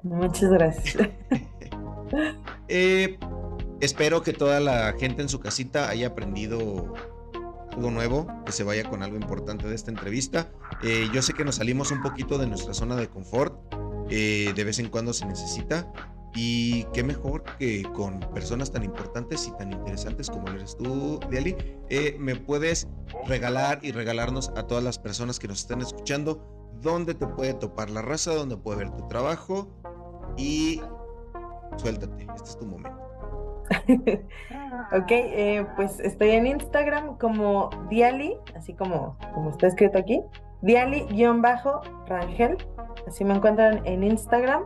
Muchas 0.03 0.49
gracias. 0.49 1.09
Eh, 2.71 3.17
espero 3.81 4.21
que 4.21 4.33
toda 4.33 4.59
la 4.59 4.93
gente 4.99 5.21
en 5.21 5.29
su 5.29 5.39
casita 5.39 5.89
haya 5.89 6.07
aprendido 6.07 6.93
algo 7.71 7.91
nuevo, 7.91 8.27
que 8.45 8.51
se 8.51 8.63
vaya 8.63 8.87
con 8.89 9.03
algo 9.03 9.15
importante 9.15 9.67
de 9.67 9.75
esta 9.75 9.91
entrevista. 9.91 10.49
Eh, 10.83 11.07
yo 11.13 11.21
sé 11.21 11.33
que 11.33 11.45
nos 11.45 11.55
salimos 11.55 11.91
un 11.91 12.01
poquito 12.01 12.37
de 12.37 12.47
nuestra 12.47 12.73
zona 12.73 12.95
de 12.95 13.07
confort, 13.07 13.55
eh, 14.09 14.53
de 14.55 14.63
vez 14.63 14.79
en 14.79 14.89
cuando 14.89 15.13
se 15.13 15.25
necesita. 15.25 15.91
Y 16.35 16.83
qué 16.93 17.03
mejor 17.03 17.43
que 17.57 17.83
con 17.95 18.19
personas 18.33 18.71
tan 18.71 18.83
importantes 18.83 19.47
y 19.47 19.51
tan 19.57 19.71
interesantes 19.71 20.29
como 20.29 20.47
eres 20.49 20.77
tú, 20.77 21.19
Diali, 21.29 21.55
eh, 21.89 22.15
me 22.19 22.35
puedes 22.35 22.87
regalar 23.25 23.79
y 23.81 23.91
regalarnos 23.91 24.49
a 24.55 24.67
todas 24.67 24.83
las 24.83 24.99
personas 24.99 25.39
que 25.39 25.47
nos 25.47 25.61
están 25.61 25.81
escuchando 25.81 26.39
dónde 26.81 27.13
te 27.13 27.27
puede 27.27 27.53
topar 27.55 27.89
la 27.89 28.01
raza, 28.01 28.33
dónde 28.33 28.57
puede 28.57 28.79
ver 28.79 28.91
tu 28.91 29.07
trabajo 29.07 29.67
y 30.37 30.81
suéltate, 31.77 32.27
este 32.35 32.49
es 32.49 32.57
tu 32.57 32.65
momento. 32.65 32.99
ok, 34.93 35.11
eh, 35.11 35.67
pues 35.75 35.99
estoy 35.99 36.29
en 36.31 36.47
Instagram 36.47 37.17
como 37.17 37.69
Diali, 37.89 38.37
así 38.55 38.73
como, 38.73 39.17
como 39.33 39.51
está 39.51 39.67
escrito 39.67 39.97
aquí, 39.97 40.21
Diali-Rangel, 40.61 42.57
así 43.07 43.23
me 43.23 43.35
encuentran 43.35 43.85
en 43.85 44.03
Instagram. 44.03 44.63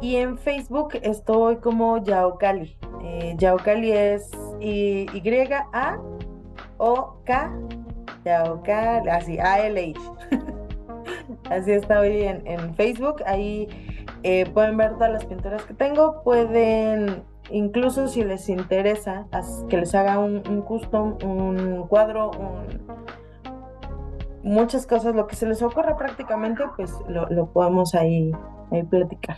Y 0.00 0.16
en 0.16 0.38
Facebook 0.38 0.98
estoy 1.02 1.56
como 1.56 2.02
Yaocali. 2.02 2.76
Eh, 3.02 3.34
Yaocali 3.36 3.92
es 3.92 4.30
Y-A-O-K, 4.60 5.12
Yaocali, 8.24 9.08
así, 9.10 9.38
A-L-H. 9.38 10.00
así 11.50 11.72
estoy 11.72 12.22
en, 12.22 12.46
en 12.46 12.74
Facebook. 12.74 13.22
Ahí 13.26 13.68
eh, 14.22 14.48
pueden 14.52 14.76
ver 14.76 14.94
todas 14.94 15.12
las 15.12 15.24
pinturas 15.24 15.62
que 15.64 15.74
tengo. 15.74 16.22
Pueden 16.22 17.22
incluso 17.50 18.08
si 18.08 18.24
les 18.24 18.48
interesa 18.48 19.26
que 19.68 19.76
les 19.76 19.94
haga 19.94 20.18
un, 20.18 20.62
custom, 20.62 21.18
un 21.24 21.86
cuadro, 21.88 22.30
muchas 24.42 24.86
cosas, 24.86 25.14
lo 25.14 25.26
que 25.26 25.36
se 25.36 25.46
les 25.46 25.62
ocurra 25.62 25.96
prácticamente, 25.96 26.62
pues 26.76 26.92
lo, 27.08 27.46
podemos 27.52 27.94
ahí, 27.94 28.32
platicar. 28.88 29.36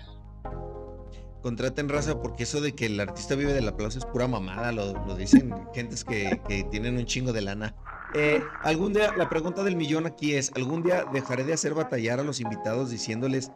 Contraten 1.43 1.89
raza 1.89 2.21
porque 2.21 2.45
eso 2.45 2.61
de 2.61 2.75
que 2.75 2.87
el 2.87 3.01
artista 3.01 3.35
vive 3.35 3.53
del 3.53 3.69
aplauso 3.69 3.99
es 3.99 4.07
pura 4.07 4.29
mamada, 4.29 4.73
lo, 4.73 5.17
dicen 5.17 5.53
gentes 5.75 6.05
que, 6.05 6.41
tienen 6.71 6.97
un 6.97 7.05
chingo 7.05 7.33
de 7.33 7.43
lana. 7.43 7.75
Eh, 8.15 8.43
algún 8.63 8.93
día, 8.93 9.13
la 9.17 9.29
pregunta 9.29 9.65
del 9.65 9.77
millón 9.77 10.07
aquí 10.07 10.35
es, 10.35 10.53
¿algún 10.55 10.83
día 10.83 11.05
dejaré 11.13 11.45
de 11.45 11.55
hacer 11.55 11.75
batallar 11.75 12.21
a 12.21 12.23
los 12.23 12.41
invitados 12.41 12.91
diciéndoles 12.91 13.51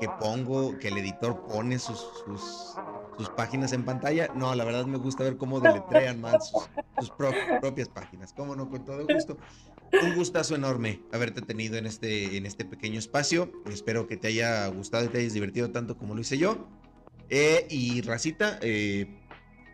que 0.00 0.08
pongo, 0.20 0.78
que 0.78 0.88
el 0.88 0.98
editor 0.98 1.44
pone 1.46 1.78
sus, 1.78 2.06
sus 3.16 3.28
páginas 3.30 3.72
en 3.72 3.84
pantalla. 3.84 4.28
No, 4.34 4.54
la 4.54 4.64
verdad 4.64 4.86
me 4.86 4.98
gusta 4.98 5.24
ver 5.24 5.36
cómo 5.36 5.60
deletrean 5.60 6.20
más 6.20 6.52
sus, 6.98 7.10
propias 7.10 7.88
páginas. 7.88 8.32
Cómo 8.32 8.54
no, 8.54 8.68
con 8.68 8.84
todo 8.84 9.06
gusto. 9.06 9.38
Un 10.02 10.14
gustazo 10.14 10.54
enorme 10.54 11.00
haberte 11.12 11.42
tenido 11.42 11.76
en 11.76 11.86
este, 11.86 12.36
en 12.36 12.46
este 12.46 12.64
pequeño 12.64 12.98
espacio. 12.98 13.50
Espero 13.70 14.06
que 14.06 14.16
te 14.16 14.28
haya 14.28 14.66
gustado 14.68 15.04
y 15.04 15.08
te 15.08 15.18
hayas 15.18 15.32
divertido 15.32 15.70
tanto 15.70 15.96
como 15.96 16.14
lo 16.14 16.20
hice 16.20 16.38
yo. 16.38 16.66
Eh, 17.30 17.66
y 17.70 18.02
Racita, 18.02 18.58
eh, 18.62 19.06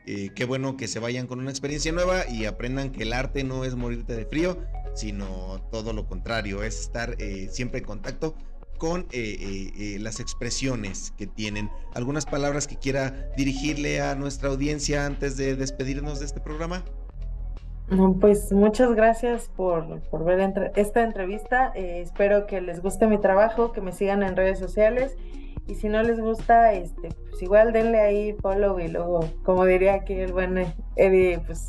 eh, 0.07 0.31
qué 0.35 0.45
bueno 0.45 0.77
que 0.77 0.89
se 0.89 0.99
vayan 0.99 1.27
con 1.27 1.41
una 1.41 1.51
experiencia 1.51 1.93
nueva 1.93 2.29
y 2.29 2.47
aprendan 2.47 2.91
que 2.91 3.03
el 3.03 3.13
arte 3.13 3.45
no 3.45 3.65
es 3.65 3.75
morirte 3.75 4.17
de 4.17 4.27
frío, 4.27 4.59
sino 4.95 5.61
todo 5.71 5.93
lo 5.93 6.07
contrario, 6.07 6.63
es 6.63 6.81
estar 6.81 7.17
siempre 7.51 7.79
en 7.79 7.85
contacto 7.85 8.37
con 8.83 9.03
eh, 9.03 9.07
eh, 9.13 9.73
eh, 9.79 9.99
las 10.01 10.19
expresiones 10.19 11.13
que 11.17 11.29
tienen. 11.29 11.71
¿Algunas 11.95 12.27
palabras 12.27 12.67
que 12.67 12.75
quiera 12.75 13.29
dirigirle 13.37 14.01
a 14.01 14.17
nuestra 14.17 14.49
audiencia 14.49 15.07
antes 15.07 15.37
de 15.37 15.55
despedirnos 15.55 16.19
de 16.19 16.27
este 16.27 16.41
programa? 16.41 16.83
Pues 18.21 18.51
muchas 18.51 18.93
gracias 18.95 19.49
por, 19.55 20.01
por 20.11 20.25
ver 20.25 20.73
esta 20.75 21.05
entrevista. 21.05 21.69
espero 21.77 22.49
que 22.49 22.61
les 22.61 22.83
guste 22.83 23.07
mi 23.07 23.19
trabajo, 23.19 23.71
que 23.71 23.81
me 23.81 23.93
sigan 23.93 24.25
en 24.25 24.35
redes 24.35 24.59
sociales. 24.59 25.17
Y 25.69 25.75
si 25.77 25.89
no 25.89 26.03
les 26.03 26.21
gusta, 26.21 26.73
este, 26.73 27.09
pues 27.31 27.43
igual 27.43 27.73
denle 27.73 28.01
ahí 28.01 28.37
follow 28.41 28.79
y 28.81 28.89
luego, 28.89 29.21
como 29.45 29.65
diría 29.65 29.95
aquí 29.95 30.15
el 30.15 30.33
buen 30.33 30.59
Eddie, 30.97 31.39
pues 31.47 31.67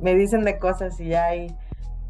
me 0.00 0.14
dicen 0.14 0.44
de 0.44 0.58
cosas 0.58 0.98
y 1.00 1.08
ya 1.08 1.26
hay, 1.26 1.54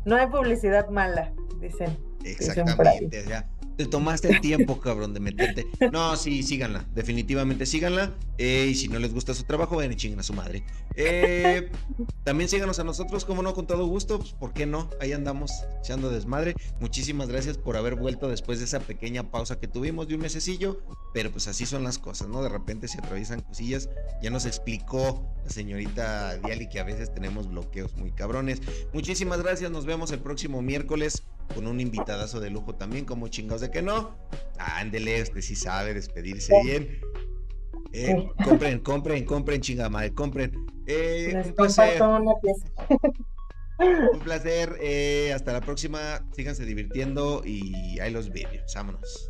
no 0.05 0.17
hay 0.17 0.27
publicidad 0.29 0.89
mala, 0.89 1.33
dicen. 1.61 1.97
Exactamente, 2.25 3.25
ya 3.29 3.47
te 3.81 3.87
tomaste 3.87 4.29
el 4.29 4.43
tiempo, 4.43 4.79
cabrón, 4.79 5.15
de 5.15 5.21
meterte. 5.21 5.67
No, 5.91 6.15
sí, 6.15 6.43
síganla, 6.43 6.85
definitivamente 6.95 7.65
síganla. 7.65 8.15
Eh, 8.37 8.69
y 8.71 8.75
si 8.75 8.89
no 8.89 8.99
les 8.99 9.15
gusta 9.15 9.33
su 9.33 9.45
trabajo, 9.45 9.79
ven 9.79 9.91
y 9.91 9.97
chingan 9.97 10.21
a 10.21 10.23
su 10.23 10.35
madre. 10.35 10.63
Eh, 10.97 11.71
también 12.23 12.51
síganos 12.51 12.79
a 12.79 12.85
nosotros, 12.85 13.25
como 13.25 13.43
no, 13.43 13.55
con 13.55 13.67
todo 13.67 13.87
gusto. 13.87 14.19
Pues, 14.19 14.33
¿por 14.33 14.53
qué 14.53 14.67
no? 14.67 14.91
Ahí 15.01 15.13
andamos 15.13 15.51
echando 15.79 16.11
desmadre. 16.11 16.57
Muchísimas 16.79 17.29
gracias 17.29 17.57
por 17.57 17.79
haber 17.79 17.95
vuelto 17.95 18.29
después 18.29 18.59
de 18.59 18.67
esa 18.67 18.81
pequeña 18.81 19.31
pausa 19.31 19.59
que 19.59 19.67
tuvimos 19.67 20.09
de 20.09 20.17
un 20.17 20.21
mesecillo. 20.21 20.83
Pero 21.15 21.31
pues 21.31 21.49
así 21.49 21.65
son 21.65 21.83
las 21.83 21.99
cosas, 21.99 22.29
¿no? 22.29 22.43
De 22.43 22.51
repente 22.51 22.87
se 22.87 22.99
atraviesan 22.99 23.41
cosillas. 23.41 23.89
Ya 24.23 24.29
nos 24.29 24.45
explicó 24.45 25.27
la 25.43 25.51
señorita 25.51 26.37
Diali 26.37 26.69
que 26.69 26.81
a 26.81 26.85
veces 26.85 27.15
tenemos 27.15 27.49
bloqueos 27.49 27.97
muy 27.97 28.13
cabrones. 28.13 28.61
Muchísimas 28.93 29.43
gracias, 29.43 29.71
nos 29.71 29.87
vemos 29.87 30.13
el 30.13 30.19
próximo 30.19 30.61
miércoles 30.61 31.23
con 31.55 31.67
un 31.67 31.81
invitadazo 31.81 32.41
de 32.41 32.51
lujo 32.51 32.75
también, 32.75 33.05
como 33.05 33.29
chingados 33.29 33.61
de 33.61 33.71
que 33.71 33.83
no. 33.83 34.17
Ándele, 34.59 35.23
usted 35.23 35.41
sí 35.41 35.55
sabe 35.55 35.95
despedirse 35.95 36.55
bien. 36.65 37.01
Eh, 37.93 38.29
compren, 38.45 38.81
compren, 38.81 39.25
compren, 39.25 39.61
chingamadre, 39.61 40.13
compren. 40.15 40.53
Eh, 40.87 41.43
un 41.45 41.55
placer. 41.55 42.01
un 44.13 44.21
placer. 44.21 44.79
Eh, 44.81 45.33
hasta 45.35 45.53
la 45.53 45.61
próxima. 45.61 46.25
Síganse 46.33 46.65
divirtiendo 46.65 47.43
y 47.45 47.99
hay 48.01 48.13
los 48.13 48.31
vídeos. 48.31 48.73
Vámonos. 48.75 49.30